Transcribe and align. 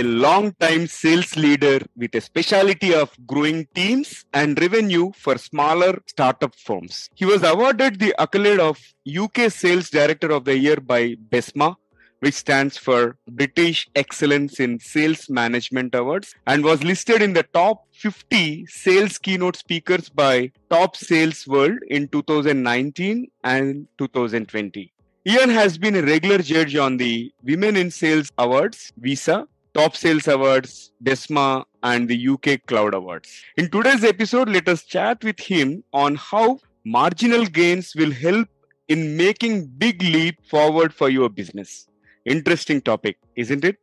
a 0.00 0.02
long-time 0.02 0.86
sales 0.86 1.36
leader 1.36 1.78
with 1.94 2.14
a 2.14 2.20
specialty 2.22 2.94
of 2.94 3.10
growing 3.26 3.66
teams 3.74 4.24
and 4.32 4.58
revenue 4.58 5.12
for 5.14 5.36
smaller 5.36 5.92
startup 6.06 6.54
firms. 6.54 7.10
He 7.14 7.26
was 7.26 7.42
awarded 7.42 7.98
the 7.98 8.14
accolade 8.18 8.60
of 8.60 8.78
UK 9.06 9.50
Sales 9.50 9.90
Director 9.90 10.30
of 10.32 10.46
the 10.46 10.56
Year 10.56 10.76
by 10.76 11.16
BESMA, 11.32 11.76
which 12.20 12.34
stands 12.34 12.78
for 12.78 13.18
British 13.28 13.88
Excellence 13.94 14.58
in 14.58 14.78
Sales 14.78 15.28
Management 15.28 15.94
Awards, 15.94 16.34
and 16.46 16.64
was 16.64 16.82
listed 16.82 17.20
in 17.20 17.34
the 17.34 17.42
top 17.42 17.86
50 17.92 18.64
sales 18.66 19.18
keynote 19.18 19.56
speakers 19.56 20.08
by 20.08 20.50
Top 20.70 20.96
Sales 20.96 21.46
World 21.46 21.78
in 21.88 22.08
2019 22.08 23.30
and 23.44 23.86
2020. 23.98 24.92
Ian 25.26 25.50
has 25.50 25.76
been 25.76 25.96
a 25.96 26.02
regular 26.02 26.38
judge 26.38 26.74
on 26.76 26.96
the 26.96 27.30
Women 27.44 27.76
in 27.76 27.90
Sales 27.90 28.32
Awards, 28.38 28.90
WISA, 28.98 29.46
Top 29.72 29.94
Sales 29.94 30.26
Awards, 30.26 30.90
BESMA, 31.04 31.64
and 31.84 32.08
the 32.08 32.28
UK 32.28 32.66
Cloud 32.66 32.92
Awards. 32.92 33.42
In 33.56 33.70
today's 33.70 34.02
episode, 34.02 34.48
let 34.48 34.68
us 34.68 34.82
chat 34.84 35.22
with 35.22 35.38
him 35.38 35.84
on 35.92 36.16
how 36.16 36.58
marginal 36.84 37.46
gains 37.46 37.94
will 37.94 38.10
help 38.10 38.48
in 38.88 39.16
making 39.16 39.66
big 39.78 40.02
leap 40.02 40.44
forward 40.44 40.92
for 40.92 41.08
your 41.08 41.28
business. 41.28 41.86
Interesting 42.24 42.80
topic, 42.80 43.16
isn't 43.36 43.64
it? 43.64 43.78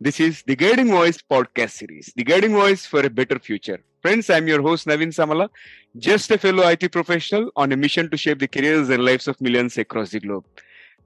This 0.00 0.18
is 0.18 0.42
the 0.46 0.56
Guiding 0.56 0.88
Voice 0.90 1.18
podcast 1.18 1.72
series, 1.72 2.10
the 2.16 2.24
Guiding 2.24 2.52
Voice 2.52 2.86
for 2.86 3.00
a 3.04 3.10
Better 3.10 3.38
Future. 3.38 3.84
Friends, 4.00 4.30
I'm 4.30 4.48
your 4.48 4.62
host 4.62 4.86
Naveen 4.86 5.08
Samala, 5.08 5.50
just 5.98 6.30
a 6.30 6.38
fellow 6.38 6.66
IT 6.66 6.90
professional 6.90 7.50
on 7.54 7.72
a 7.72 7.76
mission 7.76 8.08
to 8.10 8.16
shape 8.16 8.38
the 8.38 8.48
careers 8.48 8.88
and 8.88 9.04
lives 9.04 9.28
of 9.28 9.38
millions 9.42 9.76
across 9.76 10.10
the 10.10 10.20
globe. 10.20 10.44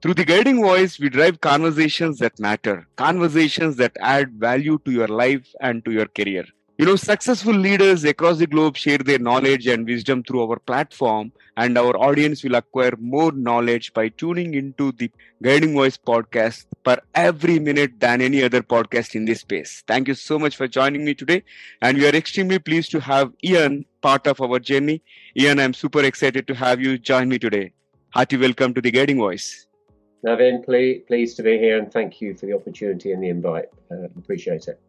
Through 0.03 0.15
the 0.15 0.25
guiding 0.25 0.61
voice, 0.61 0.99
we 0.99 1.07
drive 1.07 1.39
conversations 1.39 2.19
that 2.19 2.37
matter, 2.37 2.85
conversations 2.97 3.77
that 3.77 3.95
add 4.01 4.33
value 4.33 4.77
to 4.83 4.91
your 4.91 5.07
life 5.07 5.47
and 5.61 5.85
to 5.85 5.91
your 5.91 6.07
career. 6.07 6.43
You 6.77 6.87
know, 6.87 6.97
successful 6.97 7.53
leaders 7.53 8.03
across 8.03 8.37
the 8.37 8.45
globe 8.45 8.75
share 8.75 8.97
their 8.97 9.19
knowledge 9.19 9.65
and 9.65 9.87
wisdom 9.87 10.21
through 10.21 10.41
our 10.41 10.59
platform, 10.59 11.31
and 11.55 11.77
our 11.77 11.95
audience 11.95 12.43
will 12.43 12.55
acquire 12.55 12.91
more 12.99 13.31
knowledge 13.31 13.93
by 13.93 14.09
tuning 14.09 14.55
into 14.55 14.91
the 14.91 15.09
Guiding 15.41 15.71
Voice 15.71 15.95
podcast 15.95 16.65
per 16.83 16.97
every 17.15 17.57
minute 17.59 17.97
than 17.97 18.19
any 18.19 18.43
other 18.43 18.61
podcast 18.61 19.15
in 19.15 19.23
this 19.23 19.39
space. 19.39 19.85
Thank 19.87 20.09
you 20.09 20.15
so 20.15 20.37
much 20.37 20.57
for 20.57 20.67
joining 20.67 21.05
me 21.05 21.13
today, 21.13 21.43
and 21.81 21.97
we 21.97 22.05
are 22.05 22.17
extremely 22.23 22.59
pleased 22.59 22.91
to 22.91 22.99
have 22.99 23.31
Ian 23.41 23.85
part 24.01 24.27
of 24.27 24.41
our 24.41 24.59
journey. 24.59 25.01
Ian, 25.37 25.61
I'm 25.61 25.73
super 25.73 26.03
excited 26.03 26.45
to 26.47 26.55
have 26.55 26.81
you 26.81 26.97
join 26.97 27.29
me 27.29 27.39
today. 27.39 27.71
Hearty 28.09 28.35
welcome 28.35 28.73
to 28.73 28.81
the 28.81 28.91
Guiding 28.91 29.19
Voice. 29.19 29.65
Naveen, 30.25 30.63
pleased, 30.63 31.07
pleased 31.07 31.37
to 31.37 31.43
be 31.43 31.57
here 31.57 31.77
and 31.77 31.91
thank 31.91 32.21
you 32.21 32.33
for 32.33 32.45
the 32.45 32.53
opportunity 32.53 33.11
and 33.11 33.21
the 33.21 33.29
invite. 33.29 33.65
Uh, 33.91 34.05
appreciate 34.17 34.67
it. 34.67 34.79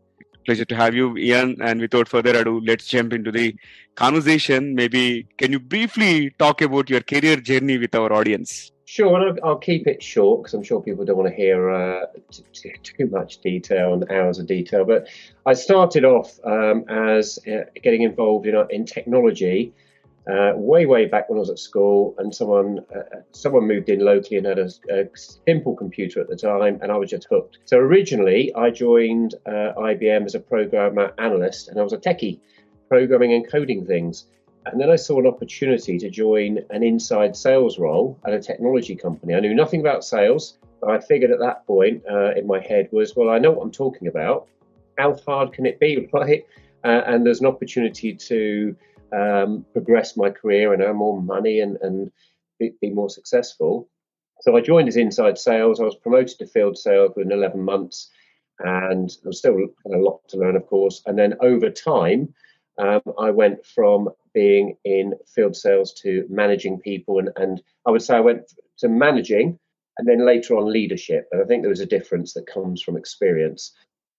Pleasure 0.47 0.65
to 0.67 0.77
have 0.77 0.95
you, 0.95 1.17
Ian. 1.17 1.57
And 1.61 1.81
without 1.81 2.07
further 2.07 2.37
ado, 2.37 2.61
let's 2.65 2.87
jump 2.87 3.13
into 3.15 3.33
the 3.33 3.57
conversation. 3.95 4.75
Maybe 4.75 5.27
can 5.39 5.53
you 5.53 5.59
briefly 5.59 6.31
talk 6.39 6.61
about 6.61 6.91
your 6.91 7.01
career 7.01 7.37
journey 7.37 7.79
with 7.79 7.95
our 7.95 8.13
audience? 8.13 8.71
Sure, 8.85 9.17
and 9.17 9.41
I'll, 9.41 9.49
I'll 9.49 9.59
keep 9.59 9.87
it 9.87 10.03
short 10.03 10.43
because 10.43 10.55
I'm 10.55 10.63
sure 10.63 10.81
people 10.83 11.07
don't 11.07 11.17
want 11.17 11.31
to 11.31 11.35
hear 11.35 11.71
uh, 11.71 12.07
t- 12.31 12.45
t- 12.53 12.75
too 12.83 13.07
much 13.07 13.39
detail 13.39 13.95
and 13.95 14.11
hours 14.11 14.39
of 14.39 14.47
detail. 14.47 14.85
But 14.85 15.09
I 15.47 15.55
started 15.55 16.05
off 16.05 16.39
um, 16.45 16.85
as 16.89 17.39
uh, 17.49 17.65
getting 17.83 18.03
involved 18.03 18.47
in, 18.47 18.55
uh, 18.55 18.67
in 18.69 18.85
technology 18.85 19.73
uh, 20.27 20.53
way 20.57 20.87
way 20.87 21.05
back 21.05 21.29
when 21.29 21.39
I 21.39 21.41
was 21.41 21.51
at 21.51 21.59
school, 21.59 22.15
and 22.19 22.35
someone 22.35 22.81
uh, 22.95 23.21
someone 23.33 23.69
moved 23.69 23.89
in 23.89 24.01
locally 24.01 24.39
and 24.39 24.47
had 24.47 24.59
a, 24.59 24.71
a, 24.91 25.09
simple 25.47 25.77
computer 25.77 26.21
at 26.21 26.29
the 26.29 26.37
time, 26.37 26.79
and 26.83 26.91
I 26.91 26.97
was 26.97 27.11
just 27.11 27.27
hooked. 27.29 27.59
So 27.67 27.79
originally, 27.79 28.55
I 28.55 28.71
joined 28.71 29.35
uh, 29.47 29.73
IBM 29.77 30.25
as 30.25 30.35
a 30.35 30.41
programmer 30.41 31.13
analyst, 31.19 31.69
and 31.69 31.79
I 31.79 31.83
was 31.83 31.93
a 31.93 31.99
techie, 31.99 32.41
programming 32.89 33.33
and 33.35 33.51
coding 33.51 33.85
things. 33.85 34.27
And 34.67 34.81
then 34.81 34.91
I 34.91 34.97
saw 34.97 35.21
an 35.21 35.27
opportunity 35.27 35.99
to 35.99 36.09
join 36.09 36.61
an 36.71 36.83
inside 36.83 37.37
sales 37.37 37.79
role 37.79 38.19
at 38.27 38.33
a 38.33 38.41
technology 38.41 38.97
company. 38.97 39.35
I 39.35 39.41
knew 39.41 39.55
nothing 39.55 39.81
about 39.81 40.05
sales, 40.05 40.57
but 40.81 40.89
I 40.89 41.01
figured 41.01 41.31
at 41.31 41.39
that 41.41 41.67
point 41.67 42.03
uh, 42.11 42.33
in 42.35 42.47
my 42.47 42.61
head 42.61 42.89
was, 42.91 43.15
well, 43.15 43.29
I 43.29 43.39
know 43.39 43.51
what 43.51 43.63
I'm 43.63 43.73
talking 43.73 44.09
about. 44.09 44.49
How 44.97 45.15
hard 45.27 45.53
can 45.53 45.67
it 45.67 45.79
be, 45.81 46.09
right? 46.15 46.47
Uh, 46.83 47.03
and 47.07 47.27
there's 47.27 47.41
an 47.41 47.47
opportunity 47.47 48.15
to 48.15 48.75
um, 49.15 49.65
progress 49.73 50.17
my 50.17 50.31
career 50.31 50.73
and 50.73 50.83
earn 50.83 50.97
more 50.97 51.21
money 51.21 51.61
and, 51.61 51.77
and 51.81 52.11
be, 52.59 52.73
be, 52.81 52.91
more 52.91 53.11
successful. 53.11 53.89
So 54.41 54.57
I 54.57 54.61
joined 54.61 54.89
as 54.89 54.97
inside 54.97 55.39
sales. 55.39 55.81
I 55.81 55.85
was 55.85 55.97
promoted 55.97 56.39
to 56.39 56.47
field 56.47 56.77
sales 56.77 57.13
within 57.17 57.33
11 57.33 57.61
months, 57.63 58.11
and 58.59 59.09
there 59.09 59.31
was 59.31 59.39
still 59.39 59.57
a 59.87 59.97
lot 59.97 60.21
to 60.29 60.39
learn, 60.39 60.57
of 60.57 60.67
course. 60.67 61.03
And 61.07 61.19
then 61.19 61.35
over 61.41 61.71
time, 61.71 62.35
um, 62.79 63.03
I 63.19 63.31
went 63.31 63.65
from 63.65 64.09
being 64.33 64.77
in 64.85 65.15
field 65.33 65.57
sales 65.57 65.93
to 66.03 66.27
managing 66.29 66.81
people, 66.81 67.19
and, 67.19 67.31
and 67.37 67.63
I 67.87 67.91
would 67.91 68.03
say 68.03 68.17
I 68.17 68.21
went 68.21 68.53
to 68.79 68.89
managing 68.89 69.59
and 69.99 70.09
then 70.09 70.27
later 70.27 70.57
on 70.57 70.73
leadership. 70.73 71.29
And 71.31 71.41
I 71.41 71.45
think 71.45 71.63
there 71.63 71.71
was 71.71 71.81
a 71.81 71.87
difference 71.87 72.35
that 72.35 72.47
comes 72.47 72.83
from 72.83 72.97
experience 72.97 73.73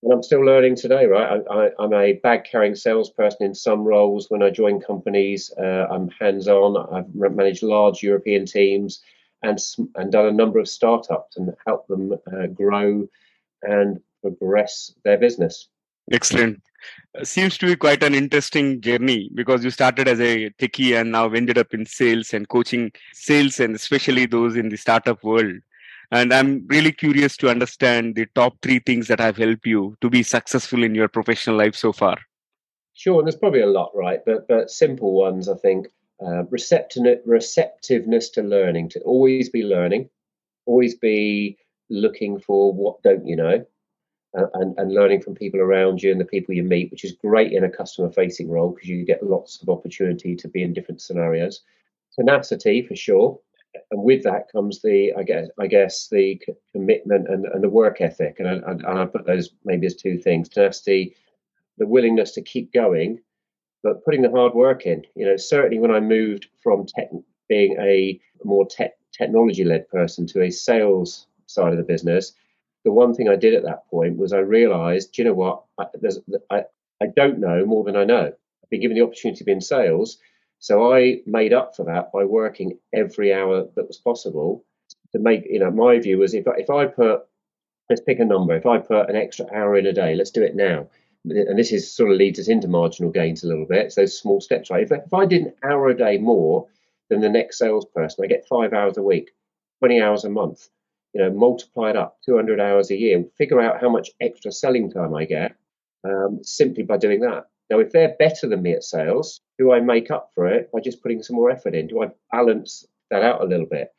and 0.06 0.14
I'm 0.14 0.22
still 0.22 0.46
learning 0.46 0.76
today, 0.76 1.08
right? 1.08 1.42
I, 1.50 1.72
am 1.84 1.92
a 1.92 2.14
bag 2.14 2.44
carrying 2.44 2.76
salesperson 2.76 3.44
in 3.44 3.56
some 3.56 3.84
roles. 3.84 4.30
When 4.30 4.44
I 4.44 4.52
join 4.52 4.80
companies, 4.80 5.52
uh, 5.58 5.88
I'm 5.90 6.10
hands 6.10 6.48
on. 6.48 6.78
I've 6.94 7.14
managed 7.16 7.64
large 7.64 8.04
European 8.04 8.46
teams 8.46 9.02
and, 9.42 9.58
and 9.96 10.12
done 10.12 10.28
a 10.28 10.32
number 10.32 10.60
of 10.60 10.70
startups 10.70 11.38
and 11.38 11.52
helped 11.66 11.88
them 11.88 12.14
uh, 12.32 12.46
grow 12.46 13.08
and 13.64 14.00
progress 14.22 14.94
their 15.04 15.18
business. 15.18 15.70
Excellent. 16.12 16.62
Uh, 17.20 17.24
seems 17.24 17.58
to 17.58 17.66
be 17.66 17.76
quite 17.76 18.04
an 18.04 18.14
interesting 18.14 18.82
journey 18.82 19.32
because 19.34 19.64
you 19.64 19.72
started 19.72 20.08
as 20.08 20.20
a 20.20 20.52
techie 20.52 21.02
and 21.02 21.12
now 21.14 21.28
ended 21.32 21.58
up 21.58 21.74
in 21.74 21.84
sales 21.84 22.32
and 22.32 22.48
coaching 22.48 22.92
sales 23.14 23.60
and 23.60 23.76
especially 23.76 24.28
those 24.28 24.56
in 24.56 24.70
the 24.70 24.78
startup 24.78 25.24
world 25.24 25.56
and 26.12 26.34
i'm 26.34 26.66
really 26.68 26.92
curious 26.92 27.38
to 27.38 27.50
understand 27.50 28.16
the 28.16 28.26
top 28.36 28.56
three 28.62 28.80
things 28.80 29.08
that 29.08 29.20
have 29.20 29.38
helped 29.38 29.66
you 29.66 29.96
to 30.02 30.10
be 30.10 30.24
successful 30.24 30.84
in 30.84 30.96
your 30.96 31.08
professional 31.08 31.58
life 31.58 31.76
so 31.76 31.92
far. 31.92 32.18
Sure 32.94 33.20
and 33.20 33.28
there's 33.28 33.36
probably 33.36 33.62
a 33.62 33.68
lot 33.68 33.92
right? 33.94 34.20
But 34.26 34.48
but 34.48 34.70
simple 34.70 35.14
ones 35.14 35.50
i 35.50 35.56
think 35.56 35.88
uh, 36.26 36.44
receptiveness 36.46 38.30
to 38.30 38.42
learning 38.42 38.90
to 38.90 39.00
always 39.02 39.50
be 39.50 39.64
learning 39.64 40.10
always 40.66 40.96
be 40.96 41.58
looking 41.90 42.40
for 42.40 42.74
what 42.74 43.04
don't 43.04 43.28
you 43.28 43.36
know 43.36 43.66
uh, 44.38 44.48
and, 44.56 44.78
and 44.78 44.94
learning 44.94 45.22
from 45.22 45.36
people 45.36 45.60
around 45.60 46.02
you 46.02 46.12
and 46.12 46.20
the 46.20 46.26
people 46.26 46.54
you 46.54 46.64
meet 46.64 46.92
which 46.92 47.04
is 47.04 47.14
great 47.14 47.54
in 47.54 47.64
a 47.64 47.70
customer 47.70 48.10
facing 48.10 48.50
role 48.50 48.72
because 48.72 48.90
you 48.90 49.06
get 49.06 49.24
lots 49.24 49.62
of 49.62 49.70
opportunity 49.70 50.36
to 50.36 50.48
be 50.48 50.64
in 50.64 50.74
different 50.74 51.02
scenarios. 51.02 51.62
Tenacity 52.18 52.82
for 52.82 52.96
sure 52.96 53.40
and 53.92 54.04
with 54.04 54.24
that 54.24 54.52
comes 54.52 54.82
the 54.82 55.14
I 55.18 55.24
guess 55.24 55.48
I 55.60 55.68
guess 55.68 56.08
the 56.10 56.42
commitment 56.74 57.28
and, 57.28 57.46
and 57.46 57.64
the 57.64 57.70
work 57.70 58.02
ethic, 58.02 58.38
and 58.40 58.48
I, 58.48 58.72
and 58.72 58.86
I 58.86 59.06
put 59.06 59.26
those 59.26 59.50
maybe 59.64 59.88
as 59.88 59.96
two 59.96 60.18
things: 60.18 60.50
tenacity, 60.50 61.16
the 61.78 61.88
willingness 61.88 62.32
to 62.34 62.42
keep 62.42 62.74
going, 62.74 63.20
but 63.84 64.04
putting 64.04 64.22
the 64.22 64.32
hard 64.32 64.54
work 64.54 64.86
in. 64.86 65.04
You 65.16 65.26
know, 65.26 65.38
certainly 65.38 65.80
when 65.80 65.92
I 65.92 66.00
moved 66.00 66.48
from 66.62 66.86
tech, 66.86 67.10
being 67.50 67.78
a 67.80 68.20
more 68.44 68.66
tech, 68.68 68.94
technology-led 69.12 69.90
person 69.90 70.28
to 70.28 70.44
a 70.44 70.52
sales 70.52 71.28
side 71.48 71.72
of 71.72 71.78
the 71.78 71.84
business, 71.84 72.34
the 72.84 72.92
one 72.92 73.14
thing 73.14 73.30
I 73.30 73.36
did 73.36 73.54
at 73.54 73.64
that 73.64 73.88
point 73.90 74.18
was 74.18 74.34
I 74.34 74.40
realised, 74.40 75.18
you 75.18 75.24
know 75.24 75.34
what, 75.34 75.64
I, 75.80 75.86
I 76.50 76.64
I 77.02 77.08
don't 77.16 77.40
know 77.40 77.66
more 77.66 77.84
than 77.84 77.96
I 77.96 78.06
know. 78.06 78.28
I've 78.28 78.70
been 78.70 78.82
given 78.82 78.98
the 78.98 79.04
opportunity 79.04 79.40
to 79.40 79.44
be 79.44 79.52
in 79.52 79.62
sales 79.62 80.18
so 80.66 80.92
I 80.96 81.22
made 81.28 81.54
up 81.54 81.76
for 81.76 81.86
that 81.86 82.12
by 82.12 82.24
working 82.24 82.80
every 82.92 83.32
hour 83.32 83.68
that 83.76 83.88
was 83.88 84.00
possible 84.00 84.66
to 85.12 85.20
make, 85.20 85.46
you 85.48 85.60
know, 85.60 85.70
my 85.70 86.00
view 86.00 86.18
was 86.18 86.34
if, 86.34 86.46
if 86.58 86.72
I 86.72 86.88
put, 86.88 87.22
let's 87.88 88.02
pick 88.02 88.18
a 88.18 88.26
number, 88.26 88.56
if 88.56 88.66
I 88.66 88.80
put 88.80 89.08
an 89.08 89.16
extra 89.16 89.46
hour 89.54 89.78
in 89.78 89.86
a 89.86 89.94
day, 89.94 90.16
let's 90.16 90.32
do 90.32 90.42
it 90.42 90.56
now. 90.56 90.88
And 91.24 91.60
this 91.60 91.72
is 91.72 91.94
sort 91.94 92.10
of 92.10 92.18
leads 92.18 92.40
us 92.40 92.48
into 92.48 92.68
marginal 92.68 93.12
gains 93.12 93.44
a 93.44 93.48
little 93.48 93.68
bit. 93.68 93.94
So 93.94 94.08
small 94.08 94.42
steps, 94.42 94.72
right? 94.72 94.82
If, 94.82 94.92
if 94.92 95.14
I 95.14 95.28
did 95.28 95.44
an 95.44 95.54
hour 95.64 95.90
a 95.90 95.96
day 95.96 96.18
more 96.18 96.66
than 97.12 97.22
the 97.22 97.30
next 97.30 97.60
salesperson, 97.60 98.26
I 98.26 98.28
get 98.28 98.48
five 98.48 98.74
hours 98.74 98.98
a 98.98 99.04
week, 99.04 99.30
20 99.82 100.02
hours 100.02 100.26
a 100.26 100.32
month, 100.32 100.70
you 101.14 101.22
know, 101.22 101.30
multiply 101.30 101.92
it 101.92 101.96
up, 101.96 102.18
200 102.26 102.60
hours 102.60 102.90
a 102.90 102.98
year, 102.98 103.24
figure 103.38 103.62
out 103.62 103.82
how 103.82 103.90
much 103.90 104.10
extra 104.20 104.52
selling 104.52 104.92
time 104.92 105.14
I 105.14 105.26
get 105.26 105.56
um, 106.04 106.40
simply 106.42 106.82
by 106.82 106.98
doing 106.98 107.20
that. 107.20 107.50
Now, 107.70 107.80
if 107.80 107.92
they're 107.92 108.16
better 108.20 108.48
than 108.48 108.62
me 108.62 108.74
at 108.74 108.84
sales, 108.84 109.42
do 109.58 109.72
I 109.72 109.80
make 109.80 110.12
up 110.12 110.32
for 110.36 110.48
it 110.48 110.72
by 110.72 110.80
just 110.82 111.02
putting 111.02 111.24
some 111.24 111.36
more 111.36 111.50
effort 111.50 111.74
in? 111.74 111.88
Do 111.88 112.04
I 112.04 112.12
balance 112.32 112.86
that 113.10 113.24
out 113.24 113.42
a 113.42 113.46
little 113.46 113.66
bit? 113.66 113.90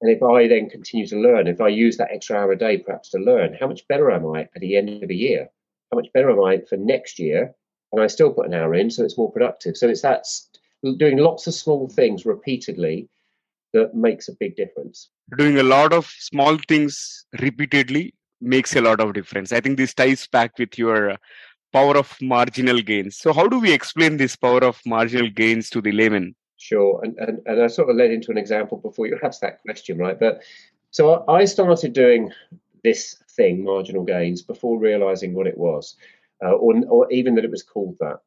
And 0.00 0.10
if 0.10 0.22
I 0.22 0.46
then 0.46 0.68
continue 0.68 1.06
to 1.06 1.18
learn, 1.18 1.46
if 1.46 1.60
I 1.60 1.68
use 1.68 1.96
that 1.96 2.10
extra 2.12 2.36
hour 2.36 2.52
a 2.52 2.58
day 2.58 2.78
perhaps 2.78 3.10
to 3.10 3.18
learn, 3.18 3.56
how 3.58 3.66
much 3.66 3.88
better 3.88 4.10
am 4.10 4.26
I 4.26 4.42
at 4.42 4.60
the 4.60 4.76
end 4.76 5.02
of 5.02 5.08
the 5.08 5.16
year? 5.16 5.48
How 5.90 5.96
much 5.96 6.12
better 6.12 6.30
am 6.30 6.44
I 6.44 6.58
for 6.68 6.76
next 6.76 7.18
year? 7.18 7.54
And 7.92 8.02
I 8.02 8.06
still 8.08 8.32
put 8.32 8.46
an 8.46 8.54
hour 8.54 8.74
in, 8.74 8.90
so 8.90 9.04
it's 9.04 9.16
more 9.16 9.32
productive. 9.32 9.76
So 9.76 9.88
it's 9.88 10.02
that 10.02 10.26
doing 10.98 11.18
lots 11.18 11.46
of 11.46 11.54
small 11.54 11.88
things 11.88 12.26
repeatedly 12.26 13.08
that 13.72 13.94
makes 13.94 14.28
a 14.28 14.32
big 14.38 14.56
difference. 14.56 15.08
Doing 15.36 15.58
a 15.58 15.62
lot 15.62 15.92
of 15.92 16.06
small 16.18 16.58
things 16.68 17.24
repeatedly 17.40 18.14
makes 18.40 18.76
a 18.76 18.80
lot 18.80 19.00
of 19.00 19.14
difference. 19.14 19.52
I 19.52 19.60
think 19.60 19.76
this 19.76 19.94
ties 19.94 20.26
back 20.26 20.58
with 20.58 20.78
your 20.78 21.10
uh, 21.10 21.16
power 21.76 21.96
of 21.98 22.16
marginal 22.22 22.80
gains. 22.80 23.18
So, 23.18 23.32
how 23.38 23.46
do 23.48 23.58
we 23.60 23.72
explain 23.72 24.16
this 24.16 24.36
power 24.36 24.64
of 24.64 24.80
marginal 24.86 25.28
gains 25.28 25.68
to 25.70 25.82
the 25.82 25.92
layman? 25.92 26.34
Sure, 26.56 27.00
and, 27.02 27.16
and 27.18 27.34
and 27.46 27.62
I 27.62 27.66
sort 27.66 27.90
of 27.90 27.96
led 27.96 28.10
into 28.10 28.30
an 28.30 28.38
example 28.38 28.78
before 28.78 29.06
you 29.06 29.18
asked 29.22 29.42
that 29.42 29.60
question, 29.62 29.98
right? 29.98 30.18
But 30.18 30.42
so 30.90 31.24
I 31.28 31.44
started 31.44 31.92
doing 31.92 32.32
this 32.82 33.22
thing, 33.36 33.62
marginal 33.62 34.04
gains, 34.04 34.40
before 34.40 34.78
realizing 34.78 35.34
what 35.34 35.46
it 35.46 35.58
was, 35.58 35.96
uh, 36.42 36.54
or 36.64 36.72
or 36.88 37.12
even 37.12 37.34
that 37.34 37.44
it 37.44 37.50
was 37.50 37.62
called 37.62 37.96
that. 38.00 38.20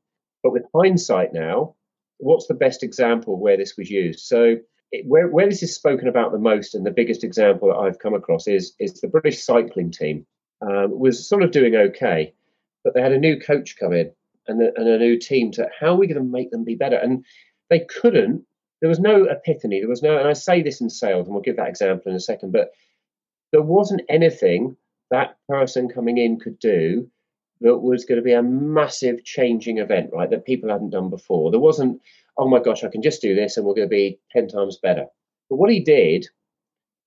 But 0.44 0.54
with 0.54 0.66
hindsight 0.76 1.34
now, 1.34 1.76
what's 2.18 2.48
the 2.48 2.62
best 2.66 2.84
example 2.84 3.40
where 3.40 3.58
this 3.58 3.76
was 3.78 3.90
used? 3.90 4.20
So 4.20 4.58
it, 4.92 5.06
where 5.08 5.28
where 5.28 5.50
this 5.50 5.64
is 5.64 5.74
spoken 5.74 6.08
about 6.08 6.32
the 6.32 6.46
most, 6.52 6.76
and 6.76 6.86
the 6.86 7.00
biggest 7.02 7.24
example 7.24 7.70
that 7.70 7.82
I've 7.84 8.04
come 8.06 8.14
across 8.14 8.48
is 8.48 8.74
is 8.80 8.94
the 8.94 9.08
British 9.16 9.44
cycling 9.44 9.90
team 9.90 10.28
um, 10.62 11.00
was 11.00 11.28
sort 11.28 11.42
of 11.42 11.50
doing 11.50 11.76
okay, 11.76 12.34
but 12.84 12.94
they 12.94 13.02
had 13.02 13.12
a 13.12 13.20
new 13.20 13.40
coach 13.40 13.76
come 13.80 13.94
in 13.94 14.12
and, 14.48 14.62
and 14.62 14.88
a 14.88 14.98
new 14.98 15.18
team 15.18 15.52
to 15.52 15.70
how 15.80 15.94
are 15.94 15.96
we 15.96 16.08
going 16.08 16.24
to 16.24 16.32
make 16.32 16.52
them 16.52 16.64
be 16.64 16.76
better 16.76 16.98
and 16.98 17.26
they 17.70 17.80
couldn't. 18.02 18.46
There 18.82 18.90
was 18.90 19.00
no 19.00 19.26
epiphany. 19.26 19.80
There 19.80 19.90
was 19.90 20.02
no, 20.02 20.18
and 20.18 20.28
I 20.28 20.34
say 20.34 20.62
this 20.62 20.82
in 20.82 20.90
sales, 20.90 21.28
and 21.28 21.34
we'll 21.34 21.44
give 21.44 21.58
that 21.58 21.70
example 21.70 22.10
in 22.10 22.16
a 22.16 22.20
second, 22.20 22.52
but 22.52 22.72
there 23.52 23.62
wasn't 23.62 24.02
anything 24.10 24.76
that 25.12 25.38
person 25.48 25.90
coming 25.90 26.18
in 26.18 26.40
could 26.40 26.60
do 26.60 27.10
that 27.62 27.78
was 27.78 28.06
going 28.06 28.18
to 28.18 28.24
be 28.24 28.34
a 28.34 28.42
massive 28.42 29.24
changing 29.24 29.80
event, 29.80 30.12
right? 30.14 30.30
That 30.30 30.46
people 30.46 30.70
hadn't 30.70 30.92
done 30.92 31.10
before. 31.10 31.52
There 31.52 31.60
wasn't, 31.60 32.02
oh 32.38 32.48
my 32.48 32.60
gosh, 32.60 32.84
I 32.84 32.90
can 32.90 33.02
just 33.02 33.22
do 33.22 33.36
this 33.36 33.58
and 33.58 33.66
we're 33.66 33.74
going 33.74 33.90
to 33.90 33.96
be 33.96 34.20
10 34.32 34.48
times 34.48 34.78
better. 34.82 35.06
But 35.50 35.58
what 35.58 35.72
he 35.72 35.82
did 35.82 36.28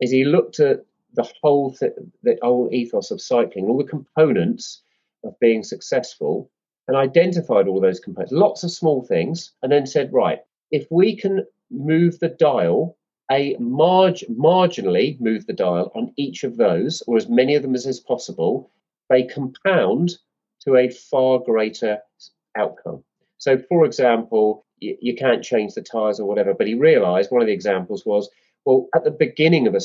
is 0.00 0.10
he 0.10 0.24
looked 0.24 0.60
at 0.60 0.84
the 1.14 1.26
whole, 1.40 1.72
th- 1.72 1.92
the 2.22 2.38
whole 2.42 2.68
ethos 2.72 3.10
of 3.10 3.20
cycling, 3.20 3.66
all 3.66 3.78
the 3.78 3.84
components 3.84 4.82
of 5.24 5.38
being 5.40 5.62
successful, 5.62 6.50
and 6.88 6.96
identified 6.96 7.68
all 7.68 7.80
those 7.80 8.00
components, 8.00 8.32
lots 8.32 8.64
of 8.64 8.70
small 8.70 9.02
things, 9.02 9.52
and 9.62 9.70
then 9.70 9.86
said, 9.86 10.12
right, 10.12 10.40
if 10.70 10.86
we 10.90 11.16
can 11.16 11.46
move 11.70 12.18
the 12.18 12.28
dial 12.28 12.96
a 13.30 13.56
marg- 13.58 14.26
marginally 14.28 15.18
move 15.20 15.46
the 15.46 15.52
dial 15.52 15.90
on 15.94 16.12
each 16.16 16.44
of 16.44 16.56
those, 16.56 17.02
or 17.06 17.16
as 17.16 17.28
many 17.28 17.54
of 17.54 17.62
them 17.62 17.74
as 17.74 17.86
is 17.86 18.00
possible, 18.00 18.70
they 19.08 19.22
compound 19.22 20.18
to 20.60 20.76
a 20.76 20.90
far 20.90 21.38
greater 21.38 21.98
outcome. 22.56 23.02
So, 23.38 23.58
for 23.58 23.84
example, 23.84 24.66
you, 24.78 24.96
you 25.00 25.16
can't 25.16 25.42
change 25.42 25.74
the 25.74 25.82
tyres 25.82 26.20
or 26.20 26.26
whatever, 26.26 26.52
but 26.52 26.66
he 26.66 26.74
realised 26.74 27.30
one 27.30 27.40
of 27.40 27.46
the 27.46 27.54
examples 27.54 28.04
was 28.04 28.28
well, 28.64 28.88
at 28.94 29.02
the 29.02 29.10
beginning 29.10 29.66
of 29.66 29.74
a, 29.74 29.80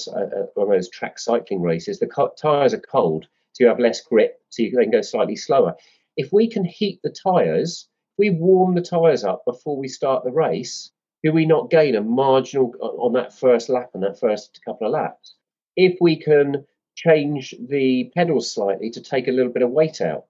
one 0.53 0.67
of 0.67 0.73
those 0.73 0.89
track 0.89 1.17
cycling 1.17 1.61
races, 1.61 1.99
the 1.99 2.29
tyres 2.39 2.73
are 2.75 2.79
cold, 2.79 3.27
so 3.57 3.63
you 3.63 3.69
have 3.69 3.79
less 3.79 4.01
grip, 4.01 4.39
so 4.49 4.61
you 4.61 4.69
can 4.69 4.91
go 4.91 5.01
slightly 5.01 5.35
slower. 5.35 5.75
If 6.15 6.31
we 6.31 6.47
can 6.47 6.63
heat 6.63 6.99
the 7.01 7.09
tyres, 7.09 7.89
we 8.15 8.29
warm 8.29 8.75
the 8.75 8.83
tyres 8.83 9.23
up 9.23 9.45
before 9.45 9.75
we 9.75 9.87
start 9.87 10.23
the 10.23 10.31
race, 10.31 10.91
do 11.23 11.31
we 11.31 11.47
not 11.47 11.71
gain 11.71 11.95
a 11.95 12.01
marginal 12.01 12.71
uh, 12.79 12.85
on 12.85 13.13
that 13.13 13.33
first 13.33 13.67
lap 13.69 13.89
and 13.95 14.03
that 14.03 14.19
first 14.19 14.59
couple 14.63 14.85
of 14.85 14.93
laps? 14.93 15.33
If 15.75 15.97
we 15.99 16.17
can 16.17 16.67
change 16.93 17.55
the 17.59 18.11
pedals 18.13 18.51
slightly 18.51 18.91
to 18.91 19.01
take 19.01 19.27
a 19.27 19.31
little 19.31 19.51
bit 19.51 19.63
of 19.63 19.71
weight 19.71 20.01
out. 20.01 20.25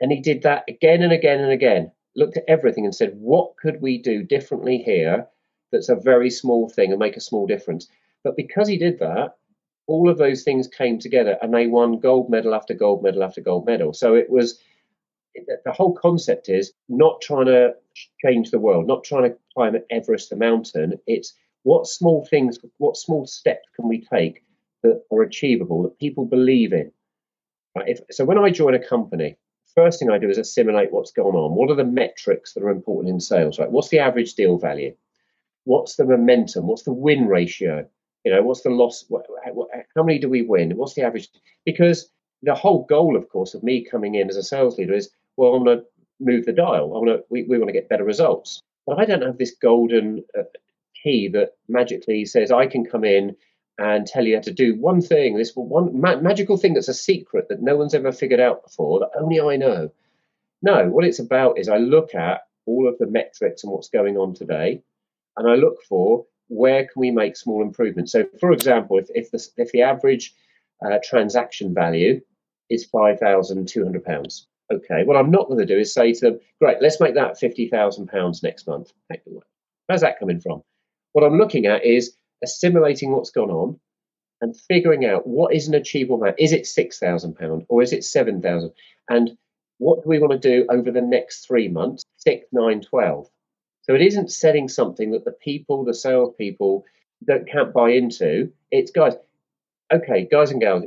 And 0.00 0.12
he 0.12 0.20
did 0.20 0.42
that 0.42 0.62
again 0.68 1.02
and 1.02 1.12
again 1.12 1.40
and 1.40 1.50
again, 1.50 1.90
looked 2.14 2.36
at 2.36 2.44
everything 2.46 2.84
and 2.84 2.94
said, 2.94 3.16
what 3.16 3.56
could 3.56 3.82
we 3.82 3.98
do 3.98 4.22
differently 4.22 4.78
here 4.78 5.26
that's 5.72 5.88
a 5.88 5.96
very 5.96 6.30
small 6.30 6.68
thing 6.68 6.92
and 6.92 7.00
make 7.00 7.16
a 7.16 7.20
small 7.20 7.48
difference? 7.48 7.88
But 8.22 8.36
because 8.36 8.68
he 8.68 8.78
did 8.78 9.00
that, 9.00 9.34
all 9.90 10.08
of 10.08 10.18
those 10.18 10.44
things 10.44 10.68
came 10.68 11.00
together 11.00 11.36
and 11.42 11.52
they 11.52 11.66
won 11.66 11.98
gold 11.98 12.30
medal 12.30 12.54
after 12.54 12.74
gold 12.74 13.02
medal 13.02 13.24
after 13.24 13.40
gold 13.40 13.66
medal. 13.66 13.92
So 13.92 14.14
it 14.14 14.30
was 14.30 14.60
the 15.34 15.72
whole 15.72 15.94
concept 15.94 16.48
is 16.48 16.72
not 16.88 17.20
trying 17.20 17.46
to 17.46 17.74
change 18.24 18.52
the 18.52 18.60
world, 18.60 18.86
not 18.86 19.02
trying 19.02 19.24
to 19.24 19.36
climb 19.52 19.76
Everest 19.90 20.30
the 20.30 20.36
mountain. 20.36 20.94
It's 21.08 21.34
what 21.64 21.88
small 21.88 22.24
things, 22.24 22.58
what 22.78 22.96
small 22.96 23.26
steps 23.26 23.66
can 23.74 23.88
we 23.88 24.04
take 24.04 24.44
that 24.84 25.02
are 25.12 25.22
achievable, 25.22 25.82
that 25.82 25.98
people 25.98 26.24
believe 26.24 26.72
in. 26.72 26.92
Right? 27.76 27.88
If, 27.88 28.00
so 28.12 28.24
when 28.24 28.38
I 28.38 28.50
join 28.50 28.74
a 28.74 28.78
company, 28.78 29.36
first 29.74 29.98
thing 29.98 30.08
I 30.08 30.18
do 30.18 30.30
is 30.30 30.38
assimilate 30.38 30.92
what's 30.92 31.12
going 31.12 31.34
on. 31.34 31.56
What 31.56 31.68
are 31.70 31.76
the 31.76 31.84
metrics 31.84 32.54
that 32.54 32.62
are 32.62 32.70
important 32.70 33.12
in 33.12 33.18
sales? 33.18 33.58
Right? 33.58 33.70
What's 33.70 33.88
the 33.88 33.98
average 33.98 34.34
deal 34.34 34.56
value? 34.56 34.94
What's 35.64 35.96
the 35.96 36.04
momentum? 36.04 36.68
What's 36.68 36.84
the 36.84 36.92
win 36.92 37.26
ratio? 37.26 37.88
You 38.24 38.32
know, 38.32 38.42
what's 38.42 38.62
the 38.62 38.70
loss? 38.70 39.04
What, 39.08 39.26
what, 39.52 39.68
how 39.96 40.02
many 40.02 40.18
do 40.18 40.28
we 40.28 40.42
win? 40.42 40.76
What's 40.76 40.94
the 40.94 41.02
average? 41.02 41.28
Because 41.64 42.10
the 42.42 42.54
whole 42.54 42.84
goal, 42.84 43.16
of 43.16 43.28
course, 43.28 43.54
of 43.54 43.62
me 43.62 43.84
coming 43.84 44.14
in 44.14 44.28
as 44.28 44.36
a 44.36 44.42
sales 44.42 44.78
leader 44.78 44.94
is 44.94 45.10
well, 45.36 45.54
I'm 45.54 45.64
going 45.64 45.78
to 45.78 45.84
move 46.20 46.44
the 46.44 46.52
dial. 46.52 46.92
I 46.94 46.98
want 46.98 47.08
to, 47.08 47.24
we, 47.30 47.44
we 47.44 47.58
want 47.58 47.68
to 47.68 47.72
get 47.72 47.88
better 47.88 48.04
results. 48.04 48.60
But 48.86 48.98
I 48.98 49.04
don't 49.04 49.22
have 49.22 49.38
this 49.38 49.54
golden 49.60 50.24
uh, 50.38 50.42
key 51.02 51.28
that 51.28 51.52
magically 51.68 52.24
says 52.24 52.50
I 52.50 52.66
can 52.66 52.84
come 52.84 53.04
in 53.04 53.36
and 53.78 54.06
tell 54.06 54.26
you 54.26 54.36
how 54.36 54.42
to 54.42 54.52
do 54.52 54.74
one 54.78 55.00
thing, 55.00 55.36
this 55.36 55.52
one 55.54 55.98
ma- 55.98 56.20
magical 56.20 56.58
thing 56.58 56.74
that's 56.74 56.88
a 56.88 56.94
secret 56.94 57.48
that 57.48 57.62
no 57.62 57.76
one's 57.76 57.94
ever 57.94 58.12
figured 58.12 58.40
out 58.40 58.62
before, 58.62 59.00
that 59.00 59.18
only 59.18 59.40
I 59.40 59.56
know. 59.56 59.90
No, 60.60 60.88
what 60.90 61.06
it's 61.06 61.18
about 61.18 61.58
is 61.58 61.68
I 61.68 61.78
look 61.78 62.14
at 62.14 62.42
all 62.66 62.86
of 62.86 62.98
the 62.98 63.06
metrics 63.06 63.64
and 63.64 63.72
what's 63.72 63.88
going 63.88 64.18
on 64.18 64.34
today, 64.34 64.82
and 65.38 65.50
I 65.50 65.54
look 65.54 65.82
for 65.88 66.26
where 66.50 66.82
can 66.82 67.00
we 67.00 67.10
make 67.10 67.36
small 67.36 67.62
improvements. 67.62 68.12
So, 68.12 68.26
for 68.38 68.52
example, 68.52 68.98
if 68.98 69.08
if 69.14 69.30
the 69.30 69.48
if 69.56 69.72
the 69.72 69.82
average 69.82 70.34
uh, 70.84 70.98
transaction 71.02 71.72
value 71.72 72.20
is 72.68 72.84
five 72.84 73.18
thousand 73.18 73.68
two 73.68 73.84
hundred 73.84 74.04
pounds, 74.04 74.46
okay, 74.72 75.04
what 75.04 75.16
I'm 75.16 75.30
not 75.30 75.48
going 75.48 75.58
to 75.58 75.66
do 75.66 75.78
is 75.78 75.92
say 75.92 76.12
to 76.12 76.20
them, 76.20 76.40
great, 76.60 76.78
let's 76.80 77.00
make 77.00 77.14
that 77.14 77.38
£50,000 77.40 78.42
next 78.42 78.66
month. 78.66 78.92
Where's 79.86 80.00
that 80.02 80.18
coming 80.18 80.40
from? 80.40 80.62
What 81.12 81.24
I'm 81.24 81.38
looking 81.38 81.66
at 81.66 81.84
is 81.84 82.14
assimilating 82.42 83.10
what's 83.10 83.30
gone 83.30 83.50
on 83.50 83.78
and 84.40 84.56
figuring 84.56 85.04
out 85.04 85.26
what 85.26 85.54
is 85.54 85.68
an 85.68 85.74
achievable 85.74 86.22
amount. 86.22 86.36
Is 86.38 86.52
it 86.52 86.62
£6,000 86.62 87.66
or 87.68 87.82
is 87.82 87.92
it 87.92 88.04
7000 88.04 88.72
And 89.08 89.36
what 89.78 90.02
do 90.02 90.08
we 90.08 90.18
want 90.18 90.32
to 90.32 90.38
do 90.38 90.66
over 90.70 90.90
the 90.90 91.00
next 91.00 91.46
three 91.46 91.68
months, 91.68 92.04
six, 92.16 92.46
nine, 92.52 92.80
12? 92.82 93.28
So 93.90 93.96
it 93.96 94.02
isn't 94.02 94.30
setting 94.30 94.68
something 94.68 95.10
that 95.10 95.24
the 95.24 95.32
people, 95.32 95.84
the 95.84 95.92
salespeople, 95.92 96.84
don't 97.24 97.50
can't 97.50 97.74
buy 97.74 97.90
into. 97.90 98.52
It's 98.70 98.92
guys, 98.92 99.14
okay, 99.92 100.28
guys 100.30 100.52
and 100.52 100.60
girls, 100.60 100.84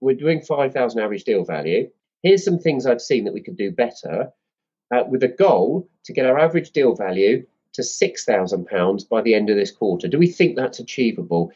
we're 0.00 0.14
doing 0.14 0.40
5,000 0.40 1.00
average 1.00 1.24
deal 1.24 1.44
value 1.44 1.90
here's 2.26 2.44
some 2.44 2.58
things 2.58 2.86
I've 2.86 3.00
seen 3.00 3.24
that 3.24 3.34
we 3.34 3.40
could 3.40 3.56
do 3.56 3.70
better 3.70 4.32
uh, 4.92 5.04
with 5.08 5.22
a 5.22 5.28
goal 5.28 5.88
to 6.04 6.12
get 6.12 6.26
our 6.26 6.38
average 6.38 6.70
deal 6.70 6.94
value 6.94 7.46
to 7.74 7.82
£6,000 7.82 9.08
by 9.08 9.22
the 9.22 9.34
end 9.34 9.50
of 9.50 9.56
this 9.56 9.70
quarter. 9.70 10.08
Do 10.08 10.18
we 10.18 10.26
think 10.26 10.56
that's 10.56 10.80
achievable? 10.80 11.52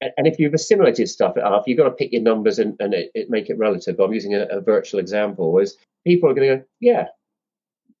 And 0.00 0.26
if 0.28 0.38
you've 0.38 0.54
assimilated 0.54 1.08
stuff 1.08 1.36
up, 1.36 1.66
you've 1.66 1.78
got 1.78 1.84
to 1.84 1.90
pick 1.90 2.12
your 2.12 2.22
numbers 2.22 2.60
and, 2.60 2.76
and 2.78 2.94
it, 2.94 3.10
it 3.14 3.30
make 3.30 3.50
it 3.50 3.58
relative. 3.58 3.98
I'm 3.98 4.12
using 4.12 4.34
a, 4.34 4.42
a 4.50 4.60
virtual 4.60 5.00
example. 5.00 5.58
Is 5.58 5.76
people 6.06 6.30
are 6.30 6.34
going 6.34 6.48
to 6.48 6.56
go, 6.58 6.64
yeah, 6.78 7.06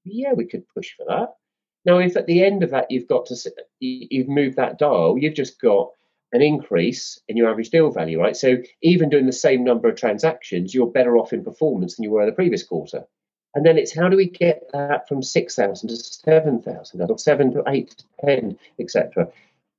yeah, 0.04 0.32
we 0.34 0.44
could 0.44 0.68
push 0.68 0.94
for 0.96 1.04
that. 1.08 1.34
Now, 1.88 1.96
if 2.00 2.18
at 2.18 2.26
the 2.26 2.44
end 2.44 2.62
of 2.62 2.68
that 2.72 2.90
you've 2.90 3.08
got 3.08 3.24
to 3.26 3.52
you've 3.80 4.28
moved 4.28 4.56
that 4.56 4.78
dial, 4.78 5.16
you've 5.16 5.32
just 5.32 5.58
got 5.58 5.88
an 6.32 6.42
increase 6.42 7.18
in 7.28 7.38
your 7.38 7.48
average 7.48 7.70
deal 7.70 7.90
value, 7.90 8.20
right? 8.20 8.36
So 8.36 8.58
even 8.82 9.08
doing 9.08 9.24
the 9.24 9.32
same 9.32 9.64
number 9.64 9.88
of 9.88 9.96
transactions, 9.96 10.74
you're 10.74 10.90
better 10.90 11.16
off 11.16 11.32
in 11.32 11.42
performance 11.42 11.96
than 11.96 12.02
you 12.02 12.10
were 12.10 12.20
in 12.20 12.28
the 12.28 12.34
previous 12.34 12.62
quarter. 12.62 13.04
And 13.54 13.64
then 13.64 13.78
it's 13.78 13.96
how 13.96 14.10
do 14.10 14.18
we 14.18 14.28
get 14.28 14.64
that 14.74 15.08
from 15.08 15.22
6,000 15.22 15.88
to 15.88 15.96
7,000 15.96 17.10
or 17.10 17.18
7 17.18 17.52
to 17.54 17.62
8 17.66 17.90
to 17.90 18.04
10, 18.26 18.58
etc. 18.78 19.28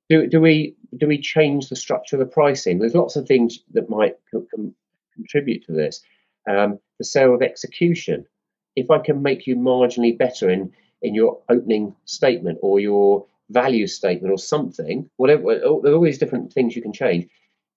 Do, 0.08 0.26
do 0.26 0.40
we 0.40 0.74
do 0.96 1.06
we 1.06 1.20
change 1.20 1.68
the 1.68 1.76
structure 1.76 2.16
of 2.16 2.20
the 2.20 2.26
pricing? 2.26 2.80
There's 2.80 2.96
lots 2.96 3.14
of 3.14 3.28
things 3.28 3.60
that 3.74 3.88
might 3.88 4.16
co- 4.32 4.48
com- 4.52 4.74
contribute 5.14 5.64
to 5.66 5.72
this. 5.72 6.02
Um, 6.48 6.80
the 6.98 7.04
sale 7.04 7.36
of 7.36 7.42
execution. 7.42 8.26
If 8.74 8.90
I 8.90 8.98
can 8.98 9.22
make 9.22 9.46
you 9.46 9.54
marginally 9.54 10.18
better 10.18 10.50
in 10.50 10.72
in 11.02 11.14
your 11.14 11.40
opening 11.48 11.94
statement 12.04 12.58
or 12.62 12.80
your 12.80 13.26
value 13.50 13.86
statement 13.86 14.32
or 14.32 14.38
something, 14.38 15.08
whatever, 15.16 15.58
there 15.58 15.92
are 15.92 15.96
all 15.96 16.04
these 16.04 16.18
different 16.18 16.52
things 16.52 16.76
you 16.76 16.82
can 16.82 16.92
change. 16.92 17.28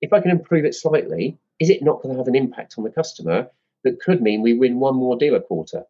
If 0.01 0.13
I 0.13 0.19
can 0.19 0.31
improve 0.31 0.65
it 0.65 0.75
slightly, 0.75 1.37
is 1.59 1.69
it 1.69 1.83
not 1.83 2.01
going 2.01 2.13
to 2.13 2.19
have 2.19 2.27
an 2.27 2.35
impact 2.35 2.75
on 2.77 2.83
the 2.83 2.89
customer 2.89 3.47
that 3.83 4.01
could 4.01 4.21
mean 4.21 4.41
we 4.41 4.53
win 4.53 4.79
one 4.79 4.95
more 4.95 5.17
deal 5.17 5.35
a 5.35 5.41
quarter? 5.41 5.83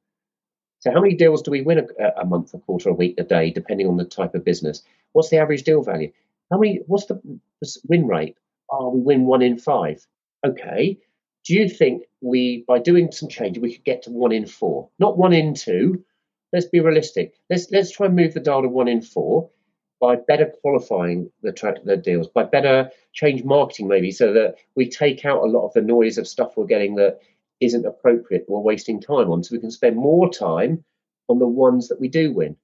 So, 0.80 0.92
how 0.92 1.00
many 1.00 1.16
deals 1.16 1.42
do 1.42 1.52
we 1.52 1.62
win 1.62 1.80
a, 1.80 2.22
a 2.22 2.26
month, 2.26 2.54
a 2.54 2.60
quarter, 2.60 2.90
a 2.90 2.94
week, 2.94 3.16
a 3.18 3.24
day, 3.24 3.52
depending 3.52 3.88
on 3.88 3.98
the 3.98 4.04
type 4.04 4.36
of 4.36 4.44
business? 4.44 4.84
What's 5.14 5.30
the 5.30 5.38
average 5.38 5.64
deal 5.64 5.82
value? 5.82 6.12
How 6.52 6.60
many? 6.60 6.82
What's 6.88 7.06
the 7.06 7.22
win 7.88 8.06
rate? 8.06 8.36
Oh, 8.70 8.90
we 8.90 9.00
win 9.00 9.26
one 9.26 9.42
in 9.42 9.58
five. 9.58 10.06
Okay. 10.46 11.00
Do 11.46 11.54
you 11.54 11.70
think 11.70 12.04
we, 12.22 12.64
by 12.68 12.80
doing 12.80 13.12
some 13.12 13.30
change, 13.30 13.58
we 13.58 13.74
could 13.74 13.84
get 13.84 14.04
to 14.04 14.12
one 14.12 14.32
in 14.32 14.46
four? 14.46 14.90
Not 15.00 15.18
one 15.18 15.34
in 15.34 15.54
two. 15.54 16.04
Let's 16.54 16.68
be 16.68 16.80
realistic. 16.80 17.34
Let's 17.50 17.70
let's 17.72 17.92
try 17.92 18.06
and 18.06 18.16
move 18.16 18.34
the 18.34 18.40
dial 18.40 18.62
to 18.62 18.70
one 18.70 18.88
in 18.88 19.02
four 19.02 19.50
by 20.00 20.18
better 20.18 20.52
qualifying 20.62 21.32
the, 21.44 21.54
tra- 21.54 21.82
the 21.84 21.96
deals, 21.96 22.28
by 22.28 22.44
better 22.44 22.92
change 23.14 23.44
marketing 23.44 23.88
maybe, 23.88 24.12
so 24.12 24.34
that 24.34 24.56
we 24.76 24.90
take 24.90 25.24
out 25.24 25.44
a 25.44 25.50
lot 25.50 25.66
of 25.66 25.74
the 25.74 25.82
noise 25.82 26.18
of 26.18 26.28
stuff 26.28 26.58
we're 26.58 26.66
getting 26.66 26.96
that 26.96 27.20
isn't 27.62 27.86
appropriate, 27.86 28.44
we're 28.50 28.60
wasting 28.60 29.00
time 29.00 29.32
on, 29.32 29.42
so 29.44 29.56
we 29.56 29.62
can 29.62 29.72
spend 29.72 29.96
more 29.96 30.30
time 30.30 30.84
on 31.30 31.40
the 31.40 31.48
ones 31.48 31.88
that 31.88 32.02
we 32.02 32.10
do 32.10 32.34
win. 32.34 32.58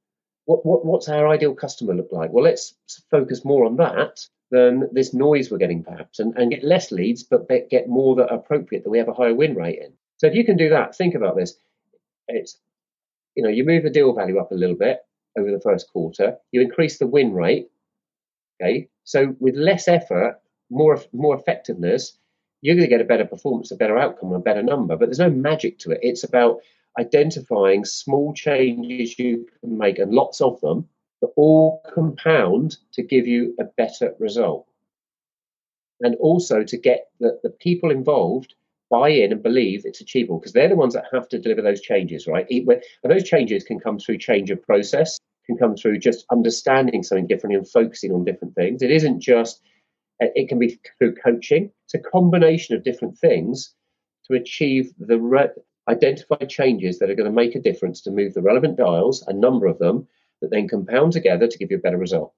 What, 0.46 0.66
what, 0.66 0.86
what's 0.86 1.08
our 1.08 1.30
ideal 1.30 1.56
customer 1.56 1.94
look 1.94 2.10
like? 2.12 2.32
Well, 2.34 2.44
let's 2.44 2.76
focus 3.10 3.46
more 3.46 3.66
on 3.66 3.78
that 3.78 4.20
than 4.52 4.90
this 4.92 5.14
noise 5.14 5.50
we're 5.50 5.60
getting 5.60 5.84
perhaps 5.84 6.20
and, 6.20 6.36
and 6.38 6.52
get 6.52 6.64
less 6.64 6.92
leads, 6.92 7.24
but 7.24 7.48
get 7.70 7.88
more 7.88 8.16
that 8.18 8.32
are 8.32 8.40
appropriate 8.40 8.84
that 8.84 8.90
we 8.90 8.98
have 8.98 9.08
a 9.08 9.14
higher 9.14 9.34
win 9.34 9.56
rate 9.56 9.80
in. 9.80 9.94
So 10.18 10.28
if 10.28 10.36
you 10.36 10.44
can 10.44 10.58
do 10.58 10.70
that, 10.70 10.98
think 10.98 11.16
about 11.16 11.38
this. 11.38 11.56
It's, 12.28 12.58
you 13.36 13.44
know, 13.44 13.50
you 13.50 13.64
move 13.64 13.84
the 13.84 13.90
deal 13.90 14.14
value 14.14 14.40
up 14.40 14.52
a 14.52 14.56
little 14.56 14.76
bit 14.76 15.00
over 15.38 15.52
the 15.52 15.62
first 15.62 15.90
quarter, 15.92 16.38
you 16.52 16.62
increase 16.62 16.98
the 16.98 17.08
win 17.08 17.34
rate. 17.34 17.70
Okay. 18.62 18.90
So 19.04 19.36
with 19.40 19.56
less 19.56 19.88
effort, 19.88 20.40
more, 20.70 21.00
more 21.14 21.36
effectiveness, 21.36 22.18
you're 22.62 22.76
going 22.76 22.88
to 22.88 22.90
get 22.90 23.02
a 23.02 23.06
better 23.06 23.26
performance, 23.26 23.72
a 23.72 23.76
better 23.76 23.98
outcome, 23.98 24.34
a 24.34 24.40
better 24.40 24.64
number. 24.64 24.98
But 24.98 25.06
there's 25.06 25.20
no 25.20 25.30
magic 25.30 25.80
to 25.80 25.92
it. 25.92 26.00
It's 26.02 26.24
about 26.24 26.60
identifying 27.00 27.86
small 27.86 28.34
changes 28.34 29.18
you 29.18 29.48
can 29.62 29.78
make 29.78 30.00
and 30.00 30.12
lots 30.12 30.42
of 30.42 30.60
them 30.62 30.88
that 31.22 31.32
all 31.36 31.82
compound 31.94 32.78
to 32.94 33.04
give 33.04 33.28
you 33.28 33.56
a 33.60 33.64
better 33.64 34.14
result. 34.20 34.68
And 36.02 36.16
also 36.16 36.64
to 36.64 36.78
get 36.78 37.10
the, 37.20 37.40
the 37.44 37.50
people 37.50 37.92
involved 37.92 38.56
buy 38.90 39.10
in 39.10 39.32
and 39.32 39.44
believe 39.44 39.84
it's 39.86 40.02
achievable 40.02 40.40
because 40.40 40.54
they're 40.54 40.70
the 40.70 40.76
ones 40.76 40.94
that 40.94 41.06
have 41.14 41.28
to 41.30 41.40
deliver 41.40 41.62
those 41.62 41.82
changes, 41.82 42.28
right? 42.28 42.48
And 42.50 42.82
those 43.04 43.24
changes 43.24 43.64
can 43.64 43.80
come 43.80 44.00
through 44.00 44.18
change 44.18 44.50
of 44.50 44.62
process, 44.64 45.20
can 45.46 45.58
come 45.58 45.76
through 45.76 46.00
just 46.00 46.26
understanding 46.32 47.04
something 47.04 47.28
differently 47.28 47.58
and 47.58 47.70
focusing 47.70 48.12
on 48.12 48.26
different 48.26 48.56
things. 48.56 48.82
It 48.82 48.92
isn't 48.92 49.20
just, 49.20 49.62
it 50.20 50.50
can 50.50 50.60
be 50.60 50.80
through 50.98 51.16
coaching. 51.16 51.72
It's 51.86 51.94
a 51.94 52.10
combination 52.10 52.76
of 52.76 52.84
different 52.84 53.18
things 53.18 53.74
to 54.28 54.38
achieve 54.38 54.94
the 55.00 55.20
re- 55.20 55.50
identified 55.88 56.50
changes 56.50 57.00
that 57.00 57.10
are 57.10 57.16
going 57.16 57.30
to 57.30 57.36
make 57.36 57.56
a 57.56 57.62
difference 57.62 58.02
to 58.02 58.12
move 58.12 58.34
the 58.34 58.42
relevant 58.42 58.78
dials, 58.78 59.24
a 59.28 59.34
number 59.34 59.66
of 59.66 59.80
them, 59.80 60.08
that 60.42 60.52
then 60.52 60.68
compound 60.68 61.14
together 61.14 61.48
to 61.48 61.58
give 61.58 61.72
you 61.72 61.78
a 61.78 61.82
better 61.82 61.98
result. 61.98 62.34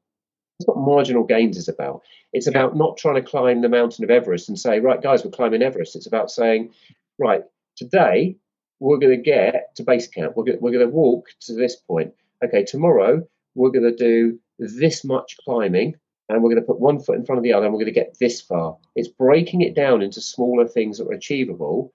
That's 0.61 0.67
what 0.67 0.85
marginal 0.85 1.23
gains 1.23 1.57
is 1.57 1.67
about. 1.67 2.03
It's 2.33 2.45
about 2.45 2.75
not 2.75 2.95
trying 2.95 3.15
to 3.15 3.23
climb 3.23 3.61
the 3.61 3.69
mountain 3.69 4.03
of 4.03 4.11
Everest 4.11 4.47
and 4.47 4.59
say, 4.59 4.79
right, 4.79 5.01
guys, 5.01 5.25
we're 5.25 5.31
climbing 5.31 5.63
Everest. 5.63 5.95
It's 5.95 6.05
about 6.05 6.29
saying, 6.29 6.71
right, 7.17 7.41
today 7.75 8.37
we're 8.79 8.99
going 8.99 9.17
to 9.17 9.23
get 9.23 9.75
to 9.77 9.83
base 9.83 10.07
camp. 10.07 10.33
We're 10.35 10.43
going, 10.43 10.59
we're 10.61 10.71
going 10.71 10.87
to 10.87 10.95
walk 10.95 11.29
to 11.41 11.53
this 11.53 11.75
point. 11.75 12.13
Okay, 12.45 12.63
tomorrow 12.63 13.27
we're 13.55 13.71
going 13.71 13.89
to 13.89 13.95
do 13.95 14.39
this 14.59 15.03
much 15.03 15.35
climbing 15.43 15.95
and 16.29 16.43
we're 16.43 16.51
going 16.51 16.61
to 16.61 16.67
put 16.67 16.79
one 16.79 16.99
foot 16.99 17.17
in 17.17 17.25
front 17.25 17.39
of 17.39 17.43
the 17.43 17.53
other 17.53 17.65
and 17.65 17.73
we're 17.73 17.79
going 17.79 17.93
to 17.93 17.99
get 17.99 18.19
this 18.19 18.39
far. 18.39 18.77
It's 18.95 19.07
breaking 19.07 19.61
it 19.61 19.73
down 19.73 20.03
into 20.03 20.21
smaller 20.21 20.67
things 20.67 20.99
that 20.99 21.07
are 21.07 21.13
achievable. 21.13 21.91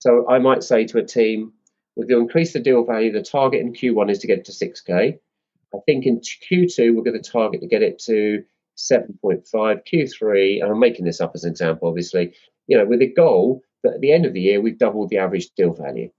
So 0.00 0.28
I 0.28 0.40
might 0.40 0.62
say 0.62 0.84
to 0.88 0.98
a 0.98 1.06
team, 1.06 1.54
we're 1.96 2.04
going 2.04 2.20
to 2.20 2.26
increase 2.26 2.52
the 2.52 2.60
deal 2.60 2.84
value. 2.84 3.12
The 3.12 3.22
target 3.22 3.62
in 3.62 3.72
Q1 3.72 4.10
is 4.10 4.18
to 4.18 4.26
get 4.26 4.44
to 4.44 4.52
6K. 4.52 5.20
I 5.74 5.78
think 5.86 6.06
in 6.06 6.20
Q2, 6.20 6.94
we're 6.94 7.02
going 7.02 7.20
to 7.20 7.30
target 7.30 7.60
to 7.60 7.66
get 7.66 7.82
it 7.82 7.98
to 8.00 8.44
7.5. 8.76 9.42
Q3, 9.54 10.62
and 10.62 10.70
I'm 10.70 10.78
making 10.78 11.04
this 11.04 11.20
up 11.20 11.32
as 11.34 11.44
an 11.44 11.50
example, 11.50 11.88
obviously, 11.88 12.34
you 12.66 12.76
know, 12.76 12.84
with 12.84 13.02
a 13.02 13.12
goal 13.12 13.62
that 13.82 13.94
at 13.94 14.00
the 14.00 14.12
end 14.12 14.26
of 14.26 14.32
the 14.32 14.40
year, 14.40 14.60
we've 14.60 14.78
doubled 14.78 15.10
the 15.10 15.18
average 15.18 15.50
deal 15.56 15.72
value. 15.72 16.10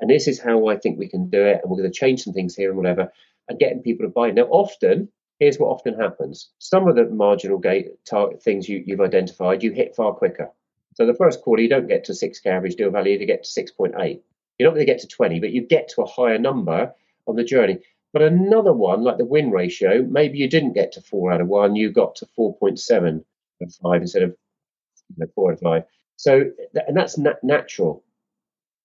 And 0.00 0.10
this 0.10 0.26
is 0.26 0.40
how 0.40 0.68
I 0.68 0.76
think 0.76 0.98
we 0.98 1.08
can 1.08 1.30
do 1.30 1.44
it. 1.44 1.60
And 1.62 1.70
we're 1.70 1.78
going 1.78 1.90
to 1.90 1.98
change 1.98 2.22
some 2.22 2.32
things 2.32 2.56
here 2.56 2.68
and 2.68 2.76
whatever, 2.76 3.12
and 3.48 3.58
getting 3.58 3.82
people 3.82 4.06
to 4.06 4.12
buy. 4.12 4.30
Now, 4.30 4.44
often, 4.44 5.08
here's 5.38 5.58
what 5.58 5.68
often 5.68 5.98
happens 5.98 6.50
some 6.58 6.88
of 6.88 6.96
the 6.96 7.04
marginal 7.06 7.58
gate 7.58 7.88
target 8.08 8.42
things 8.42 8.68
you, 8.68 8.82
you've 8.86 9.00
identified, 9.00 9.62
you 9.62 9.72
hit 9.72 9.94
far 9.94 10.12
quicker. 10.12 10.50
So 10.94 11.06
the 11.06 11.14
first 11.14 11.42
quarter, 11.42 11.62
you 11.62 11.68
don't 11.68 11.88
get 11.88 12.04
to 12.04 12.12
6K 12.12 12.46
average 12.46 12.76
deal 12.76 12.90
value, 12.90 13.18
you 13.18 13.26
get 13.26 13.44
to 13.44 13.62
6.8. 13.62 14.20
You're 14.58 14.68
not 14.68 14.74
going 14.74 14.86
to 14.86 14.92
get 14.92 15.00
to 15.00 15.08
20, 15.08 15.40
but 15.40 15.50
you 15.50 15.62
get 15.62 15.88
to 15.90 16.02
a 16.02 16.06
higher 16.06 16.38
number 16.38 16.92
on 17.26 17.34
the 17.36 17.42
journey. 17.42 17.78
But 18.14 18.22
another 18.22 18.72
one, 18.72 19.02
like 19.02 19.18
the 19.18 19.24
win 19.24 19.50
ratio, 19.50 20.02
maybe 20.08 20.38
you 20.38 20.48
didn't 20.48 20.74
get 20.74 20.92
to 20.92 21.02
four 21.02 21.32
out 21.32 21.40
of 21.40 21.48
one, 21.48 21.74
you 21.74 21.90
got 21.90 22.14
to 22.16 22.26
4.7 22.38 23.24
of 23.60 23.74
five 23.82 24.02
instead 24.02 24.22
of 24.22 24.30
you 24.30 25.16
know, 25.18 25.26
four 25.34 25.50
out 25.50 25.54
of 25.54 25.60
five. 25.60 25.84
So, 26.16 26.52
and 26.86 26.96
that's 26.96 27.18
nat- 27.18 27.42
natural. 27.42 28.04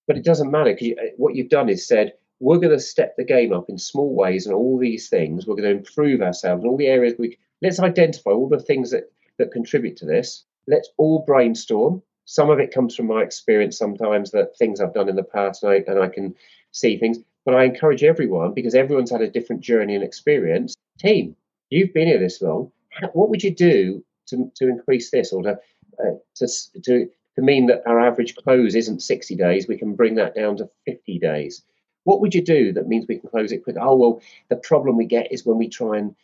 But 0.08 0.18
it 0.18 0.26
doesn't 0.26 0.50
matter 0.50 0.72
because 0.72 0.88
you, 0.88 0.96
uh, 1.00 1.12
what 1.18 1.36
you've 1.36 1.50
done 1.50 1.70
is 1.70 1.88
said, 1.88 2.14
we're 2.40 2.58
going 2.58 2.76
to 2.76 2.80
step 2.80 3.16
the 3.18 3.24
game 3.24 3.54
up 3.54 3.70
in 3.70 3.78
small 3.78 4.16
ways 4.16 4.48
and 4.48 4.56
all 4.56 4.80
these 4.80 5.10
things. 5.10 5.46
We're 5.46 5.56
going 5.56 5.70
to 5.70 5.78
improve 5.78 6.22
ourselves 6.22 6.64
in 6.64 6.70
all 6.70 6.78
the 6.78 6.88
areas 6.88 7.14
we 7.20 7.38
let's 7.62 7.80
identify 7.80 8.32
all 8.32 8.50
the 8.50 8.60
things 8.60 8.90
that, 8.92 9.12
that 9.38 9.52
contribute 9.52 9.98
to 9.98 10.06
this. 10.06 10.44
Let's 10.66 10.90
all 10.98 11.24
brainstorm 11.26 12.02
some 12.30 12.52
of 12.52 12.60
it 12.60 12.72
comes 12.72 12.96
from 12.96 13.08
my 13.08 13.24
experience 13.24 13.76
sometimes 13.76 14.30
that 14.30 14.56
things 14.56 14.80
I've 14.80 14.94
done 14.94 15.10
in 15.10 15.16
the 15.16 15.24
past 15.24 15.64
and 15.64 15.72
I, 15.72 15.84
and 15.88 16.00
I 16.00 16.08
can 16.10 16.36
see 16.72 16.96
things. 16.96 17.18
But 17.50 17.58
I 17.58 17.64
encourage 17.64 18.04
everyone 18.04 18.54
because 18.54 18.76
everyone's 18.76 19.10
had 19.10 19.24
a 19.24 19.28
different 19.28 19.64
journey 19.64 19.96
and 19.96 20.04
experience. 20.04 20.76
Team, 21.00 21.36
you've 21.72 21.96
been 21.96 22.06
here 22.06 22.20
this 22.20 22.44
long. 22.44 22.72
What 23.14 23.32
would 23.32 23.42
you 23.42 23.50
do 23.50 24.06
to, 24.28 24.52
to 24.58 24.68
increase 24.68 25.10
this 25.10 25.34
or 25.34 25.42
to, 25.42 25.60
uh, 26.00 26.12
to, 26.36 26.48
to, 26.84 27.10
to 27.36 27.42
mean 27.42 27.66
that 27.66 27.82
our 27.88 28.00
average 28.00 28.36
close 28.36 28.76
isn't 28.76 29.02
60 29.02 29.36
days? 29.36 29.68
We 29.68 29.80
can 29.80 29.96
bring 29.96 30.14
that 30.14 30.36
down 30.36 30.58
to 30.58 30.70
50 30.86 31.18
days. 31.18 31.64
What 32.04 32.22
would 32.22 32.36
you 32.36 32.44
do 32.44 32.72
that 32.74 32.88
means 32.88 33.08
we 33.08 33.18
can 33.18 33.32
close 33.32 33.52
it 33.52 33.64
quicker? 33.64 33.82
Oh, 33.82 33.96
well, 33.96 34.22
the 34.50 34.56
problem 34.56 34.96
we 34.96 35.06
get 35.06 35.32
is 35.32 35.44
when 35.44 35.58
we 35.58 35.70
try 35.70 35.98
and 35.98 36.16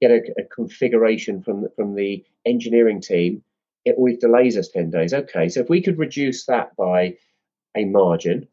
get 0.00 0.12
a, 0.12 0.20
a 0.38 0.44
configuration 0.44 1.42
from 1.42 1.66
from 1.74 1.96
the 1.96 2.24
engineering 2.46 3.00
team 3.00 3.42
it 3.84 3.96
always 3.96 4.18
delays 4.18 4.56
us 4.56 4.68
10 4.68 4.90
days. 4.90 5.12
Okay, 5.12 5.48
so 5.48 5.60
if 5.60 5.68
we 5.68 5.82
could 5.82 5.98
reduce 5.98 6.44
that 6.46 6.76
by 6.76 7.16
a 7.74 7.86
margin, 7.86 8.46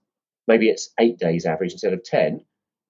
maybe 0.48 0.70
it's 0.70 0.89
eight 1.00 1.20
days 1.20 1.46
average 1.46 1.74
instead 1.74 1.94
of 1.94 2.04
10, 2.04 2.44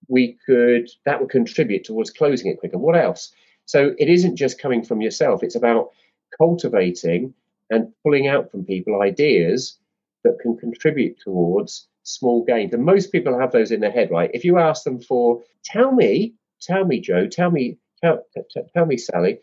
we 0.07 0.37
could, 0.45 0.89
that 1.05 1.19
would 1.19 1.29
contribute 1.29 1.83
towards 1.83 2.11
closing 2.11 2.51
it 2.51 2.59
quicker. 2.59 2.77
What 2.77 2.95
else? 2.95 3.31
So 3.65 3.93
it 3.97 4.09
isn't 4.09 4.37
just 4.37 4.61
coming 4.61 4.83
from 4.83 5.01
yourself, 5.01 5.43
it's 5.43 5.55
about 5.55 5.89
cultivating 6.37 7.33
and 7.69 7.91
pulling 8.03 8.27
out 8.27 8.49
from 8.51 8.63
people 8.63 9.01
ideas 9.01 9.77
that 10.23 10.39
can 10.41 10.57
contribute 10.57 11.19
towards 11.19 11.87
small 12.03 12.43
gains. 12.45 12.73
And 12.73 12.85
most 12.85 13.11
people 13.11 13.37
have 13.37 13.51
those 13.51 13.71
in 13.71 13.81
their 13.81 13.91
head, 13.91 14.09
right? 14.11 14.31
If 14.33 14.45
you 14.45 14.57
ask 14.57 14.83
them 14.83 15.01
for, 15.01 15.41
tell 15.65 15.91
me, 15.91 16.35
tell 16.61 16.85
me, 16.85 17.01
Joe, 17.01 17.27
tell 17.27 17.51
me, 17.51 17.77
tell, 18.01 18.23
tell, 18.33 18.63
tell 18.73 18.85
me, 18.85 18.97
Sally, 18.97 19.39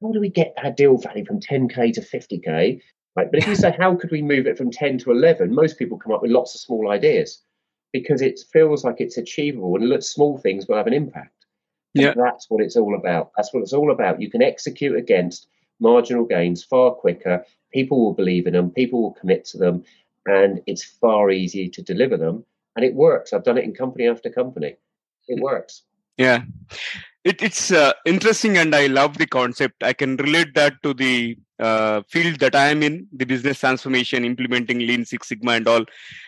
how 0.00 0.12
do 0.12 0.20
we 0.20 0.28
get 0.28 0.54
our 0.62 0.70
deal 0.70 0.96
value 0.96 1.24
from 1.24 1.40
10k 1.40 1.94
to 1.94 2.00
50k? 2.00 2.80
Right, 3.14 3.30
but 3.30 3.40
if 3.40 3.46
you 3.46 3.54
say 3.54 3.74
how 3.78 3.94
could 3.94 4.10
we 4.10 4.22
move 4.22 4.46
it 4.46 4.56
from 4.56 4.70
10 4.70 4.98
to 4.98 5.10
11, 5.10 5.54
most 5.54 5.78
people 5.78 5.98
come 5.98 6.12
up 6.12 6.22
with 6.22 6.30
lots 6.30 6.54
of 6.54 6.62
small 6.62 6.90
ideas 6.90 7.42
because 7.92 8.22
it 8.22 8.40
feels 8.50 8.84
like 8.84 9.00
it's 9.00 9.18
achievable 9.18 9.76
and 9.76 10.02
small 10.02 10.38
things 10.38 10.66
will 10.66 10.78
have 10.78 10.86
an 10.86 10.94
impact. 10.94 11.44
Yeah, 11.92 12.14
that's 12.16 12.48
what 12.48 12.62
it's 12.62 12.76
all 12.76 12.94
about. 12.94 13.32
That's 13.36 13.52
what 13.52 13.60
it's 13.60 13.74
all 13.74 13.90
about. 13.90 14.22
You 14.22 14.30
can 14.30 14.40
execute 14.40 14.96
against 14.96 15.48
marginal 15.78 16.24
gains 16.24 16.64
far 16.64 16.92
quicker. 16.92 17.44
People 17.70 18.02
will 18.02 18.14
believe 18.14 18.46
in 18.46 18.54
them. 18.54 18.70
People 18.70 19.02
will 19.02 19.12
commit 19.12 19.44
to 19.46 19.58
them, 19.58 19.84
and 20.24 20.62
it's 20.66 20.82
far 20.82 21.30
easier 21.30 21.68
to 21.68 21.82
deliver 21.82 22.16
them. 22.16 22.46
And 22.76 22.84
it 22.84 22.94
works. 22.94 23.34
I've 23.34 23.44
done 23.44 23.58
it 23.58 23.64
in 23.64 23.74
company 23.74 24.08
after 24.08 24.30
company. 24.30 24.76
It 25.28 25.42
works. 25.42 25.82
Yeah 26.16 26.44
it, 27.24 27.42
it's 27.42 27.70
uh, 27.70 27.92
interesting 28.04 28.58
and 28.58 28.74
i 28.74 28.86
love 28.86 29.18
the 29.18 29.26
concept. 29.26 29.82
I 29.82 29.92
can 29.92 30.16
relate 30.16 30.54
that 30.54 30.82
to 30.82 30.92
the 30.94 31.36
uh, 31.58 32.02
field 32.08 32.40
that 32.40 32.56
i 32.56 32.66
am 32.68 32.82
in 32.82 33.06
the 33.12 33.24
business 33.24 33.60
transformation 33.60 34.24
implementing 34.24 34.78
lean 34.80 35.04
six 35.04 35.28
sigma 35.28 35.52
and 35.52 35.68
all. 35.68 35.84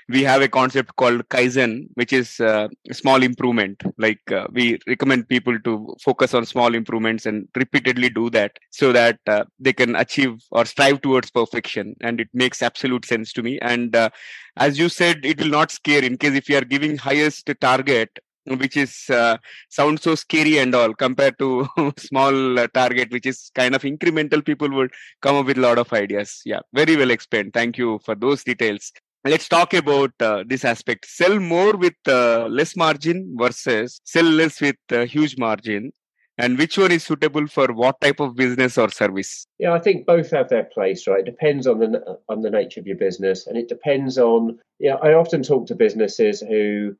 We 0.08 0.22
have 0.22 0.42
a 0.42 0.48
concept 0.48 0.94
called 0.96 1.28
kaizen 1.28 1.88
which 1.94 2.12
is 2.12 2.38
uh, 2.38 2.68
small 2.92 3.22
improvement. 3.22 3.82
Like 3.98 4.20
uh, 4.30 4.46
we 4.52 4.78
recommend 4.86 5.28
people 5.28 5.58
to 5.60 5.96
focus 6.00 6.34
on 6.34 6.46
small 6.46 6.74
improvements 6.74 7.26
and 7.26 7.48
repeatedly 7.56 8.10
do 8.10 8.30
that 8.30 8.52
so 8.70 8.92
that 8.92 9.18
uh, 9.26 9.44
they 9.58 9.72
can 9.72 9.96
achieve 9.96 10.42
or 10.52 10.64
strive 10.64 11.00
towards 11.00 11.30
perfection. 11.30 11.96
And 12.02 12.20
it 12.20 12.28
makes 12.32 12.62
absolute 12.62 13.04
sense 13.04 13.32
to 13.32 13.42
me. 13.42 13.58
And 13.60 13.96
uh, 13.96 14.10
as 14.56 14.78
you 14.78 14.88
said 14.88 15.24
it 15.24 15.40
will 15.40 15.48
not 15.48 15.72
scare. 15.72 16.04
In 16.04 16.18
case 16.18 16.34
if 16.34 16.48
you 16.48 16.58
are 16.58 16.64
giving 16.64 16.96
highest 16.98 17.50
target 17.60 18.10
which 18.46 18.76
is 18.76 19.08
uh, 19.10 19.36
sounds 19.68 20.02
so 20.02 20.14
scary 20.14 20.58
and 20.58 20.74
all 20.74 20.94
compared 20.94 21.38
to 21.38 21.66
small 21.98 22.58
uh, 22.58 22.66
target 22.74 23.10
which 23.10 23.26
is 23.26 23.50
kind 23.54 23.74
of 23.74 23.82
incremental 23.82 24.44
people 24.44 24.70
would 24.70 24.92
come 25.22 25.36
up 25.36 25.46
with 25.46 25.58
a 25.58 25.60
lot 25.60 25.78
of 25.78 25.92
ideas. 25.92 26.40
Yeah 26.44 26.60
very 26.72 26.96
well 26.96 27.10
explained. 27.10 27.52
Thank 27.52 27.78
you 27.78 28.00
for 28.04 28.14
those 28.14 28.44
details. 28.44 28.92
Let's 29.24 29.48
talk 29.48 29.72
about 29.72 30.12
uh, 30.20 30.44
this 30.46 30.66
aspect. 30.66 31.06
Sell 31.06 31.40
more 31.40 31.74
with 31.76 31.94
uh, 32.06 32.46
less 32.46 32.76
margin 32.76 33.34
versus 33.38 34.00
sell 34.04 34.24
less 34.24 34.60
with 34.60 34.76
uh, 34.92 35.06
huge 35.06 35.38
margin. 35.38 35.92
And 36.36 36.58
which 36.58 36.76
one 36.76 36.90
is 36.90 37.04
suitable 37.04 37.46
for 37.46 37.68
what 37.72 38.00
type 38.00 38.18
of 38.18 38.34
business 38.34 38.76
or 38.76 38.90
service? 38.90 39.46
Yeah 39.58 39.72
i 39.72 39.78
think 39.78 40.04
both 40.04 40.30
have 40.32 40.48
their 40.48 40.64
place 40.64 41.06
right? 41.06 41.20
It 41.20 41.26
depends 41.26 41.66
on 41.66 41.78
the 41.78 42.18
on 42.28 42.42
the 42.42 42.50
nature 42.50 42.80
of 42.80 42.86
your 42.86 42.96
business 42.96 43.46
and 43.46 43.56
it 43.56 43.68
depends 43.68 44.18
on 44.18 44.58
yeah 44.80 44.96
i 44.96 45.12
often 45.12 45.42
talk 45.44 45.66
to 45.68 45.74
businesses 45.76 46.40
who 46.40 46.96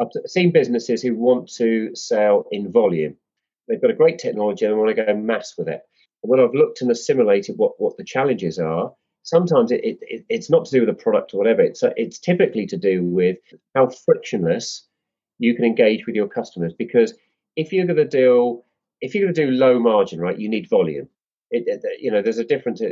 I've 0.00 0.08
seen 0.26 0.52
businesses 0.52 1.02
who 1.02 1.14
want 1.14 1.48
to 1.54 1.94
sell 1.94 2.46
in 2.50 2.72
volume. 2.72 3.16
they've 3.68 3.80
got 3.80 3.90
a 3.90 3.94
great 3.94 4.18
technology 4.18 4.64
and 4.64 4.74
they 4.74 4.78
want 4.78 4.94
to 4.96 5.04
go 5.04 5.14
mass 5.14 5.54
with 5.56 5.68
it. 5.68 5.82
And 6.22 6.30
when 6.30 6.40
I've 6.40 6.54
looked 6.54 6.82
and 6.82 6.90
assimilated 6.90 7.56
what, 7.56 7.72
what 7.78 7.96
the 7.96 8.04
challenges 8.04 8.58
are, 8.58 8.92
sometimes 9.22 9.70
it, 9.72 9.80
it, 9.82 10.24
it's 10.28 10.50
not 10.50 10.66
to 10.66 10.70
do 10.70 10.86
with 10.86 10.96
the 10.96 11.02
product 11.02 11.34
or 11.34 11.38
whatever. 11.38 11.62
It's, 11.62 11.82
it's 11.96 12.18
typically 12.18 12.66
to 12.66 12.76
do 12.76 13.02
with 13.02 13.38
how 13.74 13.88
frictionless 13.88 14.86
you 15.38 15.54
can 15.54 15.64
engage 15.64 16.06
with 16.06 16.14
your 16.14 16.28
customers. 16.28 16.74
Because 16.76 17.14
if 17.56 17.72
you're 17.72 17.86
going 17.86 17.96
to 17.96 18.04
deal, 18.04 18.64
if 19.00 19.14
you're 19.14 19.24
going 19.24 19.34
to 19.34 19.46
do 19.46 19.50
low 19.50 19.78
margin, 19.78 20.20
right, 20.20 20.38
you 20.38 20.48
need 20.48 20.68
volume. 20.68 21.08
It, 21.50 21.82
you 22.00 22.10
know, 22.10 22.22
there's 22.22 22.38
a 22.38 22.44
difference. 22.44 22.82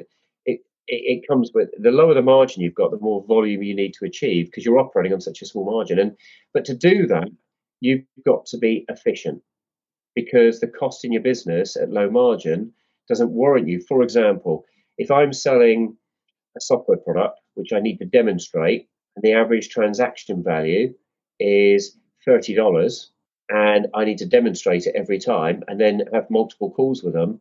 It, 0.89 1.19
it, 1.19 1.29
comes 1.29 1.53
with 1.55 1.71
the 1.79 1.91
lower 1.91 2.15
the 2.15 2.23
margin 2.23 2.63
you've 2.63 2.75
got, 2.75 2.91
the 2.91 2.99
more 2.99 3.25
volume 3.27 3.63
you 3.63 3.75
need 3.75 3.95
to 3.95 4.05
achieve 4.05 4.47
because 4.47 4.65
you're 4.65 4.79
operating 4.79 5.13
on 5.13 5.21
such 5.21 5.41
a 5.41 5.47
small 5.47 5.65
margin. 5.65 5.99
And 5.99 6.17
but 6.53 6.65
to 6.67 6.75
do 6.75 7.07
that, 7.07 7.29
you've 7.81 8.05
got 8.25 8.47
to 8.47 8.59
be 8.59 8.85
efficient 8.89 9.43
because 10.15 10.61
the 10.61 10.67
cost 10.67 11.05
in 11.05 11.13
your 11.13 11.23
business 11.23 11.77
at 11.77 11.91
low 11.91 12.11
margin 12.11 12.73
doesn't 13.09 13.31
warrant 13.31 13.69
you. 13.69 13.81
For 13.81 14.03
example, 14.03 14.65
if 14.99 15.11
I'm 15.11 15.33
selling 15.33 15.97
a 16.57 16.61
software 16.61 16.99
product 16.99 17.41
which 17.55 17.73
I 17.73 17.81
need 17.81 17.99
to 17.99 18.05
demonstrate, 18.05 18.89
and 19.17 19.23
the 19.23 19.35
average 19.35 19.69
transaction 19.69 20.43
value 20.43 20.95
is 21.39 21.97
thirty 22.25 22.55
dollars, 22.55 23.13
and 23.49 23.89
I 23.95 24.05
need 24.05 24.19
to 24.19 24.27
demonstrate 24.27 24.87
it 24.87 24.95
every 24.97 25.19
time, 25.19 25.63
and 25.69 25.81
then 25.81 26.03
have 26.13 26.31
multiple 26.31 26.71
calls 26.71 27.03
with 27.03 27.15
them, 27.15 27.41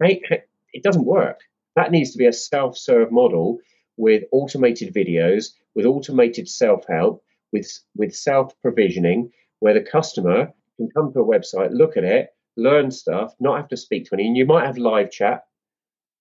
it 0.00 0.82
doesn't 0.82 1.04
work. 1.04 1.40
That 1.76 1.90
needs 1.90 2.12
to 2.12 2.18
be 2.18 2.26
a 2.26 2.32
self-serve 2.32 3.10
model 3.10 3.60
with 3.96 4.24
automated 4.32 4.94
videos, 4.94 5.52
with 5.74 5.86
automated 5.86 6.48
self-help, 6.48 7.22
with 7.52 7.70
with 7.96 8.14
self-provisioning, 8.14 9.32
where 9.60 9.74
the 9.74 9.80
customer 9.80 10.52
can 10.76 10.90
come 10.90 11.12
to 11.12 11.20
a 11.20 11.24
website, 11.24 11.70
look 11.72 11.96
at 11.96 12.04
it, 12.04 12.34
learn 12.56 12.90
stuff, 12.90 13.34
not 13.40 13.56
have 13.56 13.68
to 13.68 13.76
speak 13.76 14.06
to 14.06 14.14
anyone. 14.14 14.36
You 14.36 14.46
might 14.46 14.66
have 14.66 14.78
live 14.78 15.10
chat. 15.10 15.44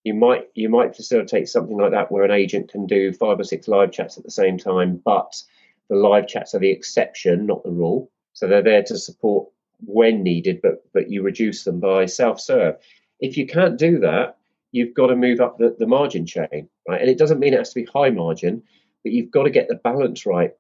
You 0.03 0.13
might 0.13 0.47
you 0.53 0.69
might 0.69 0.95
facilitate 0.95 1.47
something 1.47 1.77
like 1.77 1.91
that 1.91 2.11
where 2.11 2.23
an 2.23 2.31
agent 2.31 2.71
can 2.71 2.85
do 2.85 3.13
five 3.13 3.39
or 3.39 3.43
six 3.43 3.67
live 3.67 3.91
chats 3.91 4.17
at 4.17 4.23
the 4.23 4.31
same 4.31 4.57
time, 4.57 5.01
but 5.03 5.41
the 5.89 5.95
live 5.95 6.27
chats 6.27 6.53
are 6.55 6.59
the 6.59 6.71
exception, 6.71 7.45
not 7.45 7.63
the 7.63 7.71
rule. 7.71 8.11
So 8.33 8.47
they're 8.47 8.63
there 8.63 8.83
to 8.83 8.97
support 8.97 9.49
when 9.85 10.23
needed, 10.23 10.61
but 10.61 10.83
but 10.93 11.09
you 11.09 11.21
reduce 11.21 11.63
them 11.63 11.79
by 11.79 12.05
self-serve. 12.05 12.75
If 13.19 13.37
you 13.37 13.47
can't 13.47 13.77
do 13.77 13.99
that, 13.99 14.37
you've 14.73 14.93
got 14.93 15.07
to 15.07 15.15
move 15.15 15.39
up 15.39 15.57
the, 15.57 15.75
the 15.79 15.87
margin 15.87 16.25
chain, 16.25 16.67
right? 16.89 16.99
And 16.99 17.09
it 17.09 17.17
doesn't 17.17 17.39
mean 17.39 17.53
it 17.53 17.59
has 17.59 17.69
to 17.69 17.81
be 17.81 17.87
high 17.93 18.09
margin, 18.09 18.61
but 19.03 19.13
you've 19.13 19.31
got 19.31 19.43
to 19.43 19.49
get 19.49 19.69
the 19.69 19.75
balance 19.75 20.25
right 20.25 20.51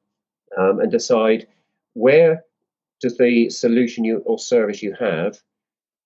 um, 0.57 0.79
and 0.79 0.91
decide 0.91 1.47
where 1.95 2.43
does 3.01 3.17
the 3.17 3.49
solution 3.49 4.05
you, 4.05 4.19
or 4.19 4.37
service 4.39 4.81
you 4.81 4.95
have 4.99 5.37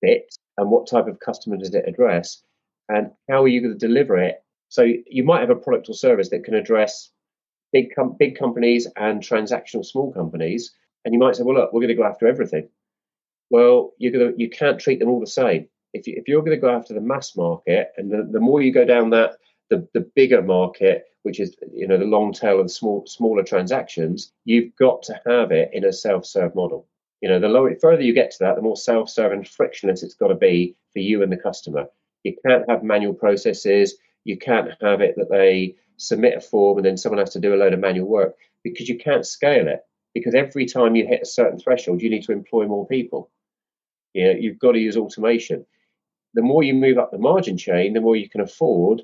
fit 0.02 0.34
and 0.58 0.72
what 0.72 0.88
type 0.88 1.08
of 1.08 1.20
customer 1.20 1.58
does 1.58 1.76
it 1.76 1.86
address 1.88 2.42
and 2.90 3.12
how 3.30 3.44
are 3.44 3.48
you 3.48 3.62
going 3.62 3.78
to 3.78 3.88
deliver 3.88 4.18
it? 4.18 4.42
So 4.70 4.88
you 5.06 5.24
might 5.24 5.42
have 5.42 5.50
a 5.50 5.56
product 5.56 5.90
or 5.90 5.94
service 5.94 6.30
that 6.30 6.46
can 6.46 6.56
address 6.56 7.12
big 7.74 7.94
com- 7.94 8.16
big 8.18 8.40
companies 8.40 8.88
and 8.96 9.22
transactional 9.22 9.86
small 9.86 10.14
companies 10.14 10.74
and 11.04 11.14
you 11.14 11.20
might 11.20 11.36
say 11.36 11.44
well 11.44 11.56
look 11.56 11.74
we're 11.74 11.82
going 11.82 11.90
to 11.90 11.94
go 11.94 12.06
after 12.06 12.28
everything. 12.28 12.70
Well 13.50 13.92
you're 13.98 14.14
going 14.14 14.34
to 14.34 14.42
you 14.42 14.50
can't 14.50 14.80
treat 14.80 15.00
them 15.00 15.10
all 15.10 15.20
the 15.20 15.28
same 15.28 15.68
if, 15.98 16.08
you, 16.08 16.16
if 16.18 16.27
you're 16.27 16.42
going 16.42 16.58
to 16.58 16.62
go 16.62 16.75
after 16.75 16.94
the 16.94 17.01
mass 17.01 17.36
market 17.36 17.92
and 17.98 18.12
the, 18.12 18.27
the 18.32 18.39
more 18.39 18.62
you 18.62 18.74
go 18.74 18.86
down 18.86 19.10
that 19.12 19.38
the, 19.70 19.88
the 19.94 20.10
bigger 20.16 20.42
market 20.42 21.06
which 21.27 21.42
is 21.42 21.58
you 21.74 21.86
know 21.86 21.98
the 21.98 22.06
long 22.06 22.32
tail 22.32 22.62
of 22.62 22.72
small 22.72 23.06
smaller 23.06 23.44
transactions, 23.44 24.32
you've 24.46 24.74
got 24.77 25.04
to 25.04 25.20
have 25.27 25.51
it 25.51 25.70
in 25.74 25.84
a 25.84 25.92
self-serve 25.92 26.56
model. 26.56 26.88
You 27.20 27.27
know, 27.27 27.38
the 27.38 27.50
lower 27.50 27.75
further 27.82 28.02
you 28.02 28.13
get 28.13 28.32
to 28.32 28.38
that, 28.39 28.56
the 28.56 28.62
more 28.62 28.78
self-serve 28.78 29.34
and 29.34 29.45
frictionless 29.45 30.04
it's 30.04 30.15
got 30.15 30.30
to 30.30 30.36
be 30.36 30.78
for 30.93 31.00
you 31.00 31.21
and 31.21 31.32
the 31.32 31.38
customer. 31.38 31.88
You 32.24 32.34
can't 32.45 32.69
have 32.69 32.82
manual 32.82 33.13
processes. 33.13 33.98
You 34.24 34.38
can't 34.38 34.71
have 34.82 35.02
it 35.02 35.15
that 35.17 35.30
they 35.30 35.76
submit 35.98 36.38
a 36.38 36.41
form 36.41 36.78
and 36.78 36.86
then 36.86 36.95
someone 36.95 37.19
has 37.19 37.32
to 37.32 37.41
do 37.41 37.54
a 37.54 37.58
load 37.58 37.74
of 37.74 37.80
manual 37.82 38.08
work 38.08 38.36
because 38.63 38.88
you 38.88 38.98
can't 38.98 39.26
scale 39.26 39.67
it. 39.67 39.82
Because 40.13 40.34
every 40.34 40.65
time 40.65 40.95
you 40.95 41.06
hit 41.06 41.24
a 41.24 41.26
certain 41.26 41.60
threshold, 41.60 42.02
you 42.02 42.10
need 42.10 42.24
to 42.24 42.32
employ 42.32 42.67
more 42.67 42.88
people. 42.88 43.32
You 44.13 44.28
know, 44.28 44.39
you've 44.39 44.60
got 44.60 44.71
to 44.71 44.80
use 44.80 44.95
automation. 44.95 45.65
The 46.38 46.43
more 46.43 46.62
you 46.62 46.76
move 46.76 47.00
up 47.00 47.10
the 47.10 47.17
margin 47.17 47.58
chain, 47.58 47.93
the 47.93 48.00
more 48.00 48.15
you 48.15 48.30
can 48.30 48.41
afford 48.41 49.02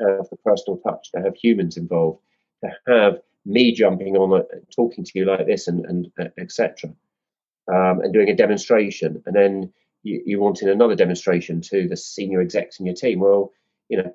have 0.00 0.28
the 0.30 0.36
personal 0.44 0.78
touch, 0.78 1.12
to 1.12 1.22
have 1.22 1.36
humans 1.36 1.76
involved, 1.76 2.18
to 2.64 2.70
have 2.88 3.20
me 3.46 3.72
jumping 3.72 4.16
on, 4.16 4.36
uh, 4.36 4.44
talking 4.74 5.04
to 5.04 5.12
you 5.14 5.24
like 5.24 5.46
this, 5.46 5.68
and, 5.68 5.84
and 5.86 6.10
uh, 6.18 6.24
etc. 6.38 6.90
Um, 7.72 8.00
and 8.00 8.12
doing 8.12 8.30
a 8.30 8.34
demonstration, 8.34 9.22
and 9.26 9.36
then 9.36 9.72
you, 10.02 10.24
you 10.26 10.40
wanted 10.40 10.68
another 10.68 10.96
demonstration 10.96 11.60
to 11.60 11.86
the 11.86 11.96
senior 11.96 12.40
execs 12.40 12.80
in 12.80 12.86
your 12.86 12.96
team. 12.96 13.20
Well, 13.20 13.52
you 13.88 13.98
know, 13.98 14.12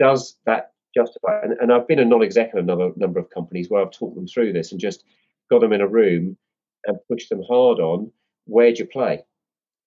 does 0.00 0.38
that 0.46 0.72
justify? 0.94 1.42
And, 1.42 1.52
and 1.60 1.70
I've 1.70 1.86
been 1.86 1.98
a 1.98 2.06
non-exec 2.06 2.54
in 2.54 2.58
another 2.58 2.90
number 2.96 3.20
of 3.20 3.28
companies 3.28 3.68
where 3.68 3.82
I've 3.82 3.92
talked 3.92 4.16
them 4.16 4.26
through 4.26 4.54
this 4.54 4.72
and 4.72 4.80
just 4.80 5.04
got 5.50 5.60
them 5.60 5.74
in 5.74 5.82
a 5.82 5.86
room 5.86 6.38
and 6.86 6.96
pushed 7.06 7.28
them 7.28 7.42
hard 7.46 7.80
on 7.80 8.10
where 8.46 8.72
do 8.72 8.78
you 8.78 8.86
play? 8.86 9.22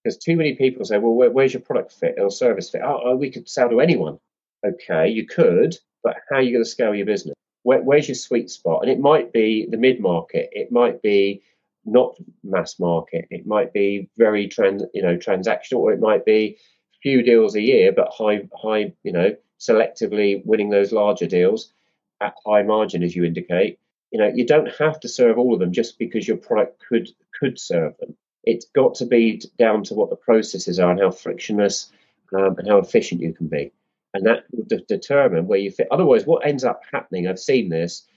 Because 0.04 0.18
too 0.18 0.36
many 0.36 0.56
people 0.56 0.86
say, 0.86 0.98
well, 0.98 1.14
where, 1.14 1.30
where's 1.30 1.54
your 1.54 1.62
product 1.62 1.92
fit 1.94 2.16
or 2.18 2.32
service 2.32 2.70
fit? 2.70 2.82
Oh, 2.84 3.02
oh, 3.06 3.16
we 3.16 3.30
could 3.32 3.48
sell 3.48 3.70
to 3.70 3.82
anyone 3.82 4.20
okay, 4.66 5.08
you 5.10 5.26
could, 5.26 5.76
but 6.04 6.18
how 6.30 6.38
are 6.38 6.42
you 6.42 6.52
going 6.52 6.64
to 6.64 6.70
scale 6.70 6.96
your 6.96 7.06
business? 7.06 7.36
Where, 7.64 7.82
where's 7.82 8.08
your 8.08 8.16
sweet 8.16 8.50
spot? 8.50 8.82
And 8.82 8.92
it 8.92 9.00
might 9.00 9.34
be 9.34 9.68
the 9.70 9.78
mid 9.78 10.00
market, 10.00 10.50
it 10.52 10.72
might 10.72 11.02
be 11.02 11.44
not 11.86 12.16
mass 12.44 12.80
market, 12.80 13.28
it 13.30 13.46
might 13.46 13.74
be 13.74 14.10
very 14.18 14.48
trans, 14.48 14.84
you 14.94 15.02
know, 15.02 15.18
transactional, 15.18 15.78
or 15.78 15.94
it 15.94 16.00
might 16.00 16.26
be 16.26 16.58
few 17.02 17.24
deals 17.24 17.56
a 17.56 17.62
year, 17.62 17.92
but 17.92 18.10
high, 18.12 18.48
high, 18.56 18.94
you 19.04 19.12
know, 19.12 19.36
selectively 19.60 20.44
winning 20.46 20.70
those 20.70 20.92
larger 20.92 21.26
deals 21.26 21.74
at 22.20 22.36
high 22.46 22.62
margin, 22.62 23.04
as 23.04 23.16
you 23.16 23.24
indicate. 23.24 23.80
You 24.12 24.20
know, 24.20 24.32
you 24.34 24.46
don't 24.46 24.70
have 24.78 25.00
to 25.00 25.08
serve 25.08 25.38
all 25.38 25.54
of 25.54 25.60
them 25.60 25.72
just 25.72 25.98
because 25.98 26.28
your 26.28 26.38
product 26.38 26.84
could 26.88 27.10
could 27.40 27.60
serve 27.60 27.98
them. 27.98 28.16
It's 28.44 28.66
got 28.76 28.96
to 28.96 29.06
be 29.06 29.42
down 29.58 29.84
to 29.86 29.94
what 29.94 30.10
the 30.10 30.16
processes 30.16 30.80
are 30.80 30.92
and 30.92 31.00
how 31.00 31.12
frictionless 31.12 31.92
um, 32.36 32.58
and 32.58 32.68
how 32.68 32.78
efficient 32.78 33.22
you 33.22 33.34
can 33.34 33.48
be 33.48 33.72
and 34.14 34.26
that 34.26 34.44
will 34.52 34.66
de- 34.66 34.82
determine 34.82 35.48
where 35.48 35.60
you 35.60 35.72
fit. 35.72 35.88
Otherwise, 35.92 36.26
what 36.26 36.46
ends 36.46 36.64
up 36.64 36.82
happening, 36.92 37.28
I've 37.28 37.40
seen 37.40 37.70
this, 37.70 38.08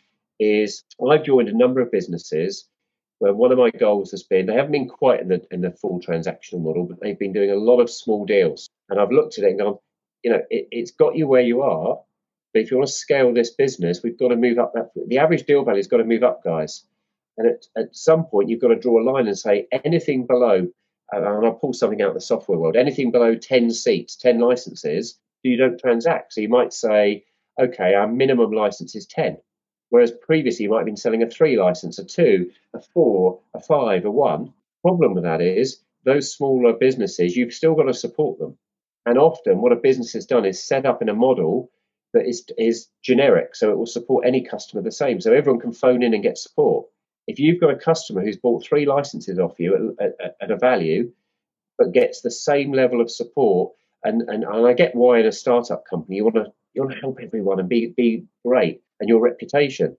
is 0.41 0.83
I've 1.09 1.25
joined 1.25 1.49
a 1.49 1.57
number 1.57 1.81
of 1.81 1.93
businesses 1.93 2.67
where 3.19 3.33
one 3.33 3.53
of 3.53 3.59
my 3.59 3.71
goals 3.71 4.11
has 4.11 4.25
been 4.25 4.47
they 4.47 4.55
haven't 4.55 4.73
been 4.73 4.89
quite 4.89 5.21
in 5.21 5.29
the 5.29 5.47
in 5.53 5.61
the 5.61 5.71
full 5.71 6.01
transactional 6.01 6.61
model, 6.61 6.85
but 6.85 7.01
they've 7.01 7.19
been 7.19 7.33
doing 7.33 7.51
a 7.51 7.57
lot 7.57 7.81
of 7.81 7.89
small 7.89 8.25
deals. 8.25 8.69
And 8.91 9.01
I've 9.01 9.13
looked 9.13 9.39
at 9.39 9.45
it 9.45 9.51
and 9.51 9.59
gone, 9.61 9.79
you 10.23 10.33
know, 10.33 10.43
it, 10.51 10.69
it's 10.71 10.91
got 10.91 11.15
you 11.15 11.29
where 11.29 11.43
you 11.43 11.63
are, 11.63 12.01
but 12.53 12.63
if 12.63 12.71
you 12.71 12.79
want 12.79 12.89
to 12.89 12.95
scale 12.95 13.33
this 13.33 13.51
business, 13.51 14.03
we've 14.03 14.19
got 14.19 14.29
to 14.29 14.37
move 14.37 14.59
up 14.59 14.73
that. 14.75 14.91
The 15.07 15.19
average 15.19 15.45
deal 15.45 15.65
value 15.65 15.79
has 15.79 15.87
got 15.87 15.99
to 15.99 16.05
move 16.05 16.25
up, 16.25 16.43
guys. 16.43 16.85
And 17.37 17.49
at, 17.49 17.67
at 17.77 17.97
some 17.97 18.25
point, 18.25 18.49
you've 18.49 18.61
got 18.61 18.69
to 18.69 18.77
draw 18.77 19.01
a 19.01 19.09
line 19.11 19.27
and 19.27 19.39
say 19.39 19.67
anything 19.85 20.27
below, 20.27 20.69
and 21.11 21.27
I'll 21.27 21.53
pull 21.53 21.73
something 21.73 22.01
out 22.01 22.09
of 22.09 22.15
the 22.15 22.21
software 22.21 22.59
world, 22.59 22.77
anything 22.77 23.11
below 23.11 23.35
10 23.35 23.71
seats, 23.71 24.17
10 24.17 24.39
licenses, 24.39 25.19
you 25.43 25.57
don't 25.57 25.79
transact. 25.79 26.33
So 26.33 26.41
you 26.41 26.49
might 26.49 26.73
say, 26.73 27.25
okay, 27.61 27.95
our 27.95 28.07
minimum 28.07 28.53
license 28.53 28.95
is 28.95 29.07
10. 29.07 29.39
Whereas 29.91 30.11
previously 30.11 30.65
you 30.65 30.71
might 30.71 30.79
have 30.79 30.87
been 30.87 30.97
selling 30.97 31.23
a 31.23 31.31
three 31.31 31.57
license, 31.57 31.99
a 31.99 32.05
two, 32.05 32.51
a 32.75 32.81
four, 32.81 33.41
a 33.55 33.61
five, 33.61 34.05
a 34.05 34.11
one. 34.11 34.53
Problem 34.83 35.15
with 35.15 35.25
that 35.25 35.41
is 35.41 35.81
those 36.05 36.35
smaller 36.35 36.73
businesses, 36.73 37.37
you've 37.37 37.55
still 37.55 37.75
got 37.75 37.85
to 37.85 37.95
support 37.95 38.39
them. 38.39 38.59
And 39.07 39.19
often 39.19 39.61
what 39.61 39.73
a 39.73 39.77
business 39.77 40.13
has 40.15 40.27
done 40.27 40.45
is 40.45 40.63
set 40.63 40.87
up 40.87 41.03
in 41.03 41.09
a 41.09 41.15
model 41.15 41.71
that 42.13 42.27
is, 42.27 42.45
is 42.57 42.89
generic. 43.03 43.55
So 43.55 43.71
it 43.71 43.77
will 43.77 43.87
support 43.87 44.27
any 44.27 44.43
customer 44.43 44.83
the 44.83 44.91
same. 44.91 45.21
So 45.21 45.33
everyone 45.33 45.61
can 45.61 45.73
phone 45.73 46.03
in 46.03 46.15
and 46.15 46.23
get 46.23 46.39
support. 46.39 46.87
If 47.27 47.39
you've 47.39 47.61
got 47.61 47.71
a 47.71 47.77
customer 47.77 48.23
who's 48.23 48.37
bought 48.37 48.65
three 48.65 48.87
licenses 48.87 49.39
off 49.39 49.59
you 49.59 49.97
at, 49.99 50.15
at, 50.21 50.37
at 50.41 50.51
a 50.51 50.57
value, 50.57 51.13
but 51.79 51.93
gets 51.93 52.21
the 52.21 52.31
same 52.31 52.73
level 52.73 53.01
of 53.01 53.11
support 53.11 53.73
and, 54.05 54.23
and 54.29 54.45
and 54.45 54.67
I 54.67 54.75
get 54.75 54.95
why 54.95 55.19
in 55.19 55.27
a 55.27 55.33
startup 55.33 55.85
company 55.89 56.17
you 56.17 56.25
want 56.25 56.37
to 56.37 56.53
you 56.75 56.83
want 56.83 56.95
to 56.95 57.01
help 57.01 57.19
everyone 57.21 57.59
and 57.59 57.69
be 57.69 57.93
be 57.97 58.25
great 58.45 58.83
and 59.01 59.09
your 59.09 59.21
reputation, 59.21 59.97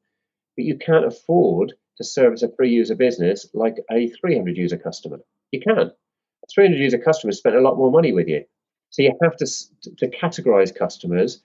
but 0.56 0.66
you 0.66 0.78
can't 0.78 1.06
afford 1.06 1.74
to 1.98 2.04
service 2.04 2.44
a 2.44 2.52
free 2.56 2.70
user 2.70 2.96
business 2.96 3.48
like 3.54 3.78
a 3.92 4.10
300 4.10 4.58
user 4.58 4.78
customer. 4.78 5.20
You 5.52 5.62
can. 5.62 5.78
A 5.78 6.48
300 6.54 6.78
user 6.78 6.98
customer 6.98 7.32
spent 7.32 7.56
a 7.56 7.62
lot 7.62 7.78
more 7.78 7.92
money 7.92 8.14
with 8.14 8.28
you, 8.28 8.46
so 8.92 9.02
you 9.02 9.18
have 9.22 9.36
to 9.38 9.48
to 9.98 10.08
categorize 10.08 10.74
customers, 10.74 11.42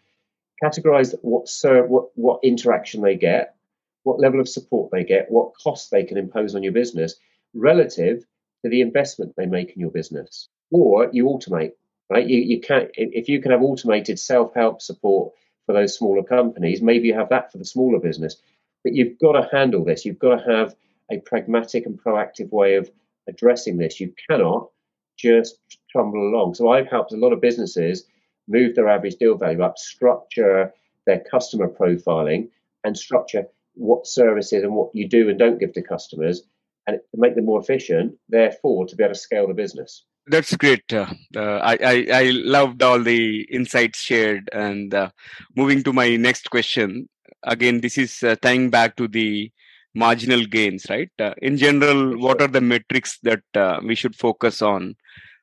categorize 0.63 1.15
what 1.23 1.49
serve 1.49 1.89
what 1.89 2.11
what 2.15 2.41
interaction 2.43 3.01
they 3.01 3.17
get, 3.17 3.57
what 4.03 4.21
level 4.21 4.41
of 4.41 4.49
support 4.49 4.91
they 4.91 5.05
get, 5.05 5.31
what 5.31 5.53
costs 5.55 5.91
they 5.91 6.05
can 6.05 6.17
impose 6.17 6.55
on 6.55 6.63
your 6.63 6.73
business 6.73 7.17
relative 7.55 8.25
to 8.63 8.71
the 8.71 8.81
investment 8.81 9.35
they 9.37 9.47
make 9.47 9.73
in 9.73 9.81
your 9.81 9.91
business, 9.91 10.49
or 10.71 11.09
you 11.13 11.25
automate 11.27 11.73
right? 12.11 12.27
You, 12.29 12.41
you 12.41 12.61
can't, 12.61 12.91
if 12.95 13.29
you 13.29 13.41
can 13.41 13.53
have 13.53 13.63
automated 13.63 14.19
self 14.19 14.53
help 14.55 14.83
support 14.83 15.33
for 15.65 15.73
those 15.73 15.97
smaller 15.97 16.25
companies, 16.25 16.83
maybe 16.83 17.09
you 17.09 17.15
have 17.15 17.31
that 17.31 17.51
for 17.53 17.59
the 17.59 17.65
smaller 17.65 18.01
business. 18.01 18.37
But 18.85 18.95
you've 18.95 19.19
got 19.19 19.33
to 19.33 19.49
handle 19.57 19.85
this. 19.85 20.05
You've 20.05 20.19
got 20.19 20.37
to 20.37 20.53
have 20.53 20.75
a 21.11 21.21
pragmatic 21.21 21.87
and 21.87 22.03
proactive 22.03 22.51
way 22.51 22.75
of 22.75 22.91
addressing 23.29 23.77
this. 23.77 24.01
You 24.01 24.13
cannot 24.29 24.69
just 25.17 25.59
trundle 25.91 26.29
along. 26.29 26.55
So 26.55 26.71
I've 26.71 26.89
helped 26.89 27.13
a 27.13 27.17
lot 27.17 27.33
of 27.33 27.41
businesses 27.41 28.05
move 28.49 28.75
their 28.75 28.89
average 28.89 29.17
deal 29.17 29.37
value 29.37 29.63
up, 29.63 29.79
structure 29.79 30.73
their 31.07 31.21
customer 31.21 31.69
profiling, 31.69 32.49
and 32.85 32.97
structure 32.97 33.47
what 33.75 34.07
services 34.07 34.63
and 34.63 34.75
what 34.75 34.91
you 34.95 35.09
do 35.09 35.29
and 35.29 35.39
don't 35.39 35.61
give 35.61 35.73
to 35.75 35.83
customers, 35.83 36.43
and 36.87 36.99
make 37.15 37.35
them 37.35 37.47
more 37.47 37.61
efficient. 37.61 38.15
Therefore, 38.29 38.87
to 38.87 38.97
be 38.97 39.05
able 39.05 39.15
to 39.15 39.21
scale 39.21 39.49
the 39.49 39.55
business. 39.55 40.05
That's 40.27 40.55
great. 40.57 40.93
Uh, 40.93 41.07
uh, 41.35 41.59
I, 41.59 41.79
I, 41.83 42.07
I 42.13 42.31
loved 42.31 42.83
all 42.83 43.03
the 43.03 43.43
insights 43.51 43.99
shared. 43.99 44.49
And 44.53 44.95
uh, 44.95 45.11
moving 45.57 45.83
to 45.85 45.93
my 45.93 46.17
next 46.17 46.51
question, 46.51 47.09
again, 47.43 47.81
this 47.81 47.99
is 47.99 48.23
uh, 48.23 48.37
tying 48.41 48.71
back 48.71 48.97
to 48.97 49.09
the 49.09 49.51
marginal 49.95 50.45
gains, 50.45 50.87
right? 50.89 51.11
Uh, 51.19 51.35
in 51.43 51.57
general, 51.57 52.19
what 52.19 52.41
are 52.41 52.49
the 52.49 52.61
metrics 52.61 53.19
that 53.23 53.43
uh, 53.55 53.81
we 53.85 53.95
should 53.95 54.15
focus 54.15 54.63
on 54.63 54.95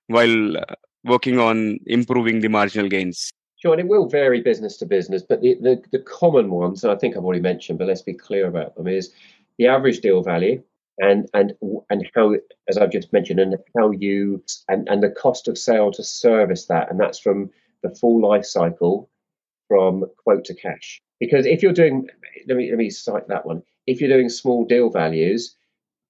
while 0.08 0.56
working 1.04 1.40
on 1.40 1.80
improving 1.86 2.40
the 2.40 2.48
marginal 2.48 2.88
gains? 2.88 3.32
Sure, 3.58 3.74
and 3.74 3.82
it 3.82 3.88
will 3.88 4.08
vary 4.08 4.42
business 4.42 4.78
to 4.78 4.86
business, 4.86 5.24
but 5.24 5.42
the, 5.42 5.56
the, 5.56 5.82
the 5.92 6.00
common 6.00 6.52
ones, 6.52 6.84
and 6.84 6.94
I 6.94 6.96
think 6.96 7.18
I've 7.18 7.26
already 7.26 7.42
mentioned, 7.42 7.80
but 7.80 7.88
let's 7.88 8.04
be 8.04 8.14
clear 8.14 8.48
about 8.48 8.76
them, 8.76 8.88
is 8.88 9.12
the 9.58 9.68
average 9.68 10.00
deal 10.02 10.22
value, 10.22 10.62
and 11.00 11.30
and 11.34 11.54
and 11.90 12.10
how 12.16 12.36
as 12.68 12.78
I've 12.78 12.92
just 12.92 13.14
mentioned 13.14 13.40
and 13.40 13.56
how 13.76 13.92
you 13.92 14.44
and, 14.68 14.88
and 14.90 15.02
the 15.04 15.10
cost 15.10 15.48
of 15.48 15.58
sale 15.58 15.92
to 15.92 16.04
service 16.04 16.66
that 16.66 16.90
and 16.90 17.00
that's 17.00 17.20
from 17.20 17.52
the 17.84 17.94
full 17.94 18.22
life 18.22 18.46
cycle 18.46 19.10
from 19.68 20.06
quote 20.24 20.46
to 20.46 20.56
cash. 20.56 21.02
Because 21.20 21.46
if 21.46 21.62
you're 21.62 21.74
doing 21.74 22.08
let 22.48 22.58
me 22.58 22.70
let 22.70 22.78
me 22.78 22.90
cite 22.90 23.28
that 23.28 23.46
one. 23.46 23.64
If 23.86 24.02
you're 24.02 24.10
doing 24.10 24.30
small 24.30 24.66
deal 24.66 24.90
values 24.90 25.56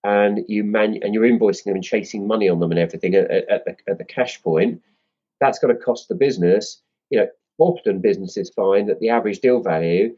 and 0.03 0.39
you 0.47 0.63
man 0.63 0.99
and 1.01 1.13
you're 1.13 1.23
invoicing 1.23 1.65
them 1.65 1.75
and 1.75 1.83
chasing 1.83 2.25
money 2.25 2.49
on 2.49 2.59
them 2.59 2.71
and 2.71 2.79
everything 2.79 3.15
at, 3.15 3.29
at 3.29 3.65
the 3.65 3.75
at 3.89 3.97
the 3.97 4.05
cash 4.05 4.41
point 4.41 4.81
that's 5.39 5.59
going 5.59 5.75
to 5.75 5.83
cost 5.83 6.07
the 6.07 6.15
business 6.15 6.81
you 7.09 7.19
know 7.19 7.27
often 7.59 8.01
businesses 8.01 8.51
find 8.51 8.89
that 8.89 8.99
the 8.99 9.09
average 9.09 9.39
deal 9.39 9.61
value 9.61 10.15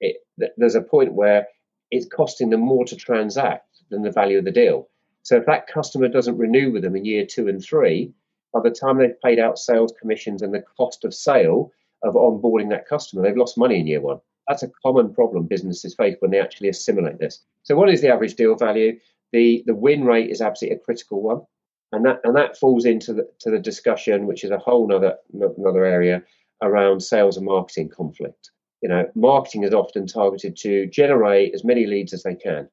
it, 0.00 0.16
there's 0.56 0.74
a 0.74 0.82
point 0.82 1.14
where 1.14 1.46
it's 1.90 2.06
costing 2.06 2.50
them 2.50 2.60
more 2.60 2.84
to 2.84 2.96
transact 2.96 3.82
than 3.90 4.02
the 4.02 4.10
value 4.10 4.38
of 4.38 4.44
the 4.44 4.50
deal. 4.50 4.88
So 5.22 5.36
if 5.36 5.46
that 5.46 5.66
customer 5.66 6.08
doesn't 6.08 6.36
renew 6.36 6.72
with 6.72 6.82
them 6.82 6.96
in 6.96 7.04
year 7.04 7.24
two 7.24 7.48
and 7.48 7.62
three, 7.62 8.12
by 8.52 8.60
the 8.62 8.70
time 8.70 8.98
they've 8.98 9.20
paid 9.24 9.38
out 9.38 9.58
sales 9.58 9.92
commissions 9.98 10.42
and 10.42 10.52
the 10.52 10.64
cost 10.76 11.04
of 11.04 11.14
sale 11.14 11.72
of 12.02 12.14
onboarding 12.14 12.70
that 12.70 12.88
customer, 12.88 13.22
they've 13.22 13.36
lost 13.36 13.56
money 13.56 13.80
in 13.80 13.86
year 13.86 14.00
one. 14.00 14.20
That's 14.48 14.62
a 14.62 14.70
common 14.82 15.14
problem 15.14 15.46
businesses 15.46 15.94
face 15.94 16.16
when 16.18 16.30
they 16.30 16.40
actually 16.40 16.68
assimilate 16.68 17.18
this. 17.18 17.42
So 17.62 17.76
what 17.76 17.88
is 17.88 18.02
the 18.02 18.12
average 18.12 18.34
deal 18.34 18.54
value? 18.56 18.98
The 19.32 19.64
the 19.66 19.74
win 19.74 20.04
rate 20.04 20.30
is 20.30 20.42
absolutely 20.42 20.76
a 20.76 20.80
critical 20.80 21.22
one. 21.22 21.42
And 21.92 22.04
that 22.06 22.20
and 22.24 22.34
that 22.36 22.58
falls 22.58 22.84
into 22.84 23.12
the 23.12 23.28
to 23.40 23.50
the 23.50 23.58
discussion, 23.58 24.26
which 24.26 24.44
is 24.44 24.50
a 24.50 24.58
whole 24.58 24.92
other 24.92 25.16
another 25.32 25.84
area 25.84 26.22
around 26.62 27.00
sales 27.00 27.36
and 27.36 27.46
marketing 27.46 27.88
conflict. 27.88 28.50
You 28.82 28.88
know, 28.88 29.04
marketing 29.14 29.64
is 29.64 29.72
often 29.72 30.06
targeted 30.06 30.56
to 30.58 30.86
generate 30.86 31.54
as 31.54 31.64
many 31.64 31.86
leads 31.86 32.12
as 32.12 32.22
they 32.22 32.34
can 32.34 32.68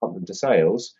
pump 0.00 0.14
them 0.14 0.26
to 0.26 0.34
sales, 0.34 0.94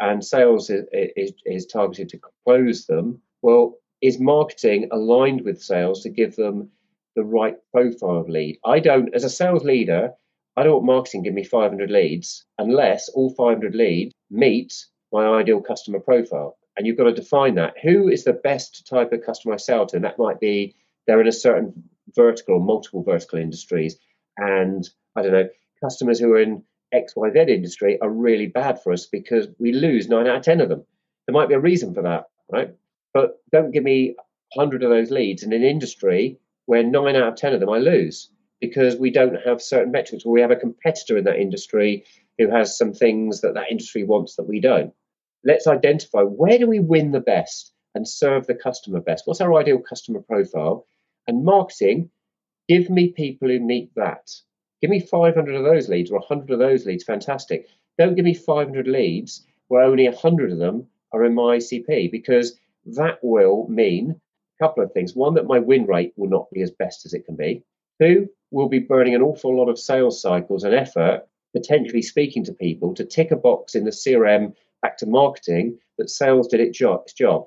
and 0.00 0.24
sales 0.24 0.70
is, 0.70 0.84
is, 0.92 1.32
is 1.44 1.66
targeted 1.66 2.08
to 2.10 2.20
close 2.44 2.86
them, 2.86 3.20
well, 3.42 3.78
is 4.00 4.20
marketing 4.20 4.88
aligned 4.92 5.42
with 5.42 5.62
sales 5.62 6.02
to 6.02 6.08
give 6.08 6.36
them 6.36 6.70
the 7.16 7.24
right 7.24 7.56
profile 7.72 8.18
of 8.18 8.28
lead? 8.28 8.58
I 8.64 8.80
don't, 8.80 9.14
as 9.14 9.24
a 9.24 9.30
sales 9.30 9.64
leader, 9.64 10.12
I 10.56 10.62
don't 10.62 10.74
want 10.74 10.86
marketing 10.86 11.22
give 11.22 11.34
me 11.34 11.44
500 11.44 11.90
leads 11.90 12.44
unless 12.58 13.08
all 13.10 13.30
500 13.34 13.74
leads 13.74 14.12
meet 14.30 14.74
my 15.12 15.38
ideal 15.38 15.60
customer 15.60 16.00
profile. 16.00 16.57
And 16.78 16.86
you've 16.86 16.96
got 16.96 17.04
to 17.04 17.12
define 17.12 17.56
that. 17.56 17.74
Who 17.82 18.08
is 18.08 18.22
the 18.22 18.32
best 18.32 18.86
type 18.86 19.12
of 19.12 19.26
customer 19.26 19.54
I 19.54 19.56
sell 19.56 19.84
to? 19.86 19.96
And 19.96 20.04
that 20.04 20.18
might 20.18 20.38
be 20.38 20.76
they're 21.06 21.20
in 21.20 21.26
a 21.26 21.32
certain 21.32 21.82
vertical 22.14 22.54
or 22.54 22.60
multiple 22.60 23.02
vertical 23.02 23.40
industries. 23.40 23.96
And 24.36 24.88
I 25.16 25.22
don't 25.22 25.32
know, 25.32 25.48
customers 25.82 26.20
who 26.20 26.32
are 26.32 26.40
in 26.40 26.62
XYZ 26.94 27.48
industry 27.48 28.00
are 28.00 28.08
really 28.08 28.46
bad 28.46 28.80
for 28.80 28.92
us 28.92 29.06
because 29.06 29.48
we 29.58 29.72
lose 29.72 30.08
nine 30.08 30.28
out 30.28 30.36
of 30.36 30.42
10 30.42 30.60
of 30.60 30.68
them. 30.68 30.84
There 31.26 31.34
might 31.34 31.48
be 31.48 31.54
a 31.54 31.60
reason 31.60 31.94
for 31.94 32.02
that, 32.02 32.26
right? 32.50 32.72
But 33.12 33.40
don't 33.50 33.72
give 33.72 33.82
me 33.82 34.14
100 34.54 34.84
of 34.84 34.90
those 34.90 35.10
leads 35.10 35.42
in 35.42 35.52
an 35.52 35.64
industry 35.64 36.38
where 36.66 36.84
nine 36.84 37.16
out 37.16 37.28
of 37.28 37.36
10 37.36 37.54
of 37.54 37.60
them 37.60 37.70
I 37.70 37.78
lose 37.78 38.30
because 38.60 38.96
we 38.96 39.10
don't 39.10 39.36
have 39.44 39.60
certain 39.60 39.90
metrics 39.90 40.24
or 40.24 40.32
we 40.32 40.42
have 40.42 40.50
a 40.50 40.56
competitor 40.56 41.16
in 41.18 41.24
that 41.24 41.40
industry 41.40 42.04
who 42.38 42.48
has 42.50 42.78
some 42.78 42.92
things 42.92 43.40
that 43.40 43.54
that 43.54 43.70
industry 43.70 44.04
wants 44.04 44.36
that 44.36 44.48
we 44.48 44.60
don't. 44.60 44.92
Let's 45.48 45.66
identify 45.66 46.20
where 46.24 46.58
do 46.58 46.66
we 46.66 46.78
win 46.78 47.10
the 47.10 47.20
best 47.20 47.72
and 47.94 48.06
serve 48.06 48.46
the 48.46 48.54
customer 48.54 49.00
best? 49.00 49.26
What's 49.26 49.40
our 49.40 49.58
ideal 49.58 49.78
customer 49.78 50.20
profile? 50.20 50.84
And 51.26 51.42
marketing, 51.42 52.10
give 52.68 52.90
me 52.90 53.12
people 53.12 53.48
who 53.48 53.58
meet 53.58 53.90
that. 53.96 54.30
Give 54.82 54.90
me 54.90 55.00
500 55.00 55.54
of 55.54 55.64
those 55.64 55.88
leads 55.88 56.10
or 56.10 56.18
100 56.18 56.50
of 56.50 56.58
those 56.58 56.84
leads, 56.84 57.02
fantastic. 57.02 57.66
Don't 57.96 58.14
give 58.14 58.26
me 58.26 58.34
500 58.34 58.86
leads 58.86 59.46
where 59.68 59.80
only 59.80 60.06
100 60.06 60.52
of 60.52 60.58
them 60.58 60.86
are 61.14 61.24
in 61.24 61.34
my 61.34 61.56
ICP 61.56 62.12
because 62.12 62.58
that 62.84 63.18
will 63.22 63.66
mean 63.68 64.20
a 64.60 64.62
couple 64.62 64.84
of 64.84 64.92
things. 64.92 65.16
One, 65.16 65.32
that 65.32 65.46
my 65.46 65.60
win 65.60 65.86
rate 65.86 66.12
will 66.16 66.28
not 66.28 66.50
be 66.50 66.60
as 66.60 66.72
best 66.72 67.06
as 67.06 67.14
it 67.14 67.24
can 67.24 67.36
be. 67.36 67.64
Two, 67.98 68.28
we'll 68.50 68.68
be 68.68 68.80
burning 68.80 69.14
an 69.14 69.22
awful 69.22 69.56
lot 69.56 69.70
of 69.70 69.78
sales 69.78 70.20
cycles 70.20 70.64
and 70.64 70.74
effort 70.74 71.26
potentially 71.54 72.02
speaking 72.02 72.44
to 72.44 72.52
people 72.52 72.94
to 72.94 73.04
tick 73.06 73.30
a 73.30 73.36
box 73.36 73.74
in 73.74 73.84
the 73.84 73.90
CRM 73.90 74.52
back 74.82 74.98
to 74.98 75.06
marketing 75.06 75.78
that 75.98 76.10
sales 76.10 76.48
did 76.48 76.60
its 76.60 76.78
job. 76.78 77.44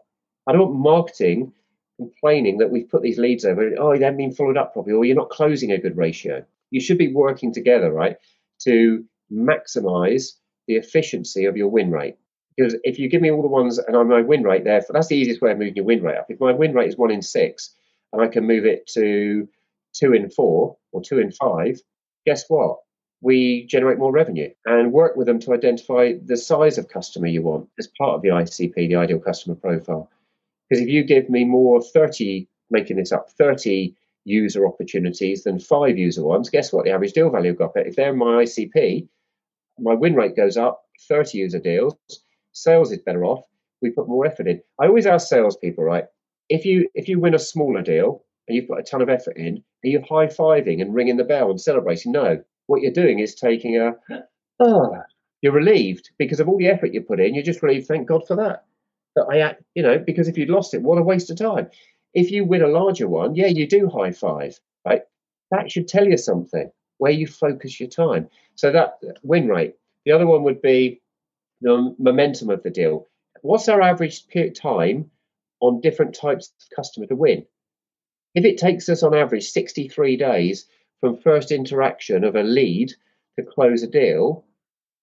I 0.47 0.51
don't 0.51 0.61
want 0.61 0.79
marketing 0.79 1.53
complaining 1.97 2.57
that 2.57 2.71
we've 2.71 2.89
put 2.89 3.01
these 3.01 3.19
leads 3.19 3.45
over, 3.45 3.73
oh, 3.77 3.95
they 3.95 4.03
haven't 4.03 4.17
been 4.17 4.33
followed 4.33 4.57
up 4.57 4.73
properly, 4.73 4.95
or 4.95 5.05
you're 5.05 5.15
not 5.15 5.29
closing 5.29 5.71
a 5.71 5.77
good 5.77 5.97
ratio 5.97 6.43
you 6.71 6.79
should 6.79 6.97
be 6.97 7.13
working 7.13 7.53
together, 7.53 7.91
right, 7.91 8.15
to 8.61 9.03
maximize 9.31 10.31
the 10.67 10.75
efficiency 10.75 11.45
of 11.45 11.55
your 11.55 11.67
win 11.67 11.91
rate. 11.91 12.15
Because 12.57 12.75
if 12.83 12.97
you 12.97 13.09
give 13.09 13.21
me 13.21 13.31
all 13.31 13.41
the 13.41 13.47
ones 13.47 13.77
and 13.77 13.95
I'm 13.95 14.09
my 14.09 14.21
win 14.21 14.43
rate 14.43 14.63
there, 14.63 14.83
that's 14.89 15.07
the 15.07 15.15
easiest 15.15 15.41
way 15.41 15.51
of 15.51 15.57
moving 15.57 15.75
your 15.75 15.85
win 15.85 16.01
rate 16.01 16.17
up. 16.17 16.27
If 16.29 16.39
my 16.39 16.51
win 16.53 16.73
rate 16.73 16.89
is 16.89 16.97
one 16.97 17.11
in 17.11 17.21
six 17.21 17.73
and 18.11 18.21
I 18.21 18.27
can 18.27 18.47
move 18.47 18.65
it 18.65 18.87
to 18.93 19.47
two 19.93 20.13
in 20.13 20.29
four 20.29 20.77
or 20.91 21.01
two 21.01 21.19
in 21.19 21.31
five, 21.31 21.79
guess 22.25 22.45
what? 22.47 22.77
We 23.21 23.65
generate 23.67 23.99
more 23.99 24.11
revenue 24.11 24.49
and 24.65 24.91
work 24.91 25.15
with 25.15 25.27
them 25.27 25.39
to 25.41 25.53
identify 25.53 26.13
the 26.25 26.37
size 26.37 26.77
of 26.77 26.89
customer 26.89 27.27
you 27.27 27.43
want 27.43 27.69
as 27.77 27.87
part 27.97 28.15
of 28.15 28.21
the 28.21 28.29
ICP, 28.29 28.73
the 28.75 28.95
ideal 28.95 29.19
customer 29.19 29.55
profile. 29.55 30.09
Because 30.69 30.83
if 30.83 30.89
you 30.89 31.03
give 31.03 31.29
me 31.29 31.45
more 31.45 31.81
30, 31.81 32.47
making 32.69 32.97
this 32.97 33.11
up, 33.11 33.29
30 33.31 33.95
user 34.23 34.65
opportunities 34.65 35.43
than 35.43 35.59
five 35.59 35.97
user 35.97 36.23
ones, 36.23 36.49
guess 36.49 36.71
what? 36.71 36.85
The 36.85 36.91
average 36.91 37.13
deal 37.13 37.29
value 37.29 37.53
got 37.53 37.73
better. 37.73 37.87
If 37.87 37.95
they're 37.95 38.13
my 38.13 38.43
ICP, 38.43 39.07
my 39.79 39.93
win 39.93 40.15
rate 40.15 40.35
goes 40.35 40.57
up, 40.57 40.83
30 41.07 41.37
user 41.37 41.59
deals, 41.59 41.95
sales 42.53 42.91
is 42.91 42.99
better 42.99 43.25
off. 43.25 43.43
We 43.81 43.91
put 43.91 44.07
more 44.07 44.25
effort 44.25 44.47
in. 44.47 44.61
I 44.79 44.87
always 44.87 45.05
ask 45.05 45.27
salespeople, 45.27 45.83
right? 45.83 46.05
If 46.49 46.65
you 46.65 46.89
if 46.93 47.07
you 47.07 47.19
win 47.19 47.33
a 47.33 47.39
smaller 47.39 47.81
deal 47.81 48.23
and 48.47 48.55
you've 48.55 48.67
put 48.67 48.79
a 48.79 48.83
ton 48.83 49.01
of 49.01 49.09
effort 49.09 49.37
in, 49.37 49.63
are 49.83 49.87
you 49.87 50.01
high 50.01 50.27
fiving 50.27 50.81
and 50.81 50.93
ringing 50.93 51.17
the 51.17 51.23
bell 51.23 51.49
and 51.49 51.59
celebrating? 51.59 52.11
No. 52.11 52.43
What 52.71 52.81
you're 52.81 52.93
doing 52.93 53.19
is 53.19 53.35
taking 53.35 53.75
a 53.75 53.97
oh, 54.61 54.95
you're 55.41 55.51
relieved 55.51 56.11
because 56.17 56.39
of 56.39 56.47
all 56.47 56.57
the 56.57 56.69
effort 56.69 56.93
you 56.93 57.01
put 57.01 57.19
in. 57.19 57.35
You're 57.35 57.43
just 57.43 57.61
relieved. 57.61 57.85
Thank 57.85 58.07
God 58.07 58.25
for 58.25 58.37
that. 58.37 58.63
That 59.17 59.25
I, 59.29 59.57
you 59.75 59.83
know, 59.83 59.99
because 59.99 60.29
if 60.29 60.37
you'd 60.37 60.49
lost 60.49 60.73
it, 60.73 60.81
what 60.81 60.97
a 60.97 61.01
waste 61.01 61.29
of 61.29 61.37
time. 61.37 61.69
If 62.13 62.31
you 62.31 62.45
win 62.45 62.61
a 62.61 62.69
larger 62.69 63.09
one, 63.09 63.35
yeah, 63.35 63.47
you 63.47 63.67
do 63.67 63.89
high 63.89 64.13
five, 64.13 64.57
right? 64.85 65.01
That 65.49 65.69
should 65.69 65.89
tell 65.89 66.07
you 66.07 66.15
something 66.15 66.71
where 66.97 67.11
you 67.11 67.27
focus 67.27 67.77
your 67.77 67.89
time. 67.89 68.29
So 68.55 68.71
that 68.71 68.99
win 69.21 69.49
rate. 69.49 69.75
The 70.05 70.13
other 70.13 70.25
one 70.25 70.43
would 70.43 70.61
be 70.61 71.01
the 71.59 71.93
momentum 71.99 72.49
of 72.51 72.63
the 72.63 72.69
deal. 72.69 73.09
What's 73.41 73.67
our 73.67 73.81
average 73.81 74.23
time 74.55 75.11
on 75.59 75.81
different 75.81 76.15
types 76.15 76.47
of 76.47 76.73
customer 76.73 77.07
to 77.07 77.17
win? 77.17 77.45
If 78.33 78.45
it 78.45 78.59
takes 78.59 78.87
us 78.87 79.03
on 79.03 79.13
average 79.13 79.49
63 79.49 80.15
days 80.15 80.67
from 81.01 81.17
first 81.17 81.51
interaction 81.51 82.23
of 82.23 82.35
a 82.35 82.43
lead 82.43 82.93
to 83.37 83.45
close 83.45 83.83
a 83.83 83.87
deal, 83.87 84.45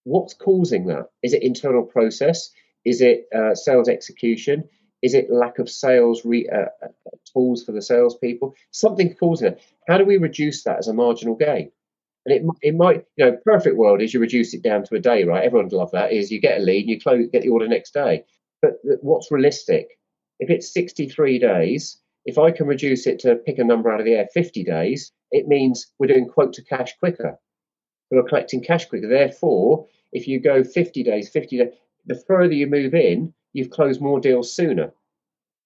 what's 0.04 0.32
causing 0.32 0.86
that? 0.86 1.10
Is 1.22 1.34
it 1.34 1.42
internal 1.42 1.82
process? 1.82 2.50
Is 2.84 3.02
it 3.02 3.26
uh, 3.34 3.54
sales 3.54 3.88
execution? 3.88 4.64
Is 5.02 5.14
it 5.14 5.30
lack 5.30 5.58
of 5.58 5.68
sales 5.68 6.24
re, 6.24 6.48
uh, 6.48 6.66
uh, 6.82 6.88
tools 7.32 7.64
for 7.64 7.72
the 7.72 7.82
salespeople? 7.82 8.54
Something 8.70 9.14
causing 9.14 9.48
it. 9.48 9.62
How 9.86 9.98
do 9.98 10.04
we 10.04 10.16
reduce 10.16 10.64
that 10.64 10.78
as 10.78 10.88
a 10.88 10.94
marginal 10.94 11.36
gain? 11.36 11.70
And 12.26 12.34
it, 12.34 12.42
it 12.62 12.74
might, 12.74 13.04
you 13.16 13.24
know, 13.24 13.36
perfect 13.44 13.76
world 13.76 14.02
is 14.02 14.12
you 14.12 14.20
reduce 14.20 14.54
it 14.54 14.62
down 14.62 14.84
to 14.84 14.94
a 14.96 15.00
day, 15.00 15.24
right? 15.24 15.44
Everyone 15.44 15.66
would 15.66 15.76
love 15.76 15.92
that. 15.92 16.12
Is 16.12 16.30
you 16.30 16.40
get 16.40 16.58
a 16.58 16.64
lead 16.64 16.82
and 16.82 16.90
you 16.90 17.00
close, 17.00 17.26
get 17.32 17.42
the 17.42 17.48
order 17.48 17.68
next 17.68 17.94
day. 17.94 18.24
But 18.60 18.74
what's 19.02 19.30
realistic? 19.30 19.88
If 20.40 20.50
it's 20.50 20.72
63 20.72 21.38
days, 21.38 21.98
if 22.24 22.38
I 22.38 22.50
can 22.50 22.66
reduce 22.66 23.06
it 23.06 23.20
to 23.20 23.36
pick 23.36 23.58
a 23.58 23.64
number 23.64 23.90
out 23.90 24.00
of 24.00 24.06
the 24.06 24.14
air, 24.14 24.28
50 24.34 24.64
days, 24.64 25.12
it 25.30 25.48
means 25.48 25.90
we're 25.98 26.06
doing 26.06 26.28
quote 26.28 26.52
to 26.54 26.62
cash 26.62 26.96
quicker. 26.98 27.38
we're 28.10 28.22
collecting 28.22 28.62
cash 28.62 28.86
quicker. 28.86 29.08
Therefore, 29.08 29.86
if 30.12 30.26
you 30.26 30.40
go 30.40 30.64
50 30.64 31.02
days, 31.02 31.28
50 31.28 31.58
days, 31.58 31.72
the 32.06 32.14
further 32.14 32.54
you 32.54 32.66
move 32.66 32.94
in, 32.94 33.34
you've 33.52 33.70
closed 33.70 34.00
more 34.00 34.20
deals 34.20 34.52
sooner. 34.52 34.92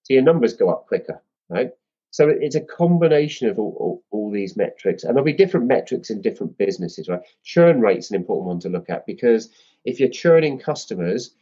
So 0.05 0.15
your 0.15 0.23
numbers 0.23 0.55
go 0.55 0.69
up 0.71 0.87
quicker, 0.89 1.23
right? 1.49 1.71
So 2.11 2.29
it's 2.29 2.57
a 2.57 2.61
combination 2.61 3.49
of 3.49 3.59
all, 3.59 3.77
all, 3.79 4.05
all, 4.11 4.31
these 4.31 4.57
metrics, 4.57 5.03
and 5.03 5.15
there'll 5.15 5.25
be 5.25 5.33
different 5.33 5.67
metrics 5.67 6.11
in 6.11 6.21
different 6.21 6.59
businesses, 6.59 7.09
right? 7.09 7.23
Churn 7.45 7.81
rate's 7.81 8.11
an 8.11 8.17
important 8.17 8.49
one 8.49 8.61
to 8.61 8.69
look 8.69 8.91
at 8.91 9.07
because 9.07 9.49
if 9.85 9.99
you're 9.99 10.11
churning 10.11 10.59
customers, 10.59 11.35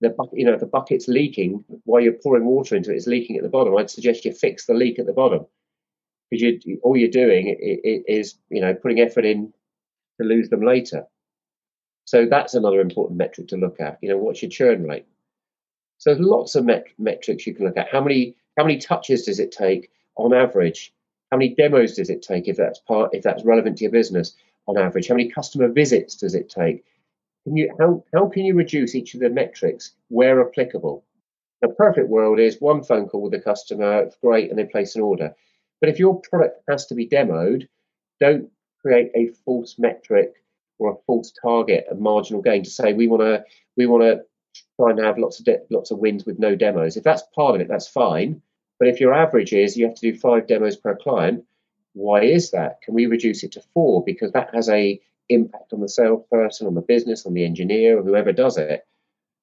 the 0.00 0.14
you 0.32 0.44
know 0.44 0.56
the 0.56 0.66
bucket's 0.66 1.08
leaking 1.08 1.64
while 1.84 2.00
you're 2.00 2.14
pouring 2.14 2.46
water 2.46 2.74
into 2.74 2.90
it, 2.90 2.96
it's 2.96 3.06
leaking 3.06 3.36
at 3.36 3.42
the 3.42 3.48
bottom. 3.48 3.76
I'd 3.76 3.90
suggest 3.90 4.24
you 4.24 4.32
fix 4.32 4.66
the 4.66 4.74
leak 4.74 4.98
at 4.98 5.06
the 5.06 5.12
bottom 5.12 5.46
because 6.36 6.64
you, 6.64 6.80
all 6.82 6.96
you're 6.96 7.08
doing 7.10 7.56
is 7.60 8.34
you 8.50 8.60
know 8.60 8.74
putting 8.74 9.00
effort 9.00 9.24
in 9.24 9.52
to 10.20 10.26
lose 10.26 10.48
them 10.48 10.62
later. 10.62 11.06
So 12.06 12.26
that's 12.26 12.54
another 12.54 12.80
important 12.80 13.18
metric 13.18 13.48
to 13.48 13.56
look 13.56 13.80
at. 13.80 13.98
You 14.02 14.10
know, 14.10 14.18
what's 14.18 14.42
your 14.42 14.50
churn 14.50 14.84
rate? 14.84 15.06
So 15.98 16.10
there's 16.10 16.24
lots 16.24 16.54
of 16.54 16.64
met- 16.64 16.86
metrics 16.98 17.46
you 17.46 17.54
can 17.54 17.66
look 17.66 17.78
at. 17.78 17.88
How 17.90 18.02
many 18.02 18.36
how 18.58 18.64
many 18.64 18.78
touches 18.78 19.24
does 19.24 19.40
it 19.40 19.52
take? 19.52 19.90
on 20.16 20.32
average? 20.32 20.92
How 21.30 21.38
many 21.38 21.54
demos 21.54 21.96
does 21.96 22.10
it 22.10 22.22
take 22.22 22.48
if 22.48 22.56
that's 22.56 22.78
part 22.78 23.14
if 23.14 23.22
that's 23.22 23.44
relevant 23.44 23.78
to 23.78 23.84
your 23.84 23.90
business 23.90 24.36
on 24.66 24.78
average? 24.78 25.08
How 25.08 25.14
many 25.14 25.30
customer 25.30 25.68
visits 25.68 26.16
does 26.16 26.34
it 26.34 26.48
take? 26.48 26.84
Can 27.44 27.56
you 27.56 27.74
how 27.78 28.04
how 28.12 28.28
can 28.28 28.44
you 28.44 28.54
reduce 28.54 28.94
each 28.94 29.14
of 29.14 29.20
the 29.20 29.30
metrics 29.30 29.92
where 30.08 30.46
applicable? 30.46 31.04
The 31.62 31.68
perfect 31.68 32.08
world 32.08 32.38
is 32.38 32.60
one 32.60 32.82
phone 32.82 33.08
call 33.08 33.22
with 33.22 33.32
the 33.32 33.40
customer, 33.40 34.02
it's 34.02 34.16
great, 34.16 34.50
and 34.50 34.58
they 34.58 34.64
place 34.64 34.96
an 34.96 35.02
order. 35.02 35.34
But 35.84 35.90
if 35.90 35.98
your 35.98 36.18
product 36.18 36.62
has 36.66 36.86
to 36.86 36.94
be 36.94 37.06
demoed, 37.06 37.68
don't 38.18 38.50
create 38.80 39.10
a 39.14 39.34
false 39.44 39.78
metric 39.78 40.32
or 40.78 40.90
a 40.90 40.96
false 41.06 41.30
target, 41.42 41.86
a 41.90 41.94
marginal 41.94 42.40
gain 42.40 42.62
to 42.62 42.70
say 42.70 42.94
we 42.94 43.06
want 43.06 43.20
to 43.20 43.44
we 43.76 43.84
want 43.84 44.02
to 44.02 44.24
try 44.80 44.92
and 44.92 44.98
have 44.98 45.18
lots 45.18 45.40
of 45.40 45.44
de- 45.44 45.60
lots 45.68 45.90
of 45.90 45.98
wins 45.98 46.24
with 46.24 46.38
no 46.38 46.56
demos. 46.56 46.96
If 46.96 47.04
that's 47.04 47.22
part 47.34 47.54
of 47.54 47.60
it, 47.60 47.68
that's 47.68 47.86
fine. 47.86 48.40
But 48.78 48.88
if 48.88 48.98
your 48.98 49.12
average 49.12 49.52
is 49.52 49.76
you 49.76 49.84
have 49.84 49.94
to 49.96 50.10
do 50.10 50.18
five 50.18 50.46
demos 50.46 50.74
per 50.74 50.96
client, 50.96 51.44
why 51.92 52.22
is 52.22 52.52
that? 52.52 52.80
Can 52.80 52.94
we 52.94 53.04
reduce 53.04 53.44
it 53.44 53.52
to 53.52 53.62
four? 53.74 54.02
Because 54.02 54.32
that 54.32 54.54
has 54.54 54.70
a 54.70 54.98
impact 55.28 55.74
on 55.74 55.82
the 55.82 55.88
salesperson, 55.90 56.66
on 56.66 56.74
the 56.74 56.80
business, 56.80 57.26
on 57.26 57.34
the 57.34 57.44
engineer, 57.44 57.98
or 57.98 58.02
whoever 58.02 58.32
does 58.32 58.56
it. 58.56 58.86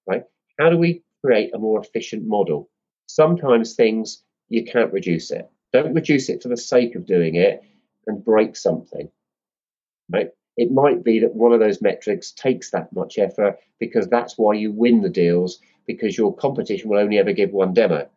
Right? 0.07 0.23
How 0.57 0.71
do 0.71 0.77
we 0.79 1.03
create 1.23 1.53
a 1.53 1.59
more 1.59 1.79
efficient 1.79 2.25
model? 2.25 2.67
Sometimes 3.05 3.75
things 3.75 4.23
you 4.49 4.65
can't 4.65 4.91
reduce 4.91 5.29
it. 5.29 5.47
Don't 5.73 5.93
reduce 5.93 6.29
it 6.29 6.41
for 6.41 6.49
the 6.49 6.57
sake 6.57 6.95
of 6.95 7.05
doing 7.05 7.35
it 7.35 7.63
and 8.07 8.23
break 8.23 8.55
something. 8.55 9.09
Right? 10.09 10.29
It 10.57 10.71
might 10.71 11.03
be 11.03 11.19
that 11.19 11.33
one 11.33 11.53
of 11.53 11.59
those 11.59 11.81
metrics 11.81 12.31
takes 12.31 12.71
that 12.71 12.91
much 12.93 13.17
effort 13.17 13.59
because 13.79 14.07
that's 14.07 14.37
why 14.37 14.53
you 14.53 14.71
win 14.71 15.01
the 15.01 15.09
deals 15.09 15.59
because 15.87 16.17
your 16.17 16.35
competition 16.35 16.89
will 16.89 16.99
only 16.99 17.17
ever 17.17 17.31
give 17.31 17.51
one 17.51 17.73
demo. 17.73 18.09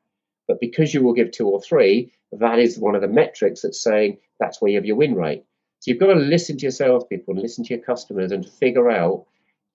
But 0.46 0.60
because 0.60 0.92
you 0.92 1.02
will 1.02 1.14
give 1.14 1.30
two 1.30 1.48
or 1.48 1.60
three, 1.60 2.12
that 2.32 2.58
is 2.58 2.78
one 2.78 2.94
of 2.94 3.00
the 3.00 3.08
metrics 3.08 3.62
that's 3.62 3.82
saying 3.82 4.18
that's 4.40 4.60
where 4.60 4.70
you 4.70 4.76
have 4.76 4.84
your 4.84 4.96
win 4.96 5.14
rate. 5.14 5.44
So 5.80 5.90
you've 5.90 6.00
got 6.00 6.14
to 6.14 6.14
listen 6.14 6.56
to 6.58 6.62
your 6.62 6.70
salespeople 6.70 7.34
and 7.34 7.42
listen 7.42 7.64
to 7.64 7.74
your 7.74 7.82
customers 7.82 8.32
and 8.32 8.48
figure 8.48 8.90
out, 8.90 9.26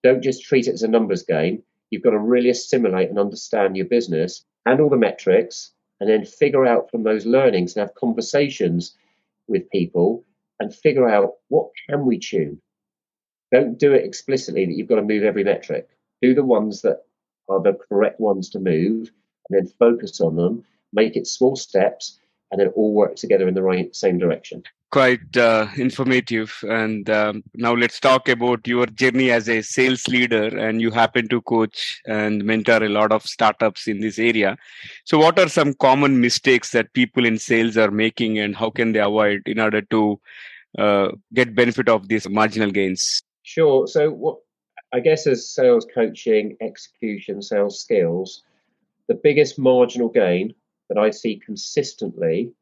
don't 0.02 0.22
just 0.22 0.44
treat 0.44 0.66
it 0.66 0.74
as 0.74 0.82
a 0.82 0.88
numbers 0.88 1.22
game. 1.22 1.62
You've 1.90 2.02
got 2.02 2.10
to 2.10 2.18
really 2.18 2.50
assimilate 2.50 3.08
and 3.08 3.18
understand 3.18 3.76
your 3.76 3.86
business 3.86 4.44
and 4.66 4.80
all 4.80 4.90
the 4.90 4.96
metrics, 4.96 5.72
and 6.00 6.08
then 6.08 6.24
figure 6.24 6.66
out 6.66 6.90
from 6.90 7.02
those 7.02 7.26
learnings 7.26 7.76
and 7.76 7.86
have 7.86 7.94
conversations 7.94 8.96
with 9.48 9.70
people 9.70 10.24
and 10.58 10.74
figure 10.74 11.08
out 11.08 11.34
what 11.48 11.68
can 11.88 12.06
we 12.06 12.18
tune. 12.18 12.60
Don't 13.52 13.78
do 13.78 13.92
it 13.92 14.04
explicitly 14.04 14.64
that 14.64 14.72
you've 14.72 14.88
got 14.88 14.96
to 14.96 15.02
move 15.02 15.24
every 15.24 15.44
metric. 15.44 15.88
Do 16.22 16.34
the 16.34 16.44
ones 16.44 16.82
that 16.82 17.04
are 17.48 17.60
the 17.60 17.78
correct 17.88 18.20
ones 18.20 18.48
to 18.50 18.60
move 18.60 19.10
and 19.48 19.58
then 19.58 19.66
focus 19.78 20.20
on 20.20 20.36
them, 20.36 20.64
make 20.92 21.16
it 21.16 21.26
small 21.26 21.56
steps, 21.56 22.18
and 22.50 22.60
then 22.60 22.68
all 22.68 22.92
work 22.92 23.16
together 23.16 23.46
in 23.48 23.54
the 23.54 23.62
right 23.62 23.94
same 23.94 24.18
direction. 24.18 24.62
Quite 24.90 25.36
uh, 25.36 25.68
informative. 25.76 26.52
And 26.62 27.08
um, 27.08 27.44
now 27.54 27.74
let's 27.74 28.00
talk 28.00 28.28
about 28.28 28.66
your 28.66 28.86
journey 28.86 29.30
as 29.30 29.48
a 29.48 29.62
sales 29.62 30.08
leader. 30.08 30.46
And 30.58 30.80
you 30.80 30.90
happen 30.90 31.28
to 31.28 31.40
coach 31.42 32.00
and 32.06 32.44
mentor 32.44 32.82
a 32.82 32.88
lot 32.88 33.12
of 33.12 33.22
startups 33.22 33.86
in 33.86 34.00
this 34.00 34.18
area. 34.18 34.56
So, 35.04 35.16
what 35.18 35.38
are 35.38 35.48
some 35.48 35.74
common 35.74 36.20
mistakes 36.20 36.72
that 36.72 36.92
people 36.92 37.24
in 37.24 37.38
sales 37.38 37.76
are 37.76 37.92
making, 37.92 38.40
and 38.40 38.56
how 38.56 38.70
can 38.70 38.90
they 38.90 38.98
avoid 38.98 39.42
in 39.46 39.60
order 39.60 39.80
to 39.82 40.20
uh, 40.76 41.08
get 41.34 41.54
benefit 41.54 41.88
of 41.88 42.08
these 42.08 42.28
marginal 42.28 42.72
gains? 42.72 43.22
Sure. 43.44 43.86
So, 43.86 44.10
what 44.10 44.38
I 44.92 44.98
guess 44.98 45.24
as 45.28 45.48
sales 45.48 45.86
coaching, 45.94 46.56
execution, 46.60 47.42
sales 47.42 47.80
skills, 47.80 48.42
the 49.06 49.14
biggest 49.14 49.56
marginal 49.56 50.08
gain 50.08 50.54
that 50.90 50.98
I 50.98 51.10
see 51.10 51.40
consistently 51.44 52.52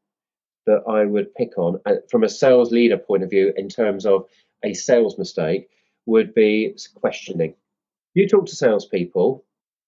that 0.65 0.83
I 0.87 1.03
would 1.03 1.33
pick 1.35 1.57
on 1.57 1.81
uh, 1.85 1.95
from 2.09 2.23
a 2.23 2.29
sales 2.29 2.71
leader 2.71 2.97
point 2.97 3.23
of 3.23 3.29
view 3.29 3.51
in 3.57 3.67
terms 3.67 4.05
of 4.05 4.25
a 4.63 4.73
sales 4.73 5.17
mistake 5.17 5.67
would 6.05 6.33
be 6.33 6.75
questioning. 6.95 7.55
You 8.13 8.27
talk 8.27 8.45
to 8.45 8.55
salespeople, 8.55 9.43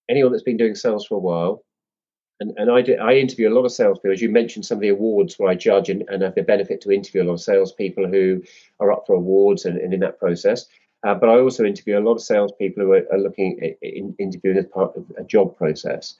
anyone 0.09 0.31
that's 0.31 0.43
been 0.43 0.57
doing 0.57 0.75
sales 0.75 1.05
for 1.05 1.15
a 1.15 1.19
while, 1.19 1.63
and, 2.39 2.53
and 2.57 2.71
I, 2.71 2.81
do, 2.81 2.95
I 2.95 3.13
interview 3.13 3.49
a 3.49 3.53
lot 3.53 3.65
of 3.65 3.71
salespeople. 3.71 4.13
As 4.13 4.21
you 4.21 4.29
mentioned, 4.29 4.65
some 4.65 4.79
of 4.79 4.81
the 4.81 4.89
awards 4.89 5.35
where 5.37 5.51
I 5.51 5.55
judge 5.55 5.89
and, 5.89 6.03
and 6.09 6.23
have 6.23 6.33
the 6.33 6.41
benefit 6.41 6.81
to 6.81 6.91
interview 6.91 7.21
a 7.21 7.25
lot 7.25 7.33
of 7.33 7.41
salespeople 7.41 8.07
who 8.07 8.41
are 8.79 8.91
up 8.91 9.03
for 9.05 9.13
awards 9.13 9.65
and, 9.65 9.77
and 9.77 9.93
in 9.93 9.99
that 9.99 10.17
process. 10.17 10.65
Uh, 11.05 11.13
but 11.13 11.29
I 11.29 11.39
also 11.39 11.63
interview 11.63 11.99
a 11.99 12.01
lot 12.01 12.15
of 12.15 12.23
salespeople 12.23 12.83
who 12.83 12.93
are, 12.93 13.05
are 13.11 13.19
looking 13.19 13.59
at 13.63 13.77
in, 13.83 14.15
interviewing 14.17 14.57
as 14.57 14.65
part 14.65 14.95
of 14.95 15.05
a 15.17 15.23
job 15.23 15.55
process. 15.55 16.15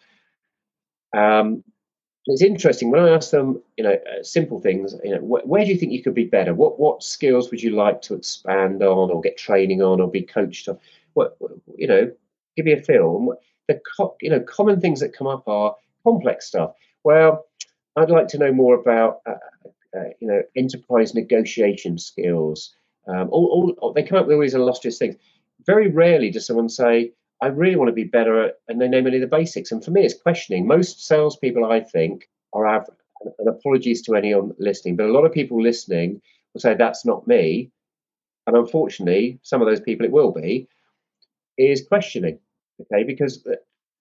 Um, 1.16 1.64
it's 2.28 2.42
interesting 2.42 2.92
when 2.92 3.02
I 3.02 3.10
ask 3.10 3.32
them, 3.32 3.62
you 3.78 3.84
know, 3.84 3.94
uh, 3.94 4.24
simple 4.24 4.60
things. 4.60 4.96
You 5.04 5.16
know, 5.16 5.22
wh- 5.22 5.48
where 5.48 5.66
do 5.66 5.72
you 5.72 5.78
think 5.78 5.92
you 5.92 6.04
could 6.04 6.14
be 6.14 6.26
better? 6.26 6.54
What 6.54 6.80
what 6.80 7.04
skills 7.04 7.50
would 7.52 7.62
you 7.62 7.72
like 7.72 8.02
to 8.04 8.14
expand 8.16 8.84
on, 8.84 9.10
or 9.12 9.22
get 9.22 9.38
training 9.38 9.82
on, 9.82 10.00
or 10.02 10.10
be 10.10 10.22
coached 10.22 10.68
on? 10.70 10.78
What 11.14 11.38
you 11.78 11.88
know, 11.88 12.12
give 12.56 12.66
me 12.66 12.74
a 12.74 12.82
feel. 12.82 13.36
The 13.68 13.82
co- 13.98 14.16
you 14.22 14.30
know 14.30 14.40
common 14.42 14.80
things 14.80 15.00
that 15.00 15.14
come 15.14 15.28
up 15.28 15.48
are 15.48 15.76
complex 16.04 16.48
stuff. 16.48 16.74
Well, 17.04 17.46
I'd 17.96 18.12
like 18.12 18.28
to 18.30 18.38
know 18.38 18.52
more 18.54 18.76
about 18.76 19.22
uh, 19.26 19.36
uh, 19.98 20.10
you 20.20 20.28
know 20.28 20.42
enterprise 20.56 21.14
negotiation 21.16 21.98
skills. 21.98 22.74
Um, 23.08 23.30
all, 23.32 23.76
all, 23.82 23.94
they 23.94 24.04
come 24.04 24.20
up 24.20 24.28
with 24.28 24.36
all 24.36 24.42
these 24.42 24.54
illustrious 24.54 24.98
things. 25.00 25.16
Very 25.66 25.90
rarely 25.90 26.30
does 26.30 26.46
someone 26.46 26.70
say, 26.70 27.12
I 27.42 27.48
really 27.48 27.76
want 27.76 27.90
to 27.90 27.94
be 27.94 28.04
better 28.04 28.44
at, 28.44 28.56
and 28.68 28.80
they 28.80 28.88
name 28.88 29.08
any 29.08 29.18
of 29.18 29.22
the 29.22 29.28
basics. 29.36 29.72
And 29.72 29.84
for 29.84 29.92
me, 29.92 30.04
it's 30.04 30.22
questioning. 30.22 30.68
Most 30.68 31.06
salespeople, 31.08 31.66
I 31.66 31.80
think, 31.82 32.30
are 32.54 32.68
average. 32.68 32.98
And 33.38 33.48
apologies 33.48 34.02
to 34.04 34.16
anyone 34.16 34.54
listening, 34.58 34.96
but 34.96 35.06
a 35.06 35.12
lot 35.12 35.26
of 35.26 35.32
people 35.32 35.62
listening 35.62 36.22
will 36.54 36.62
say 36.62 36.74
that's 36.74 37.06
not 37.06 37.28
me. 37.28 37.72
And 38.48 38.58
unfortunately, 38.58 39.40
some 39.44 39.62
of 39.62 39.68
those 39.68 39.80
people 39.80 40.06
it 40.06 40.12
will 40.12 40.32
be, 40.32 40.68
is 41.58 41.86
questioning. 41.88 42.40
Okay, 42.82 43.04
because 43.04 43.46
uh, 43.46 43.56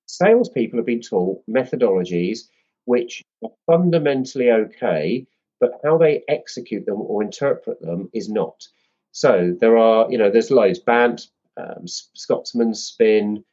salespeople 0.06 0.78
have 0.78 0.86
been 0.86 1.02
taught 1.02 1.42
methodologies 1.46 2.48
which 2.86 3.22
are 3.44 3.50
fundamentally 3.66 4.50
okay, 4.50 5.26
but 5.60 5.72
how 5.84 5.98
they 5.98 6.22
execute 6.28 6.86
them 6.86 7.00
or 7.00 7.22
interpret 7.22 7.80
them 7.80 8.08
is 8.14 8.30
not. 8.30 8.66
So 9.12 9.54
there 9.60 9.76
are, 9.76 10.10
you 10.10 10.16
know, 10.16 10.30
there's 10.30 10.50
loads. 10.50 10.78
BANT, 10.78 11.26
um, 11.60 11.86
Scotsman, 11.86 12.74
Spin, 12.74 13.44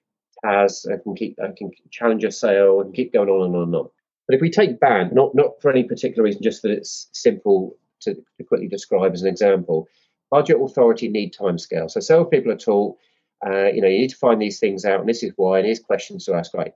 Taz. 0.44 0.92
I 0.92 0.98
can 1.04 1.16
keep, 1.16 1.38
I 1.44 1.52
can 1.58 1.72
Challenger 1.92 2.32
Sale 2.32 2.82
and 2.82 2.94
keep 2.94 3.14
going 3.14 3.30
on 3.30 3.46
and 3.46 3.56
on 3.56 3.64
and 3.64 3.76
on. 3.76 3.90
But 4.28 4.36
if 4.36 4.42
we 4.42 4.50
take 4.50 4.80
BANT, 4.80 5.14
not 5.14 5.36
not 5.36 5.62
for 5.62 5.72
any 5.72 5.84
particular 5.84 6.24
reason, 6.24 6.42
just 6.44 6.62
that 6.64 6.72
it's 6.72 7.10
simple 7.14 7.78
to, 8.02 8.14
to 8.14 8.44
quickly 8.44 8.68
describe 8.68 9.14
as 9.14 9.22
an 9.22 9.30
example, 9.30 9.88
budget, 10.30 10.58
authority, 10.62 11.08
need, 11.08 11.34
time 11.34 11.58
scale. 11.58 11.90
So 11.90 12.00
salespeople 12.00 12.52
are 12.52 12.58
taught, 12.58 12.98
uh, 13.46 13.68
you 13.68 13.82
know, 13.82 13.88
you 13.88 14.00
need 14.00 14.10
to 14.10 14.18
find 14.18 14.42
these 14.42 14.60
things 14.60 14.86
out, 14.86 15.00
and 15.00 15.10
this 15.10 15.24
is 15.24 15.32
why, 15.36 15.60
and 15.60 15.66
here's 15.66 15.80
questions 15.80 16.26
to 16.26 16.34
ask. 16.34 16.54
Right, 16.54 16.74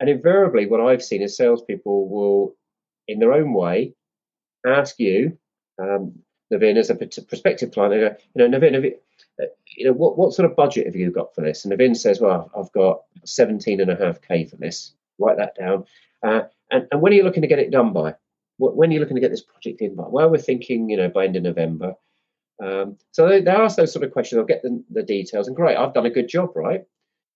and 0.00 0.10
invariably, 0.10 0.66
what 0.66 0.80
I've 0.80 1.02
seen 1.02 1.22
is 1.22 1.36
salespeople 1.36 2.08
will, 2.08 2.56
in 3.06 3.18
their 3.20 3.32
own 3.32 3.52
way, 3.52 3.94
ask 4.66 4.98
you, 4.98 5.38
um, 5.80 6.14
Naveen, 6.52 6.76
as 6.76 6.90
a 6.90 6.94
prospective 6.94 7.72
client, 7.72 7.94
they 7.94 8.00
go, 8.00 8.16
you 8.34 8.48
know, 8.48 8.58
Naveen, 8.58 8.94
you 9.76 9.86
know, 9.86 9.92
what, 9.92 10.18
what 10.18 10.32
sort 10.32 10.50
of 10.50 10.56
budget 10.56 10.86
have 10.86 10.96
you 10.96 11.10
got 11.10 11.34
for 11.34 11.42
this? 11.42 11.64
And 11.64 11.72
Naveen 11.72 11.96
says, 11.96 12.20
well, 12.20 12.50
I've 12.56 12.72
got 12.72 13.02
17 13.24 13.80
and 13.80 13.90
a 13.90 13.96
half 13.96 14.20
K 14.22 14.44
for 14.44 14.56
this. 14.56 14.92
Write 15.18 15.38
that 15.38 15.56
down. 15.56 15.84
Uh, 16.22 16.42
and, 16.70 16.86
and 16.90 17.00
when 17.00 17.12
are 17.12 17.16
you 17.16 17.24
looking 17.24 17.42
to 17.42 17.48
get 17.48 17.58
it 17.58 17.70
done 17.70 17.92
by? 17.92 18.14
When 18.58 18.90
are 18.90 18.92
you 18.92 19.00
looking 19.00 19.16
to 19.16 19.22
get 19.22 19.30
this 19.30 19.42
project 19.42 19.80
in 19.80 19.94
by? 19.94 20.04
Well, 20.06 20.30
we're 20.30 20.38
thinking, 20.38 20.90
you 20.90 20.96
know, 20.96 21.08
by 21.08 21.24
end 21.24 21.36
of 21.36 21.42
November. 21.42 21.94
Um, 22.62 22.98
so 23.12 23.26
they, 23.26 23.40
they, 23.40 23.50
ask 23.50 23.76
those 23.76 23.92
sort 23.92 24.04
of 24.04 24.12
questions. 24.12 24.38
I'll 24.38 24.44
get 24.44 24.62
the, 24.62 24.84
the 24.90 25.02
details, 25.02 25.46
and 25.46 25.56
great, 25.56 25.76
I've 25.76 25.94
done 25.94 26.04
a 26.04 26.10
good 26.10 26.28
job, 26.28 26.54
right? 26.54 26.84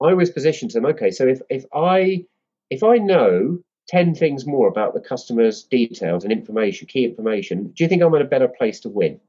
I 0.03 0.11
always 0.11 0.31
position 0.31 0.69
to 0.69 0.75
them. 0.75 0.87
Okay, 0.87 1.11
so 1.11 1.27
if 1.27 1.41
if 1.49 1.65
I 1.73 2.27
if 2.69 2.83
I 2.83 2.99
know 2.99 3.61
ten 3.87 4.15
things 4.15 4.47
more 4.47 4.69
about 4.69 4.95
the 4.95 5.01
customer's 5.01 5.65
details 5.65 6.25
and 6.25 6.33
information, 6.33 6.87
key 6.87 7.05
information, 7.05 7.73
do 7.75 7.85
you 7.85 7.89
think 7.89 8.03
I'm 8.03 8.15
in 8.15 8.23
a 8.23 8.27
better 8.27 8.49
place 8.49 8.81
to 8.81 8.89
win, 8.89 9.21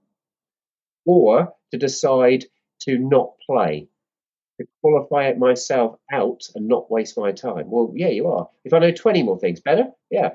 or 1.06 1.54
to 1.72 1.78
decide 1.78 2.46
to 2.82 2.98
not 2.98 3.34
play, 3.46 3.88
to 4.60 4.68
qualify 4.82 5.28
it 5.28 5.38
myself 5.38 5.98
out 6.12 6.44
and 6.56 6.68
not 6.68 6.90
waste 6.92 7.18
my 7.18 7.32
time. 7.32 7.70
Well, 7.70 7.92
yeah, 7.96 8.10
you 8.10 8.28
are. 8.28 8.50
If 8.64 8.74
I 8.74 8.80
know 8.80 8.92
20 8.92 9.24
more 9.24 9.40
things, 9.40 9.60
better? 9.60 9.88
Yeah. 10.10 10.32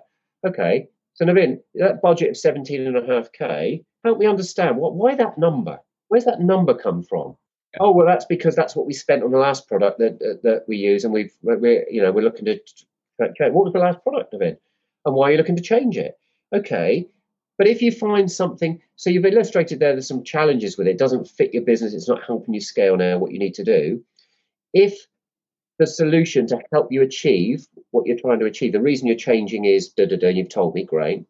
Okay, 0.47 0.89
so 1.15 1.25
Naveen, 1.25 1.61
that 1.75 2.01
budget 2.01 2.31
of 2.31 2.37
17.5k, 2.37 3.85
help 4.05 4.19
me 4.19 4.27
understand 4.27 4.77
what 4.77 4.95
why 4.95 5.15
that 5.15 5.39
number? 5.39 5.79
Where's 6.09 6.25
that 6.25 6.41
number 6.41 6.75
come 6.75 7.03
from? 7.03 7.37
Oh 7.79 7.93
well, 7.93 8.07
that's 8.07 8.25
because 8.25 8.57
that's 8.57 8.75
what 8.75 8.87
we 8.87 8.95
spent 8.95 9.23
on 9.23 9.31
the 9.31 9.39
last 9.39 9.69
product 9.69 9.99
that 9.99 10.19
that, 10.19 10.41
that 10.43 10.65
we 10.67 10.77
use, 10.77 11.05
and 11.05 11.13
we've 11.13 11.33
we're 11.43 11.87
you 11.89 12.03
know 12.03 12.11
we're 12.11 12.25
looking 12.25 12.47
to. 12.47 12.59
Okay, 13.21 13.51
what 13.51 13.65
was 13.65 13.73
the 13.73 13.79
last 13.79 14.03
product 14.03 14.35
of 14.35 14.43
it, 14.43 14.61
and 15.05 15.15
why 15.15 15.29
are 15.29 15.33
you 15.33 15.39
looking 15.39 15.57
to 15.57 15.63
change 15.63 15.97
it? 15.97 16.19
Okay, 16.55 17.07
but 17.59 17.69
if 17.69 17.83
you 17.83 17.93
find 17.93 18.31
something, 18.31 18.81
so 18.97 19.11
you've 19.11 19.27
illustrated 19.27 19.81
there, 19.81 19.93
there's 19.93 20.09
some 20.09 20.25
challenges 20.25 20.79
with 20.79 20.87
it. 20.87 20.93
it 20.93 20.99
doesn't 20.99 21.29
fit 21.29 21.53
your 21.53 21.63
business. 21.63 21.93
It's 21.93 22.09
not 22.09 22.25
helping 22.27 22.55
you 22.55 22.61
scale 22.61 22.97
now 22.97 23.19
what 23.19 23.33
you 23.33 23.39
need 23.39 23.55
to 23.55 23.65
do. 23.65 24.03
If 24.73 25.07
the 25.79 25.87
solution 25.87 26.47
to 26.47 26.61
help 26.73 26.89
you 26.91 27.03
achieve 27.03 27.67
what 27.91 28.07
you're 28.07 28.19
trying 28.19 28.41
to 28.41 28.47
achieve, 28.47 28.73
the 28.73 28.81
reason 28.81 29.07
you're 29.07 29.17
changing 29.17 29.65
is 29.65 29.91
da 29.91 30.07
da 30.07 30.17
da. 30.17 30.29
You've 30.29 30.49
told 30.49 30.75
me, 30.75 30.85
great, 30.85 31.25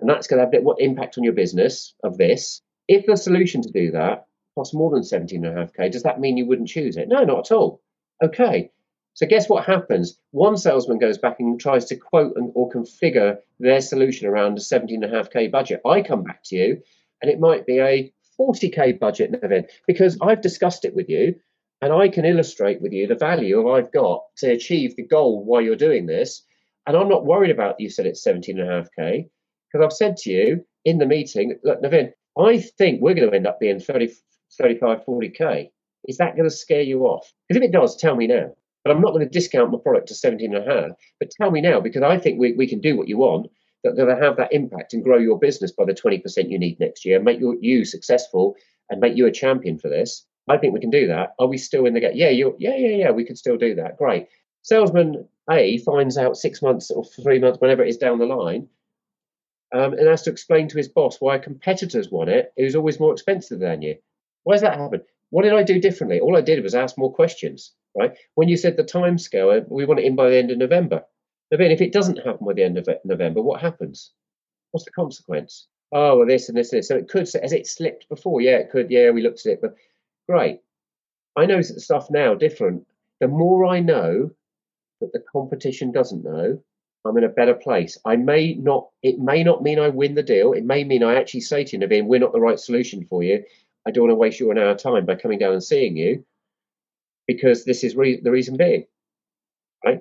and 0.00 0.10
that's 0.10 0.26
going 0.26 0.38
to 0.38 0.56
have 0.56 0.64
what 0.64 0.80
impact 0.80 1.18
on 1.18 1.24
your 1.24 1.32
business 1.32 1.94
of 2.02 2.18
this. 2.18 2.60
If 2.88 3.06
the 3.06 3.16
solution 3.16 3.62
to 3.62 3.70
do 3.70 3.92
that 3.92 4.26
costs 4.54 4.74
more 4.74 4.90
than 4.90 5.02
17.5k, 5.02 5.90
does 5.90 6.02
that 6.02 6.20
mean 6.20 6.36
you 6.36 6.46
wouldn't 6.46 6.68
choose 6.68 6.96
it? 6.96 7.08
No, 7.08 7.22
not 7.24 7.50
at 7.50 7.52
all. 7.52 7.80
Okay. 8.22 8.70
So 9.14 9.26
guess 9.26 9.48
what 9.48 9.64
happens? 9.64 10.18
One 10.32 10.56
salesman 10.56 10.98
goes 10.98 11.18
back 11.18 11.38
and 11.38 11.58
tries 11.58 11.84
to 11.86 11.96
quote 11.96 12.36
and, 12.36 12.50
or 12.54 12.68
configure 12.68 13.38
their 13.60 13.80
solution 13.80 14.26
around 14.26 14.58
a 14.58 14.60
17.5k 14.60 15.52
budget. 15.52 15.80
I 15.86 16.02
come 16.02 16.24
back 16.24 16.42
to 16.46 16.56
you, 16.56 16.82
and 17.22 17.30
it 17.30 17.38
might 17.38 17.64
be 17.64 17.78
a 17.78 18.12
40k 18.40 18.98
budget 18.98 19.38
event 19.40 19.70
because 19.86 20.18
I've 20.20 20.40
discussed 20.40 20.84
it 20.84 20.96
with 20.96 21.08
you, 21.08 21.36
and 21.80 21.92
I 21.92 22.08
can 22.08 22.24
illustrate 22.24 22.82
with 22.82 22.92
you 22.92 23.06
the 23.06 23.14
value 23.14 23.70
I've 23.70 23.92
got 23.92 24.24
to 24.38 24.50
achieve 24.50 24.96
the 24.96 25.06
goal 25.06 25.44
while 25.44 25.60
you're 25.60 25.76
doing 25.76 26.06
this. 26.06 26.42
And 26.86 26.96
I'm 26.96 27.08
not 27.08 27.24
worried 27.24 27.52
about 27.52 27.78
you 27.78 27.90
said 27.90 28.06
it's 28.06 28.26
17.5k 28.26 29.28
because 29.72 29.84
I've 29.84 29.92
said 29.92 30.16
to 30.18 30.30
you 30.30 30.64
in 30.84 30.98
the 30.98 31.06
meeting, 31.06 31.58
look, 31.62 31.80
Naveen, 31.80 32.12
I 32.36 32.58
think 32.58 33.00
we're 33.00 33.14
going 33.14 33.30
to 33.30 33.36
end 33.36 33.46
up 33.46 33.60
being 33.60 33.78
30, 33.78 34.12
35, 34.58 35.04
40k. 35.04 35.70
Is 36.08 36.16
that 36.18 36.36
going 36.36 36.48
to 36.48 36.54
scare 36.54 36.82
you 36.82 37.02
off? 37.02 37.32
Because 37.48 37.62
if 37.62 37.68
it 37.68 37.72
does, 37.72 37.96
tell 37.96 38.16
me 38.16 38.26
now. 38.26 38.54
But 38.84 38.90
I'm 38.90 39.00
not 39.00 39.12
going 39.12 39.26
to 39.26 39.32
discount 39.32 39.72
my 39.72 39.78
product 39.78 40.08
to 40.08 40.14
17 40.14 40.54
and 40.54 40.68
a 40.68 40.72
half. 40.72 40.90
But 41.18 41.30
tell 41.30 41.50
me 41.50 41.62
now, 41.62 41.80
because 41.80 42.02
I 42.02 42.18
think 42.18 42.38
we, 42.38 42.52
we 42.52 42.68
can 42.68 42.80
do 42.80 42.96
what 42.96 43.08
you 43.08 43.16
want, 43.16 43.50
that 43.82 43.96
going 43.96 44.14
to 44.14 44.22
have 44.22 44.36
that 44.36 44.52
impact 44.52 44.92
and 44.92 45.02
grow 45.02 45.18
your 45.18 45.38
business 45.38 45.72
by 45.72 45.84
the 45.84 45.94
20% 45.94 46.50
you 46.50 46.58
need 46.58 46.78
next 46.80 47.04
year, 47.04 47.20
make 47.20 47.40
you, 47.40 47.58
you 47.60 47.84
successful 47.84 48.56
and 48.90 49.00
make 49.00 49.16
you 49.16 49.26
a 49.26 49.32
champion 49.32 49.78
for 49.78 49.88
this. 49.88 50.26
I 50.48 50.58
think 50.58 50.74
we 50.74 50.80
can 50.80 50.90
do 50.90 51.06
that. 51.06 51.34
Are 51.38 51.46
we 51.46 51.56
still 51.56 51.86
in 51.86 51.94
the 51.94 52.00
game? 52.00 52.12
Yeah, 52.14 52.28
you 52.28 52.54
yeah, 52.58 52.76
yeah, 52.76 52.96
yeah, 52.96 53.10
we 53.10 53.24
could 53.24 53.38
still 53.38 53.56
do 53.56 53.74
that. 53.76 53.96
Great. 53.96 54.28
Salesman 54.62 55.26
A 55.50 55.78
finds 55.78 56.18
out 56.18 56.36
six 56.36 56.60
months 56.60 56.90
or 56.90 57.04
three 57.04 57.38
months, 57.38 57.60
whenever 57.60 57.82
it 57.82 57.88
is 57.88 57.96
down 57.96 58.18
the 58.18 58.26
line, 58.26 58.68
um, 59.72 59.94
and 59.94 60.06
has 60.06 60.22
to 60.22 60.30
explain 60.30 60.68
to 60.68 60.76
his 60.76 60.88
boss 60.88 61.20
why 61.20 61.38
competitor's 61.38 62.10
won 62.10 62.28
it 62.28 62.52
who's 62.56 62.76
always 62.76 63.00
more 63.00 63.12
expensive 63.12 63.58
than 63.58 63.82
you. 63.82 63.96
Why 64.42 64.54
does 64.54 64.62
that 64.62 64.78
happen? 64.78 65.02
What 65.30 65.42
did 65.42 65.54
I 65.54 65.62
do 65.62 65.80
differently? 65.80 66.20
All 66.20 66.36
I 66.36 66.42
did 66.42 66.62
was 66.62 66.74
ask 66.74 66.98
more 66.98 67.12
questions, 67.12 67.72
right? 67.96 68.12
When 68.34 68.48
you 68.48 68.56
said 68.56 68.76
the 68.76 68.84
time 68.84 69.18
scale, 69.18 69.50
uh, 69.50 69.60
we 69.68 69.84
want 69.84 70.00
it 70.00 70.06
in 70.06 70.16
by 70.16 70.30
the 70.30 70.36
end 70.36 70.50
of 70.50 70.58
November. 70.58 71.04
But 71.50 71.58
Then, 71.58 71.70
if 71.70 71.80
it 71.80 71.92
doesn't 71.92 72.24
happen 72.24 72.46
by 72.46 72.54
the 72.54 72.64
end 72.64 72.78
of 72.78 72.88
November, 73.04 73.42
what 73.42 73.60
happens? 73.60 74.12
What's 74.70 74.84
the 74.84 74.90
consequence? 74.90 75.68
Oh, 75.92 76.18
well, 76.18 76.26
this 76.26 76.48
and 76.48 76.58
this 76.58 76.72
and 76.72 76.78
this. 76.78 76.88
So 76.88 76.96
it 76.96 77.08
could, 77.08 77.28
as 77.36 77.52
it 77.52 77.66
slipped 77.66 78.08
before, 78.08 78.40
yeah, 78.40 78.56
it 78.56 78.70
could, 78.70 78.90
yeah, 78.90 79.10
we 79.10 79.22
looked 79.22 79.46
at 79.46 79.52
it, 79.52 79.60
but 79.60 79.74
great. 80.28 80.60
I 81.36 81.46
know 81.46 81.62
stuff 81.62 82.10
now 82.10 82.34
different. 82.34 82.86
The 83.20 83.28
more 83.28 83.66
I 83.66 83.80
know 83.80 84.30
that 85.00 85.12
the 85.12 85.22
competition 85.30 85.92
doesn't 85.92 86.24
know, 86.24 86.60
I'm 87.04 87.16
in 87.18 87.24
a 87.24 87.28
better 87.28 87.54
place. 87.54 87.98
I 88.04 88.16
may 88.16 88.54
not, 88.54 88.88
it 89.02 89.18
may 89.18 89.44
not 89.44 89.62
mean 89.62 89.78
I 89.78 89.90
win 89.90 90.14
the 90.14 90.22
deal. 90.22 90.52
It 90.52 90.64
may 90.64 90.84
mean 90.84 91.04
I 91.04 91.16
actually 91.16 91.42
say 91.42 91.62
to 91.64 91.76
you, 91.76 91.86
Naveen, 91.86 92.06
we're 92.06 92.18
not 92.18 92.32
the 92.32 92.40
right 92.40 92.58
solution 92.58 93.04
for 93.04 93.22
you. 93.22 93.44
I 93.86 93.90
don't 93.90 94.04
want 94.04 94.12
to 94.12 94.16
waste 94.16 94.40
your 94.40 94.50
an 94.50 94.58
hour 94.58 94.74
time 94.74 95.04
by 95.04 95.16
coming 95.16 95.38
down 95.38 95.52
and 95.52 95.62
seeing 95.62 95.96
you 95.96 96.24
because 97.26 97.64
this 97.64 97.84
is 97.84 97.96
re- 97.96 98.20
the 98.20 98.30
reason 98.30 98.56
being, 98.56 98.86
right? 99.84 100.00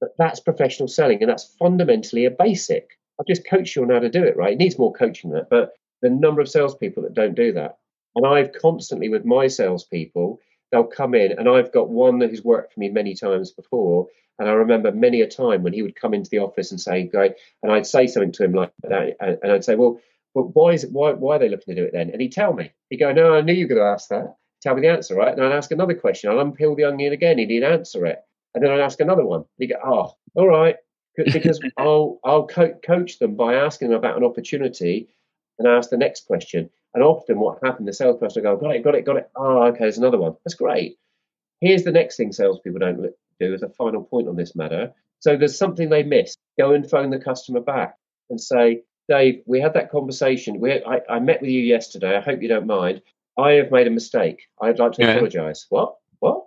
But 0.00 0.10
that's 0.18 0.40
professional 0.40 0.88
selling, 0.88 1.22
and 1.22 1.30
that's 1.30 1.54
fundamentally 1.58 2.26
a 2.26 2.30
basic. 2.30 2.90
I've 3.18 3.26
just 3.26 3.48
coached 3.48 3.76
you 3.76 3.82
on 3.82 3.90
how 3.90 4.00
to 4.00 4.10
do 4.10 4.22
it, 4.24 4.36
right? 4.36 4.52
It 4.52 4.58
needs 4.58 4.78
more 4.78 4.92
coaching 4.92 5.30
that, 5.30 5.48
but 5.50 5.72
the 6.02 6.10
number 6.10 6.40
of 6.40 6.48
salespeople 6.48 7.02
that 7.04 7.14
don't 7.14 7.34
do 7.34 7.52
that, 7.52 7.78
and 8.14 8.26
I've 8.26 8.52
constantly 8.52 9.08
with 9.08 9.24
my 9.24 9.46
salespeople, 9.46 10.38
they'll 10.70 10.84
come 10.84 11.14
in, 11.14 11.32
and 11.32 11.48
I've 11.48 11.72
got 11.72 11.88
one 11.88 12.20
who's 12.20 12.44
worked 12.44 12.74
for 12.74 12.80
me 12.80 12.90
many 12.90 13.14
times 13.14 13.52
before, 13.52 14.06
and 14.38 14.48
I 14.48 14.52
remember 14.52 14.92
many 14.92 15.22
a 15.22 15.26
time 15.28 15.62
when 15.62 15.72
he 15.72 15.82
would 15.82 15.96
come 15.96 16.12
into 16.12 16.28
the 16.28 16.40
office 16.40 16.70
and 16.70 16.80
say, 16.80 17.04
"Great," 17.04 17.32
and 17.62 17.72
I'd 17.72 17.86
say 17.86 18.06
something 18.06 18.32
to 18.32 18.44
him 18.44 18.52
like 18.52 18.72
that, 18.82 19.16
and 19.20 19.52
I'd 19.52 19.64
say, 19.64 19.74
"Well." 19.76 20.00
But 20.34 20.54
why 20.54 20.72
is 20.72 20.84
it, 20.84 20.92
why 20.92 21.12
why 21.12 21.36
are 21.36 21.38
they 21.38 21.48
looking 21.48 21.74
to 21.74 21.80
do 21.80 21.86
it 21.86 21.92
then? 21.94 22.10
And 22.10 22.20
he'd 22.20 22.32
tell 22.32 22.52
me. 22.52 22.70
He'd 22.90 22.98
go, 22.98 23.10
No, 23.10 23.34
I 23.34 23.40
knew 23.40 23.54
you 23.54 23.64
were 23.64 23.74
going 23.74 23.80
to 23.80 23.86
ask 23.86 24.10
that. 24.10 24.36
Tell 24.62 24.74
me 24.74 24.82
the 24.82 24.88
answer, 24.88 25.14
right? 25.14 25.32
And 25.32 25.42
I'd 25.42 25.52
ask 25.52 25.70
another 25.70 25.94
question. 25.94 26.30
I'd 26.30 26.36
unpeel 26.36 26.76
the 26.76 26.84
onion 26.84 27.12
again. 27.12 27.38
He'd 27.38 27.62
answer 27.62 28.06
it. 28.06 28.18
And 28.54 28.64
then 28.64 28.70
I'd 28.70 28.80
ask 28.80 29.00
another 29.00 29.24
one. 29.24 29.44
He'd 29.58 29.68
go, 29.68 29.76
Oh, 29.84 30.12
all 30.34 30.48
right. 30.48 30.76
Because 31.32 31.60
I'll 31.78 32.20
I'll 32.24 32.46
co- 32.46 32.78
coach 32.84 33.18
them 33.18 33.36
by 33.36 33.54
asking 33.54 33.88
them 33.88 33.98
about 33.98 34.18
an 34.18 34.24
opportunity 34.24 35.08
and 35.58 35.66
I 35.66 35.76
ask 35.76 35.88
the 35.88 35.96
next 35.96 36.26
question. 36.26 36.68
And 36.92 37.02
often 37.02 37.38
what 37.38 37.58
happened, 37.62 37.88
the 37.88 37.92
salesperson 37.92 38.44
will 38.44 38.56
go, 38.56 38.62
Got 38.62 38.76
it, 38.76 38.84
got 38.84 38.94
it, 38.94 39.04
got 39.06 39.16
it. 39.16 39.30
Oh, 39.34 39.62
okay, 39.68 39.80
there's 39.80 39.98
another 39.98 40.18
one. 40.18 40.36
That's 40.44 40.54
great. 40.54 40.98
Here's 41.60 41.84
the 41.84 41.92
next 41.92 42.16
thing 42.16 42.32
salespeople 42.32 42.80
don't 42.80 43.14
do 43.40 43.54
as 43.54 43.62
a 43.62 43.68
final 43.70 44.02
point 44.02 44.28
on 44.28 44.36
this 44.36 44.54
matter. 44.54 44.92
So 45.20 45.36
there's 45.36 45.58
something 45.58 45.88
they 45.88 46.02
miss. 46.02 46.36
Go 46.58 46.72
and 46.72 46.88
phone 46.88 47.10
the 47.10 47.18
customer 47.18 47.60
back 47.60 47.96
and 48.30 48.40
say, 48.40 48.82
Dave, 49.08 49.42
we 49.46 49.60
had 49.60 49.74
that 49.74 49.90
conversation. 49.90 50.60
We, 50.60 50.84
I, 50.84 51.00
I, 51.08 51.18
met 51.20 51.40
with 51.40 51.50
you 51.50 51.62
yesterday. 51.62 52.16
I 52.16 52.20
hope 52.20 52.42
you 52.42 52.48
don't 52.48 52.66
mind. 52.66 53.02
I 53.38 53.52
have 53.52 53.70
made 53.70 53.86
a 53.86 53.90
mistake. 53.90 54.48
I'd 54.60 54.78
like 54.78 54.92
to 54.92 55.02
yeah. 55.02 55.10
apologise. 55.12 55.66
What? 55.68 55.96
What? 56.20 56.44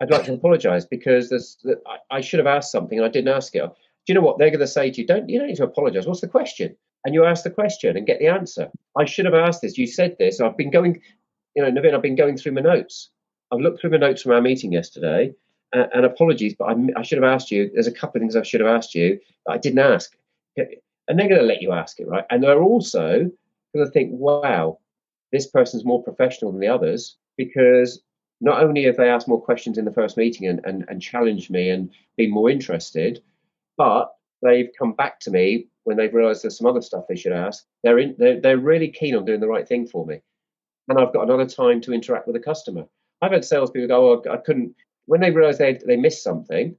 I'd 0.00 0.10
like 0.10 0.24
to 0.24 0.34
apologise 0.40 0.84
because 0.84 1.28
there's, 1.30 1.56
I, 1.86 2.16
I 2.16 2.20
should 2.20 2.38
have 2.38 2.46
asked 2.46 2.72
something 2.72 2.98
and 2.98 3.06
I 3.06 3.10
didn't 3.10 3.34
ask 3.34 3.54
it. 3.54 3.60
Do 3.60 4.12
you 4.12 4.14
know 4.14 4.20
what 4.20 4.38
they're 4.38 4.50
going 4.50 4.60
to 4.60 4.66
say 4.66 4.90
to 4.90 5.00
you? 5.00 5.06
Don't 5.06 5.28
you 5.28 5.38
don't 5.38 5.48
need 5.48 5.56
to 5.56 5.64
apologise. 5.64 6.06
What's 6.06 6.20
the 6.20 6.28
question? 6.28 6.76
And 7.04 7.14
you 7.14 7.24
ask 7.24 7.44
the 7.44 7.50
question 7.50 7.96
and 7.96 8.06
get 8.06 8.18
the 8.18 8.28
answer. 8.28 8.68
I 8.96 9.04
should 9.04 9.24
have 9.24 9.34
asked 9.34 9.62
this. 9.62 9.78
You 9.78 9.86
said 9.86 10.16
this. 10.18 10.40
I've 10.40 10.56
been 10.56 10.70
going, 10.70 11.00
you 11.54 11.62
know, 11.62 11.70
Naveen, 11.70 11.94
I've 11.94 12.02
been 12.02 12.16
going 12.16 12.36
through 12.36 12.52
my 12.52 12.60
notes. 12.60 13.10
I've 13.52 13.60
looked 13.60 13.80
through 13.80 13.90
my 13.90 13.96
notes 13.98 14.22
from 14.22 14.32
our 14.32 14.40
meeting 14.40 14.72
yesterday. 14.72 15.32
Uh, 15.74 15.86
and 15.92 16.04
apologies, 16.04 16.54
but 16.56 16.66
I, 16.66 16.76
I, 16.96 17.02
should 17.02 17.18
have 17.20 17.30
asked 17.30 17.50
you. 17.50 17.70
There's 17.74 17.88
a 17.88 17.92
couple 17.92 18.18
of 18.18 18.22
things 18.22 18.36
I 18.36 18.42
should 18.42 18.60
have 18.60 18.70
asked 18.70 18.94
you 18.94 19.18
that 19.46 19.52
I 19.52 19.58
didn't 19.58 19.80
ask 19.80 20.16
and 21.08 21.18
they're 21.18 21.28
going 21.28 21.40
to 21.40 21.46
let 21.46 21.62
you 21.62 21.72
ask 21.72 22.00
it, 22.00 22.08
right? 22.08 22.24
And 22.30 22.42
they're 22.42 22.62
also 22.62 23.30
going 23.74 23.86
to 23.86 23.90
think, 23.90 24.10
wow, 24.12 24.78
this 25.32 25.46
person's 25.46 25.84
more 25.84 26.02
professional 26.02 26.52
than 26.52 26.60
the 26.60 26.68
others 26.68 27.16
because 27.36 28.02
not 28.40 28.62
only 28.62 28.84
have 28.84 28.96
they 28.96 29.08
asked 29.08 29.28
more 29.28 29.42
questions 29.42 29.78
in 29.78 29.84
the 29.84 29.92
first 29.92 30.16
meeting 30.16 30.46
and, 30.46 30.60
and, 30.64 30.84
and 30.88 31.00
challenged 31.00 31.50
me 31.50 31.70
and 31.70 31.90
been 32.16 32.30
more 32.30 32.50
interested, 32.50 33.22
but 33.76 34.12
they've 34.42 34.70
come 34.78 34.92
back 34.92 35.20
to 35.20 35.30
me 35.30 35.68
when 35.84 35.96
they've 35.96 36.12
realized 36.12 36.42
there's 36.42 36.58
some 36.58 36.66
other 36.66 36.82
stuff 36.82 37.04
they 37.08 37.16
should 37.16 37.32
ask. 37.32 37.64
They're, 37.82 37.98
in, 37.98 38.14
they're, 38.18 38.40
they're 38.40 38.58
really 38.58 38.88
keen 38.88 39.14
on 39.14 39.24
doing 39.24 39.40
the 39.40 39.48
right 39.48 39.66
thing 39.66 39.86
for 39.86 40.04
me. 40.04 40.20
And 40.88 40.98
I've 40.98 41.12
got 41.12 41.24
another 41.24 41.46
time 41.46 41.80
to 41.82 41.92
interact 41.92 42.26
with 42.26 42.36
the 42.36 42.42
customer. 42.42 42.84
I've 43.22 43.32
had 43.32 43.44
salespeople 43.44 43.88
go, 43.88 44.12
oh, 44.12 44.32
I 44.32 44.36
couldn't, 44.36 44.74
when 45.06 45.20
they 45.20 45.30
realize 45.30 45.58
they, 45.58 45.78
they 45.86 45.96
missed 45.96 46.22
something, 46.22 46.76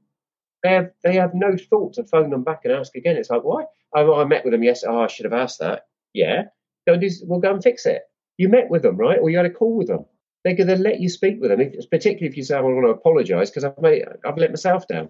they 0.64 0.70
have, 0.70 0.92
they 1.04 1.16
have 1.16 1.34
no 1.34 1.56
thought 1.58 1.94
to 1.94 2.04
phone 2.04 2.30
them 2.30 2.44
back 2.44 2.62
and 2.64 2.74
ask 2.74 2.96
again. 2.96 3.16
It's 3.16 3.30
like, 3.30 3.44
why? 3.44 3.64
Oh, 3.96 4.20
I 4.20 4.26
met 4.26 4.44
with 4.44 4.52
them 4.52 4.64
yesterday. 4.64 4.94
Oh, 4.94 5.02
I 5.02 5.08
should 5.08 5.26
have 5.26 5.34
asked 5.34 5.60
that. 5.60 5.88
Yeah. 6.14 6.44
Go 6.86 6.94
and 6.94 7.02
do, 7.02 7.10
we'll 7.24 7.40
go 7.40 7.54
and 7.54 7.64
fix 7.64 7.86
it. 7.86 8.04
You 8.38 8.50
met 8.50 8.70
with 8.70 8.84
them, 8.84 8.98
right? 8.98 9.20
Or 9.20 9.30
you 9.30 9.38
had 9.38 9.46
a 9.46 9.52
call 9.52 9.76
with 9.76 9.88
them. 9.88 10.06
They're 10.44 10.56
going 10.56 10.68
to 10.68 10.76
let 10.76 11.00
you 11.00 11.10
speak 11.10 11.42
with 11.42 11.50
them, 11.50 11.60
if, 11.60 11.90
particularly 11.90 12.28
if 12.28 12.38
you 12.38 12.44
say, 12.44 12.56
I 12.56 12.62
want 12.62 12.86
to 12.86 12.92
apologise 12.92 13.50
because 13.50 13.64
I've, 13.64 13.78
made, 13.82 14.06
I've 14.26 14.38
let 14.38 14.52
myself 14.52 14.88
down. 14.88 15.10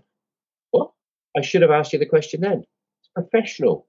What? 0.72 0.92
I 1.36 1.42
should 1.42 1.62
have 1.62 1.72
asked 1.72 1.94
you 1.94 2.00
the 2.00 2.06
question 2.06 2.42
then. 2.42 2.64
It's 3.02 3.10
professional. 3.14 3.88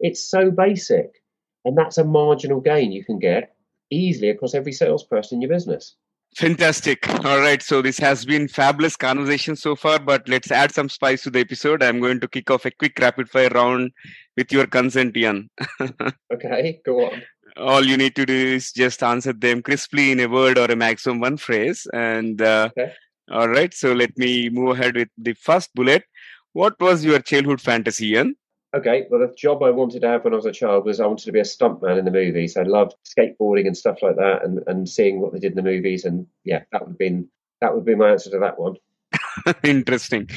It's 0.00 0.28
so 0.28 0.50
basic. 0.50 1.22
And 1.64 1.76
that's 1.78 1.98
a 1.98 2.04
marginal 2.04 2.60
gain 2.60 2.92
you 2.92 3.04
can 3.04 3.18
get 3.18 3.54
easily 3.90 4.30
across 4.30 4.54
every 4.54 4.72
salesperson 4.72 5.36
in 5.36 5.42
your 5.42 5.50
business. 5.50 5.94
Fantastic. 6.36 7.08
All 7.24 7.38
right. 7.38 7.62
So 7.62 7.80
this 7.80 7.98
has 7.98 8.24
been 8.24 8.48
fabulous 8.48 8.96
conversation 8.96 9.54
so 9.54 9.76
far, 9.76 10.00
but 10.00 10.28
let's 10.28 10.50
add 10.50 10.72
some 10.72 10.88
spice 10.88 11.22
to 11.22 11.30
the 11.30 11.38
episode. 11.38 11.82
I'm 11.82 12.00
going 12.00 12.18
to 12.20 12.28
kick 12.28 12.50
off 12.50 12.64
a 12.64 12.72
quick 12.72 12.98
rapid 12.98 13.30
fire 13.30 13.50
round 13.50 13.92
with 14.36 14.50
your 14.50 14.66
consent, 14.66 15.16
Ian. 15.16 15.48
okay, 16.32 16.80
go 16.84 17.06
on. 17.06 17.22
All 17.56 17.84
you 17.84 17.96
need 17.96 18.16
to 18.16 18.26
do 18.26 18.34
is 18.34 18.72
just 18.72 19.02
answer 19.02 19.32
them 19.32 19.62
crisply 19.62 20.10
in 20.12 20.20
a 20.20 20.26
word 20.26 20.58
or 20.58 20.66
a 20.66 20.76
maximum 20.76 21.20
one 21.20 21.36
phrase. 21.36 21.86
And 21.92 22.42
uh, 22.42 22.70
okay. 22.76 22.92
all 23.30 23.48
right. 23.48 23.72
So 23.72 23.92
let 23.92 24.16
me 24.18 24.50
move 24.50 24.78
ahead 24.78 24.96
with 24.96 25.08
the 25.16 25.34
first 25.34 25.74
bullet. 25.74 26.04
What 26.52 26.78
was 26.80 27.04
your 27.04 27.20
childhood 27.20 27.60
fantasy, 27.60 28.10
Ian? 28.10 28.36
okay, 28.74 29.06
well, 29.08 29.20
the 29.20 29.32
job 29.34 29.62
I 29.62 29.70
wanted 29.70 30.00
to 30.02 30.08
have 30.08 30.24
when 30.24 30.32
I 30.32 30.36
was 30.36 30.46
a 30.46 30.52
child 30.52 30.84
was 30.84 31.00
I 31.00 31.06
wanted 31.06 31.24
to 31.26 31.32
be 31.32 31.40
a 31.40 31.44
stuntman 31.44 31.98
in 31.98 32.04
the 32.04 32.10
movies. 32.10 32.56
I 32.56 32.62
loved 32.62 32.94
skateboarding 33.04 33.66
and 33.66 33.76
stuff 33.76 34.02
like 34.02 34.16
that, 34.16 34.44
and, 34.44 34.60
and 34.66 34.88
seeing 34.88 35.20
what 35.20 35.32
they 35.32 35.38
did 35.38 35.52
in 35.52 35.56
the 35.56 35.70
movies. 35.70 36.04
And 36.04 36.26
yeah, 36.44 36.62
that 36.72 36.82
would 36.82 36.90
have 36.90 36.98
been 36.98 37.28
that 37.60 37.74
would 37.74 37.84
be 37.84 37.94
my 37.94 38.10
answer 38.10 38.30
to 38.30 38.38
that 38.40 38.58
one. 38.58 38.76
Interesting. 39.62 40.28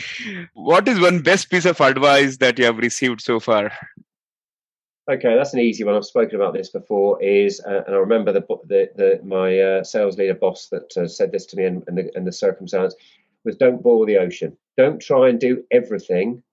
What 0.53 0.88
is 0.88 0.99
one 0.99 1.22
best 1.22 1.49
piece 1.49 1.65
of 1.65 1.82
advice 1.82 2.38
that 2.38 2.59
you 2.59 2.65
have 2.65 2.78
received 2.78 3.22
so 3.22 3.39
far? 3.39 3.72
Okay, 5.10 5.38
that's 5.38 5.53
an 5.53 5.60
easy 5.60 5.86
one. 5.86 5.95
I've 5.95 6.05
spoken 6.05 6.36
about 6.36 6.53
this 6.53 6.70
before. 6.70 7.22
Is 7.24 7.62
uh, 7.66 7.84
and 7.88 7.95
I 7.95 7.99
remember 7.99 8.34
the 8.34 8.41
the, 8.66 8.89
the 8.95 9.22
my 9.24 9.60
uh, 9.60 9.84
sales 9.84 10.18
leader 10.18 10.34
boss 10.34 10.68
that 10.68 10.95
uh, 10.97 11.08
said 11.08 11.32
this 11.32 11.45
to 11.47 11.58
me 11.58 11.66
in, 11.66 11.84
the, 11.88 12.12
in 12.18 12.26
the 12.26 12.32
circumstance 12.32 12.93
was 13.45 13.55
don't 13.55 13.82
boil 13.82 14.05
the 14.05 14.18
ocean. 14.18 14.58
Don't 14.76 15.01
try 15.01 15.30
and 15.30 15.39
do 15.39 15.64
everything 15.72 16.43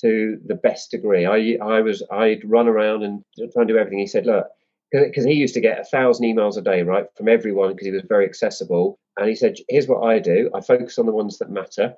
to 0.00 0.38
the 0.46 0.54
best 0.54 0.92
degree. 0.92 1.26
I 1.26 1.58
I 1.60 1.80
was 1.80 2.02
I'd 2.12 2.48
run 2.48 2.68
around 2.68 3.02
and 3.02 3.24
try 3.52 3.62
and 3.62 3.68
do 3.68 3.76
everything. 3.76 3.98
He 3.98 4.06
said, 4.06 4.26
look, 4.26 4.46
because 4.92 5.24
he 5.24 5.32
used 5.32 5.54
to 5.54 5.60
get 5.60 5.80
a 5.80 5.84
thousand 5.84 6.26
emails 6.26 6.56
a 6.56 6.62
day, 6.62 6.82
right, 6.82 7.06
from 7.16 7.28
everyone 7.28 7.72
because 7.72 7.86
he 7.86 7.92
was 7.92 8.04
very 8.08 8.24
accessible. 8.24 8.98
And 9.16 9.28
he 9.28 9.34
said, 9.34 9.56
here's 9.68 9.88
what 9.88 10.04
I 10.04 10.20
do. 10.20 10.50
I 10.54 10.60
focus 10.60 10.98
on 10.98 11.06
the 11.06 11.12
ones 11.12 11.38
that 11.38 11.50
matter, 11.50 11.94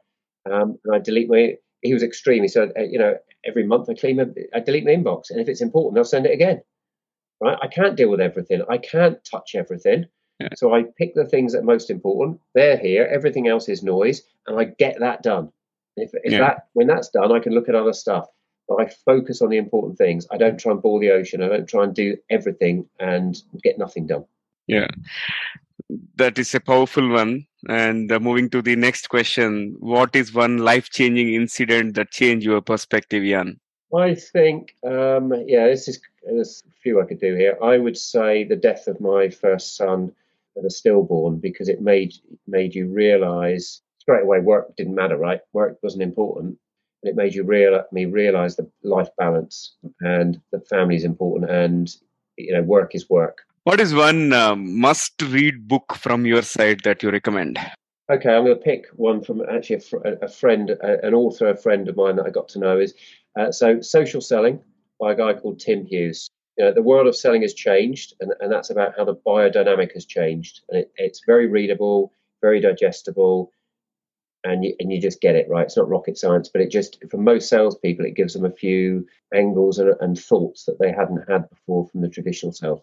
um, 0.51 0.79
and 0.85 0.95
I 0.95 1.01
delete 1.01 1.29
my. 1.29 1.57
He 1.83 1.95
was 1.95 2.03
extreme. 2.03 2.43
He 2.43 2.49
said, 2.49 2.73
uh, 2.79 2.83
you 2.83 2.99
know, 2.99 3.17
every 3.45 3.67
month 3.67 3.89
I 3.89 3.95
clean, 3.95 4.17
my, 4.17 4.27
I 4.55 4.61
delete 4.61 4.85
my 4.85 4.93
inbox, 4.93 5.31
and 5.31 5.41
if 5.41 5.49
it's 5.49 5.61
important, 5.61 5.99
I'll 5.99 6.05
send 6.05 6.27
it 6.27 6.33
again. 6.33 6.63
Right? 7.41 7.59
I 7.63 7.69
can't 7.69 7.97
deal 7.97 8.11
with 8.11 8.21
everything. 8.21 8.63
I 8.69 8.79
can't 8.79 9.25
touch 9.25 9.55
everything. 9.55 10.07
Yeah. 10.41 10.49
So 10.57 10.75
I 10.75 10.85
pick 10.97 11.15
the 11.15 11.25
things 11.25 11.53
that 11.53 11.61
are 11.61 11.65
most 11.65 11.91
important. 11.91 12.41
They're 12.55 12.77
here. 12.77 13.07
Everything 13.07 13.49
else 13.49 13.69
is 13.69 13.83
noise, 13.83 14.23
and 14.47 14.59
I 14.59 14.65
get 14.65 15.01
that 15.01 15.23
done. 15.23 15.53
If, 15.97 16.11
if 16.23 16.33
yeah. 16.33 16.41
that 16.41 16.69
when 16.75 16.87
that's 16.87 17.09
done, 17.09 17.33
I 17.33 17.41
can 17.41 17.53
look 17.53 17.69
at 17.69 17.75
other 17.75 17.93
stuff. 17.93 18.27
But 18.69 18.81
I 18.83 18.93
focus 19.05 19.41
on 19.41 19.49
the 19.49 19.57
important 19.57 19.99
things. 19.99 20.27
I 20.31 20.37
don't 20.37 20.61
try 20.61 20.73
and 20.73 20.83
boil 20.83 21.01
the 21.01 21.11
ocean. 21.11 21.43
I 21.43 21.49
don't 21.49 21.69
try 21.69 21.85
and 21.85 21.95
do 21.95 22.17
everything 22.29 22.87
and 23.01 23.37
get 23.63 23.79
nothing 23.79 24.07
done. 24.07 24.27
Yeah, 24.67 24.89
that 26.17 26.39
is 26.39 26.55
a 26.55 26.61
powerful 26.61 27.09
one. 27.09 27.47
And 27.69 28.11
uh, 28.13 28.21
moving 28.21 28.51
to 28.51 28.63
the 28.63 28.77
next 28.77 29.09
question, 29.09 29.77
what 29.81 30.15
is 30.15 30.33
one 30.35 30.59
life-changing 30.59 31.35
incident 31.35 31.95
that 31.95 32.11
changed 32.11 32.47
your 32.47 32.61
perspective, 32.61 33.25
Ian? 33.25 33.59
I 33.95 34.15
think, 34.15 34.75
um, 34.85 35.33
yeah, 35.47 35.67
this 35.67 35.89
is 35.89 36.01
there's 36.25 36.63
a 36.67 36.73
few 36.83 37.01
I 37.01 37.07
could 37.07 37.21
do 37.21 37.35
here. 37.35 37.57
I 37.63 37.79
would 37.79 37.97
say 37.97 38.45
the 38.45 38.57
death 38.57 38.87
of 38.87 39.01
my 39.01 39.31
first 39.31 39.77
son 39.77 40.13
at 40.57 40.65
a 40.65 40.71
stillborn 40.71 41.39
because 41.39 41.69
it 41.69 41.81
made 41.81 42.13
made 42.47 42.75
you 42.75 42.87
realise 42.87 43.81
straight 43.99 44.23
away 44.25 44.41
work 44.41 44.77
didn't 44.77 44.95
matter, 44.95 45.17
right? 45.17 45.41
Work 45.53 45.79
wasn't 45.83 46.03
important, 46.03 46.59
and 47.03 47.11
it 47.11 47.17
made 47.17 47.35
you 47.35 47.45
real 47.45 47.83
me 47.93 48.05
realise 48.05 48.57
the 48.57 48.71
life 48.83 49.09
balance 49.17 49.75
and 50.01 50.41
that 50.53 50.69
family 50.69 50.97
is 50.97 51.05
important, 51.05 51.51
and 51.51 51.97
you 52.37 52.53
know, 52.53 52.63
work 52.63 52.95
is 52.95 53.09
work. 53.09 53.39
What 53.69 53.81
is 53.81 53.95
one 53.95 54.33
um, 54.33 54.81
must-read 54.81 55.69
book 55.69 55.95
from 55.95 56.25
your 56.25 56.41
side 56.41 56.81
that 56.85 57.03
you 57.03 57.11
recommend? 57.11 57.59
Okay, 58.11 58.35
I'm 58.35 58.47
going 58.47 58.57
to 58.57 58.63
pick 58.63 58.87
one 58.95 59.21
from 59.21 59.43
actually 59.43 59.77
a, 59.77 59.81
fr- 59.81 60.07
a 60.23 60.27
friend, 60.27 60.71
a, 60.71 61.07
an 61.07 61.13
author, 61.13 61.51
a 61.51 61.55
friend 61.55 61.87
of 61.87 61.95
mine 61.95 62.17
that 62.17 62.25
I 62.25 62.31
got 62.31 62.49
to 62.49 62.59
know 62.59 62.81
is 62.81 62.95
uh, 63.39 63.53
so 63.53 63.83
Social 63.83 64.23
Selling 64.23 64.63
by 64.99 65.13
a 65.13 65.15
guy 65.15 65.35
called 65.35 65.61
Tim 65.61 65.85
Hughes. 65.85 66.31
You 66.57 66.65
know, 66.65 66.73
the 66.73 66.81
world 66.81 67.09
of 67.09 67.15
selling 67.15 67.43
has 67.43 67.53
changed, 67.53 68.15
and, 68.21 68.33
and 68.41 68.51
that's 68.51 68.71
about 68.71 68.95
how 68.97 69.05
the 69.05 69.17
biodynamic 69.17 69.93
has 69.93 70.07
changed. 70.07 70.63
And 70.71 70.79
it, 70.79 70.93
it's 70.97 71.21
very 71.27 71.47
readable, 71.47 72.15
very 72.41 72.63
digestible, 72.63 73.53
and 74.45 74.65
you, 74.65 74.77
and 74.81 74.91
you 74.91 74.99
just 74.99 75.21
get 75.21 75.37
it 75.37 75.47
right. 75.51 75.67
It's 75.67 75.77
not 75.77 75.91
rocket 75.91 76.17
science, 76.17 76.49
but 76.49 76.63
it 76.63 76.71
just 76.71 77.05
for 77.11 77.19
most 77.19 77.51
salespeople, 77.51 78.07
it 78.07 78.17
gives 78.17 78.33
them 78.33 78.47
a 78.47 78.51
few 78.51 79.07
angles 79.35 79.79
and, 79.79 79.95
and 80.01 80.19
thoughts 80.19 80.65
that 80.65 80.79
they 80.79 80.91
hadn't 80.91 81.29
had 81.29 81.51
before 81.51 81.87
from 81.87 82.01
the 82.01 82.09
traditional 82.09 82.53
sales 82.53 82.81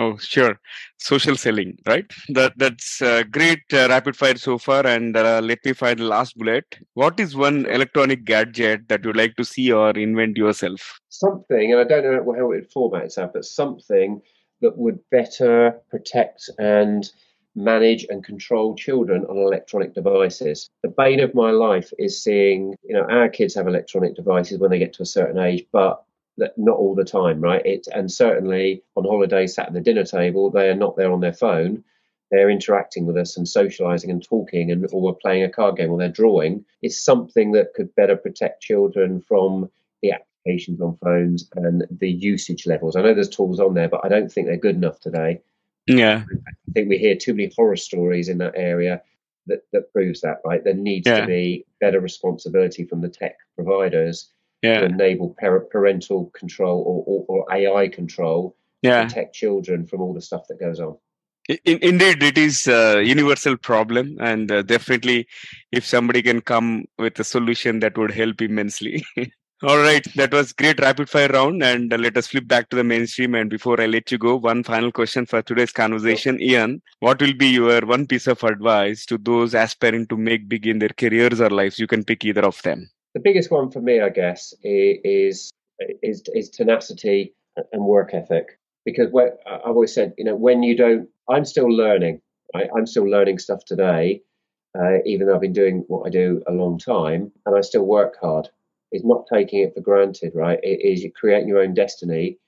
Oh, 0.00 0.16
sure. 0.16 0.58
Social 0.96 1.36
selling, 1.36 1.76
right? 1.86 2.10
That 2.30 2.54
that's 2.56 3.02
great 3.30 3.60
uh, 3.70 3.86
rapid 3.90 4.16
fire 4.16 4.36
so 4.36 4.56
far. 4.56 4.86
And 4.86 5.14
uh, 5.14 5.42
let 5.44 5.58
me 5.62 5.74
find 5.74 5.98
the 5.98 6.04
last 6.04 6.38
bullet. 6.38 6.64
What 6.94 7.20
is 7.20 7.36
one 7.36 7.66
electronic 7.66 8.24
gadget 8.24 8.88
that 8.88 9.04
you'd 9.04 9.16
like 9.16 9.36
to 9.36 9.44
see 9.44 9.70
or 9.70 9.90
invent 9.90 10.38
yourself? 10.38 10.98
Something, 11.10 11.72
and 11.72 11.80
I 11.82 11.84
don't 11.84 12.26
know 12.26 12.32
how 12.32 12.50
it 12.52 12.72
format 12.72 13.04
itself, 13.04 13.32
but 13.34 13.44
something 13.44 14.22
that 14.62 14.78
would 14.78 14.98
better 15.10 15.78
protect 15.90 16.48
and 16.58 17.06
manage 17.54 18.06
and 18.08 18.24
control 18.24 18.74
children 18.76 19.26
on 19.26 19.36
electronic 19.36 19.94
devices. 19.94 20.70
The 20.82 20.94
bane 20.96 21.20
of 21.20 21.34
my 21.34 21.50
life 21.50 21.92
is 21.98 22.22
seeing, 22.22 22.74
you 22.84 22.94
know, 22.94 23.04
our 23.10 23.28
kids 23.28 23.54
have 23.54 23.66
electronic 23.66 24.16
devices 24.16 24.58
when 24.58 24.70
they 24.70 24.78
get 24.78 24.94
to 24.94 25.02
a 25.02 25.06
certain 25.06 25.38
age, 25.38 25.66
but 25.72 26.02
not 26.56 26.76
all 26.76 26.94
the 26.94 27.04
time, 27.04 27.40
right? 27.40 27.64
It 27.64 27.86
and 27.92 28.10
certainly 28.10 28.82
on 28.96 29.04
holidays, 29.04 29.54
sat 29.54 29.68
at 29.68 29.72
the 29.72 29.80
dinner 29.80 30.04
table, 30.04 30.50
they 30.50 30.68
are 30.68 30.74
not 30.74 30.96
there 30.96 31.12
on 31.12 31.20
their 31.20 31.32
phone. 31.32 31.84
They're 32.30 32.50
interacting 32.50 33.06
with 33.06 33.16
us 33.16 33.36
and 33.36 33.48
socializing 33.48 34.10
and 34.10 34.22
talking, 34.22 34.70
and 34.70 34.86
or 34.92 35.00
we're 35.00 35.12
playing 35.14 35.42
a 35.42 35.50
card 35.50 35.76
game 35.76 35.90
or 35.90 35.98
they're 35.98 36.08
drawing. 36.08 36.64
It's 36.80 37.00
something 37.00 37.52
that 37.52 37.74
could 37.74 37.94
better 37.94 38.16
protect 38.16 38.62
children 38.62 39.20
from 39.20 39.70
the 40.00 40.12
applications 40.12 40.80
on 40.80 40.96
phones 41.02 41.48
and 41.56 41.86
the 41.90 42.10
usage 42.10 42.66
levels. 42.66 42.94
I 42.94 43.02
know 43.02 43.14
there's 43.14 43.28
tools 43.28 43.58
on 43.58 43.74
there, 43.74 43.88
but 43.88 44.04
I 44.04 44.08
don't 44.08 44.30
think 44.30 44.46
they're 44.46 44.56
good 44.56 44.76
enough 44.76 45.00
today. 45.00 45.40
Yeah, 45.86 46.24
I 46.30 46.72
think 46.72 46.88
we 46.88 46.98
hear 46.98 47.16
too 47.16 47.34
many 47.34 47.52
horror 47.56 47.76
stories 47.76 48.28
in 48.28 48.38
that 48.38 48.54
area 48.54 49.02
that, 49.46 49.64
that 49.72 49.92
proves 49.92 50.20
that, 50.20 50.40
right? 50.44 50.62
There 50.62 50.74
needs 50.74 51.06
yeah. 51.06 51.20
to 51.20 51.26
be 51.26 51.66
better 51.80 52.00
responsibility 52.00 52.84
from 52.84 53.00
the 53.00 53.08
tech 53.08 53.36
providers 53.56 54.30
yeah. 54.62 54.80
to 54.80 54.86
enable 54.86 55.36
parental 55.70 56.26
control 56.34 56.82
or, 56.86 57.04
or, 57.06 57.24
or 57.28 57.52
AI 57.52 57.88
control 57.88 58.56
yeah. 58.82 59.02
to 59.02 59.08
protect 59.08 59.34
children 59.34 59.86
from 59.86 60.00
all 60.00 60.14
the 60.14 60.20
stuff 60.20 60.46
that 60.48 60.60
goes 60.60 60.80
on. 60.80 60.96
In, 61.64 61.78
indeed, 61.82 62.22
it 62.22 62.38
is 62.38 62.68
a 62.68 63.02
universal 63.02 63.56
problem, 63.56 64.16
and 64.20 64.52
uh, 64.52 64.62
definitely, 64.62 65.26
if 65.72 65.84
somebody 65.84 66.22
can 66.22 66.40
come 66.40 66.84
with 66.98 67.18
a 67.18 67.24
solution, 67.24 67.80
that 67.80 67.98
would 67.98 68.12
help 68.12 68.40
immensely. 68.40 69.04
All 69.62 69.78
right, 69.78 70.06
that 70.14 70.32
was 70.32 70.52
great 70.52 70.80
rapid 70.80 71.10
fire 71.10 71.28
round, 71.28 71.62
and 71.62 71.92
uh, 71.92 71.96
let 71.96 72.16
us 72.16 72.28
flip 72.28 72.46
back 72.46 72.70
to 72.70 72.76
the 72.76 72.84
mainstream. 72.84 73.34
And 73.34 73.50
before 73.50 73.80
I 73.80 73.86
let 73.86 74.12
you 74.12 74.16
go, 74.16 74.36
one 74.36 74.62
final 74.62 74.92
question 74.92 75.26
for 75.26 75.42
today's 75.42 75.72
conversation. 75.72 76.40
Ian. 76.40 76.80
What 77.00 77.20
will 77.20 77.34
be 77.34 77.48
your 77.48 77.84
one 77.84 78.06
piece 78.06 78.26
of 78.26 78.42
advice 78.42 79.04
to 79.06 79.18
those 79.18 79.52
aspiring 79.52 80.06
to 80.06 80.16
make 80.16 80.48
big 80.48 80.66
in 80.66 80.78
their 80.78 80.90
careers 80.96 81.40
or 81.40 81.50
lives? 81.50 81.78
You 81.78 81.86
can 81.86 82.04
pick 82.04 82.24
either 82.24 82.44
of 82.44 82.62
them 82.62 82.90
the 83.14 83.20
biggest 83.20 83.50
one 83.50 83.70
for 83.70 83.80
me, 83.80 84.00
I 84.00 84.08
guess, 84.08 84.54
is 84.62 85.52
is 86.02 86.22
is 86.34 86.50
tenacity 86.50 87.34
and 87.72 87.84
work 87.84 88.14
ethic. 88.14 88.58
Because 88.84 89.08
I've 89.46 89.60
always 89.76 89.92
said, 89.92 90.14
you 90.16 90.24
know, 90.24 90.36
when 90.36 90.62
you 90.62 90.76
don't, 90.76 91.08
I'm 91.28 91.44
still 91.44 91.68
learning. 91.68 92.20
Right? 92.54 92.68
I'm 92.76 92.86
still 92.86 93.08
learning 93.08 93.38
stuff 93.38 93.64
today, 93.64 94.22
uh, 94.76 94.98
even 95.04 95.26
though 95.26 95.34
I've 95.36 95.40
been 95.40 95.52
doing 95.52 95.84
what 95.86 96.06
I 96.06 96.10
do 96.10 96.42
a 96.48 96.52
long 96.52 96.78
time, 96.78 97.30
and 97.46 97.56
I 97.56 97.60
still 97.60 97.84
work 97.84 98.16
hard. 98.20 98.48
It's 98.90 99.04
not 99.04 99.26
taking 99.32 99.60
it 99.60 99.74
for 99.74 99.80
granted, 99.80 100.32
right? 100.34 100.58
It 100.62 100.80
is 100.84 101.04
you 101.04 101.12
create 101.12 101.46
your 101.46 101.60
own 101.60 101.74
destiny, 101.74 102.38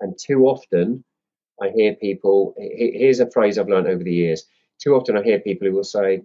and 0.00 0.18
too 0.18 0.46
often 0.46 1.04
I 1.62 1.68
hear 1.68 1.94
people. 1.94 2.54
Here's 2.58 3.20
a 3.20 3.30
phrase 3.30 3.58
I've 3.58 3.68
learned 3.68 3.86
over 3.86 4.02
the 4.02 4.12
years. 4.12 4.44
Too 4.82 4.94
often 4.94 5.16
I 5.16 5.22
hear 5.22 5.38
people 5.38 5.68
who 5.68 5.74
will 5.74 5.84
say, 5.84 6.22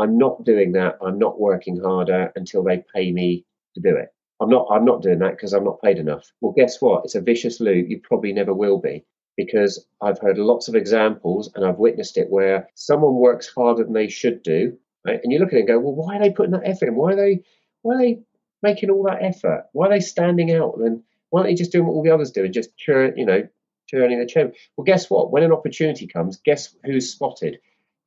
I'm 0.00 0.16
not 0.16 0.44
doing 0.44 0.72
that. 0.72 0.98
I'm 1.02 1.18
not 1.18 1.38
working 1.38 1.78
harder 1.78 2.32
until 2.34 2.62
they 2.64 2.82
pay 2.94 3.12
me 3.12 3.44
to 3.74 3.80
do 3.80 3.96
it. 3.96 4.08
I'm 4.40 4.48
not. 4.48 4.68
I'm 4.70 4.86
not 4.86 5.02
doing 5.02 5.18
that 5.18 5.32
because 5.32 5.52
I'm 5.52 5.64
not 5.64 5.82
paid 5.82 5.98
enough. 5.98 6.32
Well, 6.40 6.54
guess 6.56 6.80
what? 6.80 7.04
It's 7.04 7.14
a 7.14 7.20
vicious 7.20 7.60
loop. 7.60 7.88
You 7.88 8.00
probably 8.02 8.32
never 8.32 8.54
will 8.54 8.78
be 8.78 9.04
because 9.36 9.86
I've 10.00 10.18
heard 10.18 10.38
lots 10.38 10.68
of 10.68 10.74
examples 10.74 11.50
and 11.54 11.64
I've 11.64 11.78
witnessed 11.78 12.16
it 12.16 12.30
where 12.30 12.68
someone 12.74 13.14
works 13.14 13.52
harder 13.54 13.84
than 13.84 13.92
they 13.92 14.08
should 14.08 14.42
do, 14.42 14.78
right? 15.06 15.20
And 15.22 15.32
you 15.32 15.38
look 15.38 15.48
at 15.48 15.56
it 15.56 15.60
and 15.60 15.68
go, 15.68 15.78
well, 15.78 15.94
why 15.94 16.16
are 16.16 16.20
they 16.20 16.30
putting 16.30 16.52
that 16.52 16.66
effort 16.66 16.88
in? 16.88 16.96
Why 16.96 17.12
are 17.12 17.16
they? 17.16 17.42
Why 17.82 17.94
are 17.94 17.98
they 17.98 18.20
making 18.62 18.90
all 18.90 19.02
that 19.04 19.22
effort? 19.22 19.66
Why 19.72 19.86
are 19.86 19.90
they 19.90 20.00
standing 20.00 20.54
out? 20.54 20.78
And 20.78 21.02
why 21.28 21.40
aren't 21.40 21.50
they 21.50 21.54
just 21.54 21.72
doing 21.72 21.86
what 21.86 21.92
all 21.92 22.02
the 22.02 22.10
others 22.14 22.30
do 22.30 22.44
and 22.44 22.54
just 22.54 22.76
churn, 22.78 23.18
you 23.18 23.26
know, 23.26 23.46
turning 23.90 24.18
the 24.18 24.26
chain? 24.26 24.52
Well, 24.76 24.84
guess 24.86 25.10
what? 25.10 25.30
When 25.30 25.42
an 25.42 25.52
opportunity 25.52 26.06
comes, 26.06 26.38
guess 26.38 26.74
who's 26.84 27.12
spotted? 27.12 27.58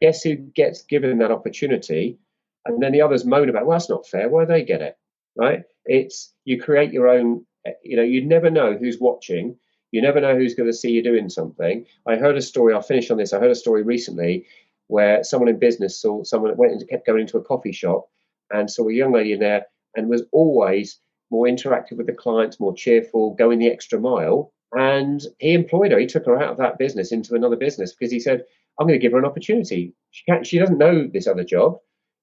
Guess 0.03 0.21
who 0.21 0.35
gets 0.35 0.83
given 0.83 1.19
that 1.19 1.31
opportunity? 1.31 2.19
And 2.65 2.83
then 2.83 2.91
the 2.91 3.01
others 3.01 3.25
moan 3.25 3.49
about, 3.49 3.65
well, 3.65 3.77
that's 3.77 3.89
not 3.89 4.05
fair. 4.05 4.27
Why 4.27 4.43
do 4.43 4.51
they 4.51 4.63
get 4.63 4.81
it? 4.81 4.97
Right? 5.35 5.63
It's 5.85 6.33
you 6.43 6.61
create 6.61 6.91
your 6.91 7.07
own. 7.07 7.45
You 7.83 7.95
know, 7.95 8.03
you 8.03 8.25
never 8.25 8.49
know 8.49 8.75
who's 8.75 8.99
watching. 8.99 9.55
You 9.91 10.01
never 10.01 10.19
know 10.19 10.35
who's 10.35 10.55
going 10.55 10.69
to 10.69 10.77
see 10.77 10.91
you 10.91 11.03
doing 11.03 11.29
something. 11.29 11.85
I 12.05 12.17
heard 12.17 12.35
a 12.35 12.41
story. 12.41 12.73
I'll 12.73 12.81
finish 12.81 13.09
on 13.11 13.17
this. 13.17 13.31
I 13.31 13.39
heard 13.39 13.51
a 13.51 13.55
story 13.55 13.83
recently 13.83 14.45
where 14.87 15.23
someone 15.23 15.47
in 15.47 15.59
business 15.59 16.01
saw 16.01 16.23
someone 16.23 16.51
that 16.51 16.57
went 16.57 16.73
and 16.73 16.89
kept 16.89 17.07
going 17.07 17.21
into 17.21 17.37
a 17.37 17.43
coffee 17.43 17.71
shop 17.71 18.09
and 18.51 18.69
saw 18.69 18.89
a 18.89 18.93
young 18.93 19.13
lady 19.13 19.31
in 19.31 19.39
there 19.39 19.65
and 19.95 20.09
was 20.09 20.23
always 20.33 20.99
more 21.31 21.45
interactive 21.45 21.95
with 21.97 22.07
the 22.07 22.13
clients, 22.13 22.59
more 22.59 22.75
cheerful, 22.75 23.35
going 23.35 23.59
the 23.59 23.71
extra 23.71 23.99
mile. 23.99 24.51
And 24.73 25.21
he 25.39 25.53
employed 25.53 25.91
her. 25.91 25.99
He 25.99 26.07
took 26.07 26.25
her 26.25 26.41
out 26.41 26.51
of 26.51 26.57
that 26.57 26.77
business 26.77 27.11
into 27.11 27.35
another 27.35 27.55
business 27.55 27.93
because 27.93 28.11
he 28.11 28.19
said, 28.19 28.43
I'm 28.79 28.87
going 28.87 28.99
to 28.99 29.01
give 29.03 29.11
her 29.11 29.19
an 29.19 29.25
opportunity. 29.25 29.93
She 30.11 30.23
can't, 30.25 30.45
she 30.45 30.57
doesn't 30.57 30.79
know 30.79 31.07
this 31.07 31.27
other 31.27 31.43
job, 31.43 31.77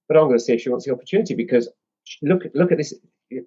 but 0.08 0.16
I'm 0.16 0.24
going 0.24 0.38
to 0.38 0.44
see 0.44 0.54
if 0.54 0.60
she 0.60 0.68
wants 0.68 0.84
the 0.84 0.92
opportunity 0.92 1.34
because 1.34 1.68
look, 2.22 2.42
look 2.54 2.72
at 2.72 2.78
this. 2.78 2.92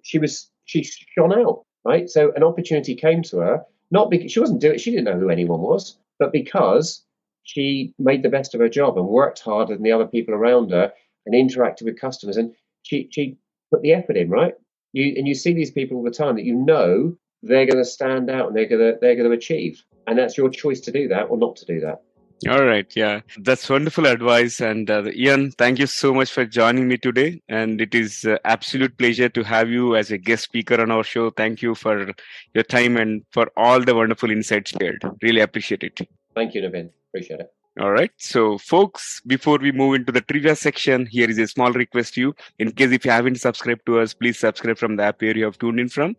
She 0.02 0.18
was, 0.18 0.50
she 0.64 0.82
shone 0.82 1.38
out, 1.38 1.64
right? 1.84 2.08
So 2.08 2.32
an 2.34 2.42
opportunity 2.42 2.94
came 2.94 3.22
to 3.24 3.38
her, 3.38 3.62
not 3.90 4.10
because 4.10 4.32
she 4.32 4.40
wasn't 4.40 4.62
doing 4.62 4.74
it, 4.74 4.80
she 4.80 4.90
didn't 4.90 5.04
know 5.04 5.18
who 5.18 5.28
anyone 5.28 5.60
was, 5.60 5.98
but 6.18 6.32
because 6.32 7.04
she 7.42 7.92
made 7.98 8.22
the 8.22 8.30
best 8.30 8.54
of 8.54 8.60
her 8.60 8.70
job 8.70 8.96
and 8.96 9.06
worked 9.06 9.40
harder 9.40 9.74
than 9.74 9.82
the 9.82 9.92
other 9.92 10.06
people 10.06 10.32
around 10.32 10.70
her 10.70 10.92
and 11.26 11.34
interacted 11.34 11.84
with 11.84 12.00
customers. 12.00 12.38
And 12.38 12.54
she, 12.82 13.08
she 13.10 13.36
put 13.70 13.82
the 13.82 13.92
effort 13.92 14.16
in, 14.16 14.30
right? 14.30 14.54
You, 14.94 15.14
and 15.16 15.28
you 15.28 15.34
see 15.34 15.52
these 15.52 15.70
people 15.70 15.98
all 15.98 16.04
the 16.04 16.10
time 16.10 16.36
that 16.36 16.44
you 16.44 16.54
know 16.54 17.16
they're 17.44 17.66
going 17.66 17.78
to 17.78 17.84
stand 17.84 18.30
out 18.30 18.48
and 18.48 18.56
they're 18.56 18.68
going 18.68 18.80
to 18.80 18.98
they're 19.00 19.16
going 19.16 19.30
to 19.30 19.36
achieve. 19.36 19.82
And 20.06 20.18
that's 20.18 20.36
your 20.36 20.50
choice 20.50 20.80
to 20.80 20.92
do 20.92 21.08
that 21.08 21.24
or 21.24 21.38
not 21.38 21.56
to 21.56 21.64
do 21.64 21.80
that. 21.80 22.02
All 22.48 22.64
right 22.64 22.90
yeah. 22.94 23.20
That's 23.38 23.70
wonderful 23.70 24.06
advice. 24.06 24.60
And 24.60 24.90
uh, 24.90 25.04
ian 25.14 25.52
thank 25.52 25.78
you 25.78 25.86
so 25.86 26.12
much 26.12 26.30
for 26.32 26.44
joining 26.44 26.88
me 26.88 26.98
today. 26.98 27.40
And 27.48 27.80
it 27.80 27.94
is 27.94 28.24
uh, 28.24 28.38
absolute 28.44 28.98
pleasure 28.98 29.28
to 29.30 29.42
have 29.44 29.70
you 29.70 29.96
as 29.96 30.10
a 30.10 30.18
guest 30.18 30.44
speaker 30.44 30.80
on 30.80 30.90
our 30.90 31.04
show. 31.04 31.30
Thank 31.30 31.62
you 31.62 31.74
for 31.74 32.12
your 32.54 32.64
time 32.64 32.96
and 32.96 33.22
for 33.30 33.50
all 33.56 33.80
the 33.80 33.94
wonderful 33.94 34.30
insights 34.30 34.72
shared. 34.78 35.02
Really 35.22 35.40
appreciate 35.40 35.84
it. 35.84 36.00
Thank 36.34 36.54
you 36.54 36.62
naveen 36.62 36.90
appreciate 37.14 37.40
it. 37.40 37.52
All 37.80 37.90
right. 37.90 38.12
So, 38.18 38.56
folks, 38.58 39.20
before 39.26 39.58
we 39.58 39.72
move 39.72 39.94
into 39.96 40.12
the 40.12 40.20
trivia 40.20 40.54
section, 40.54 41.06
here 41.06 41.28
is 41.28 41.38
a 41.38 41.48
small 41.48 41.72
request 41.72 42.14
to 42.14 42.20
you. 42.20 42.34
In 42.60 42.70
case 42.70 42.92
if 42.92 43.04
you 43.04 43.10
haven't 43.10 43.40
subscribed 43.40 43.84
to 43.86 43.98
us, 43.98 44.14
please 44.14 44.38
subscribe 44.38 44.78
from 44.78 44.94
the 44.94 45.02
app 45.02 45.20
where 45.20 45.36
you 45.36 45.44
have 45.44 45.58
tuned 45.58 45.80
in 45.80 45.88
from. 45.88 46.14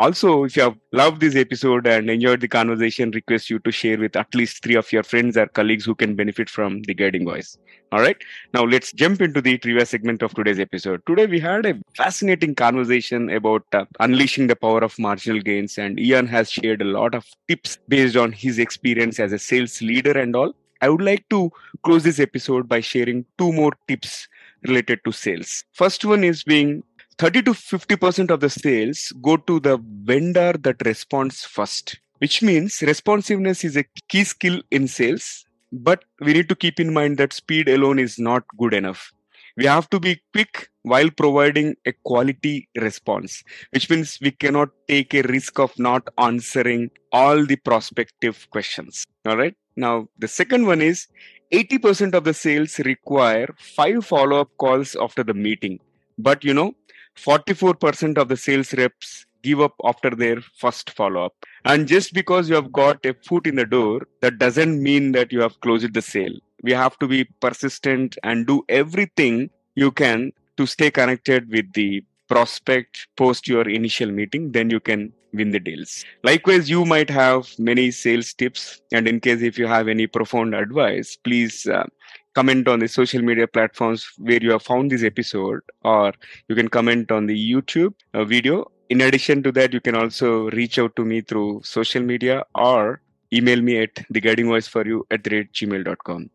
Also, 0.00 0.44
if 0.44 0.56
you 0.56 0.62
have 0.62 0.78
loved 0.92 1.20
this 1.20 1.36
episode 1.36 1.86
and 1.86 2.08
enjoyed 2.08 2.40
the 2.40 2.48
conversation, 2.48 3.10
request 3.10 3.50
you 3.50 3.58
to 3.58 3.70
share 3.70 3.98
with 3.98 4.16
at 4.16 4.34
least 4.34 4.62
three 4.62 4.74
of 4.74 4.90
your 4.90 5.02
friends 5.02 5.36
or 5.36 5.46
colleagues 5.46 5.84
who 5.84 5.94
can 5.94 6.16
benefit 6.16 6.48
from 6.48 6.80
the 6.84 6.94
guiding 6.94 7.26
voice. 7.26 7.58
All 7.92 8.00
right. 8.00 8.16
Now 8.54 8.64
let's 8.64 8.94
jump 8.94 9.20
into 9.20 9.42
the 9.42 9.58
trivia 9.58 9.84
segment 9.84 10.22
of 10.22 10.32
today's 10.32 10.58
episode. 10.58 11.02
Today 11.06 11.26
we 11.26 11.38
had 11.38 11.66
a 11.66 11.74
fascinating 11.98 12.54
conversation 12.54 13.28
about 13.28 13.62
uh, 13.74 13.84
unleashing 14.00 14.46
the 14.46 14.56
power 14.56 14.78
of 14.78 14.98
marginal 14.98 15.42
gains, 15.42 15.76
and 15.76 16.00
Ian 16.00 16.26
has 16.28 16.50
shared 16.50 16.80
a 16.80 16.86
lot 16.86 17.14
of 17.14 17.26
tips 17.46 17.76
based 17.86 18.16
on 18.16 18.32
his 18.32 18.58
experience 18.58 19.20
as 19.20 19.34
a 19.34 19.38
sales 19.38 19.82
leader 19.82 20.18
and 20.18 20.34
all. 20.34 20.54
I 20.80 20.88
would 20.88 21.02
like 21.02 21.28
to 21.28 21.52
close 21.82 22.04
this 22.04 22.18
episode 22.18 22.70
by 22.70 22.80
sharing 22.80 23.26
two 23.36 23.52
more 23.52 23.72
tips 23.86 24.26
related 24.66 25.00
to 25.04 25.12
sales. 25.12 25.64
First 25.72 26.06
one 26.06 26.24
is 26.24 26.42
being 26.42 26.82
30 27.20 27.42
to 27.42 27.50
50% 27.50 28.30
of 28.30 28.40
the 28.40 28.48
sales 28.48 29.12
go 29.20 29.36
to 29.36 29.60
the 29.60 29.78
vendor 30.04 30.54
that 30.58 30.76
responds 30.86 31.44
first, 31.44 32.00
which 32.16 32.40
means 32.40 32.80
responsiveness 32.80 33.62
is 33.62 33.76
a 33.76 33.84
key 34.08 34.24
skill 34.24 34.62
in 34.70 34.88
sales. 34.88 35.44
But 35.70 36.06
we 36.22 36.32
need 36.32 36.48
to 36.48 36.54
keep 36.54 36.80
in 36.80 36.94
mind 36.94 37.18
that 37.18 37.34
speed 37.34 37.68
alone 37.68 37.98
is 37.98 38.18
not 38.18 38.44
good 38.56 38.72
enough. 38.72 39.12
We 39.58 39.66
have 39.66 39.90
to 39.90 40.00
be 40.00 40.22
quick 40.32 40.70
while 40.80 41.10
providing 41.10 41.76
a 41.84 41.92
quality 41.92 42.70
response, 42.74 43.44
which 43.72 43.90
means 43.90 44.18
we 44.22 44.30
cannot 44.30 44.70
take 44.88 45.12
a 45.12 45.20
risk 45.20 45.58
of 45.58 45.78
not 45.78 46.08
answering 46.16 46.90
all 47.12 47.44
the 47.44 47.56
prospective 47.56 48.48
questions. 48.48 49.04
All 49.26 49.36
right. 49.36 49.54
Now, 49.76 50.08
the 50.18 50.28
second 50.28 50.64
one 50.64 50.80
is 50.80 51.06
80% 51.52 52.14
of 52.14 52.24
the 52.24 52.32
sales 52.32 52.78
require 52.78 53.54
five 53.58 54.06
follow 54.06 54.40
up 54.40 54.56
calls 54.56 54.96
after 54.98 55.22
the 55.22 55.34
meeting. 55.34 55.80
But 56.22 56.44
you 56.44 56.52
know, 56.52 56.74
44% 57.16 58.18
of 58.18 58.28
the 58.28 58.36
sales 58.36 58.72
reps 58.74 59.26
give 59.42 59.60
up 59.60 59.74
after 59.84 60.10
their 60.10 60.40
first 60.40 60.90
follow 60.90 61.24
up. 61.24 61.34
And 61.64 61.88
just 61.88 62.12
because 62.12 62.48
you 62.48 62.54
have 62.54 62.72
got 62.72 63.04
a 63.04 63.14
foot 63.14 63.46
in 63.46 63.56
the 63.56 63.66
door, 63.66 64.06
that 64.20 64.38
doesn't 64.38 64.82
mean 64.82 65.12
that 65.12 65.32
you 65.32 65.40
have 65.40 65.60
closed 65.60 65.92
the 65.92 66.02
sale. 66.02 66.34
We 66.62 66.72
have 66.72 66.98
to 66.98 67.08
be 67.08 67.24
persistent 67.24 68.18
and 68.22 68.46
do 68.46 68.64
everything 68.68 69.50
you 69.74 69.90
can 69.90 70.32
to 70.56 70.66
stay 70.66 70.90
connected 70.90 71.48
with 71.50 71.72
the 71.72 72.04
prospect 72.28 73.08
post 73.16 73.48
your 73.48 73.68
initial 73.68 74.10
meeting. 74.10 74.52
Then 74.52 74.70
you 74.70 74.80
can 74.80 75.12
win 75.32 75.50
the 75.50 75.60
deals. 75.60 76.04
Likewise, 76.22 76.68
you 76.68 76.84
might 76.84 77.10
have 77.10 77.48
many 77.58 77.90
sales 77.90 78.32
tips. 78.34 78.82
And 78.92 79.08
in 79.08 79.20
case 79.20 79.42
if 79.42 79.58
you 79.58 79.66
have 79.66 79.88
any 79.88 80.06
profound 80.06 80.54
advice, 80.54 81.16
please 81.16 81.66
uh, 81.66 81.86
comment 82.34 82.68
on 82.68 82.78
the 82.78 82.88
social 82.88 83.22
media 83.22 83.46
platforms 83.46 84.10
where 84.18 84.42
you 84.42 84.52
have 84.52 84.62
found 84.62 84.90
this 84.90 85.02
episode, 85.02 85.60
or 85.82 86.12
you 86.48 86.54
can 86.54 86.68
comment 86.68 87.10
on 87.10 87.26
the 87.26 87.52
YouTube 87.52 87.94
uh, 88.14 88.24
video. 88.24 88.70
In 88.88 89.00
addition 89.02 89.42
to 89.44 89.52
that, 89.52 89.72
you 89.72 89.80
can 89.80 89.94
also 89.94 90.50
reach 90.50 90.78
out 90.78 90.96
to 90.96 91.04
me 91.04 91.20
through 91.20 91.62
social 91.64 92.02
media 92.02 92.44
or 92.54 93.00
email 93.32 93.60
me 93.60 93.78
at 93.78 93.94
theguidingvoiceforyou 94.12 95.02
at 95.10 95.22
the 95.24 95.44
gmail.com. 95.44 96.30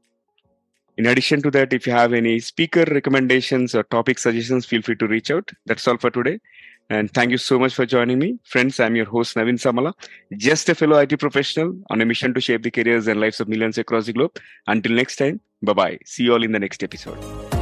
In 0.97 1.07
addition 1.07 1.41
to 1.41 1.51
that, 1.51 1.73
if 1.73 1.85
you 1.85 1.91
have 1.91 2.13
any 2.13 2.39
speaker 2.39 2.85
recommendations 2.85 3.75
or 3.75 3.83
topic 3.83 4.17
suggestions, 4.17 4.65
feel 4.65 4.81
free 4.81 4.95
to 4.95 5.07
reach 5.07 5.29
out. 5.29 5.49
That's 5.65 5.85
all 5.87 5.97
for 5.97 6.09
today. 6.09 6.39
And 6.89 7.11
thank 7.11 7.31
you 7.31 7.37
so 7.37 7.57
much 7.57 7.73
for 7.73 7.85
joining 7.85 8.19
me. 8.19 8.37
Friends, 8.43 8.79
I'm 8.79 8.95
your 8.95 9.05
host, 9.05 9.35
Naveen 9.35 9.57
Samala, 9.57 9.93
just 10.37 10.69
a 10.69 10.75
fellow 10.75 10.97
IT 10.97 11.19
professional 11.19 11.75
on 11.89 12.01
a 12.01 12.05
mission 12.05 12.33
to 12.33 12.41
shape 12.41 12.61
the 12.61 12.71
careers 12.71 13.07
and 13.07 13.19
lives 13.19 13.39
of 13.39 13.47
millions 13.47 13.77
across 13.77 14.05
the 14.05 14.13
globe. 14.13 14.37
Until 14.67 14.91
next 14.91 15.15
time, 15.15 15.41
bye 15.63 15.73
bye. 15.73 15.99
See 16.05 16.25
you 16.25 16.33
all 16.33 16.43
in 16.43 16.51
the 16.51 16.59
next 16.59 16.83
episode. 16.83 17.54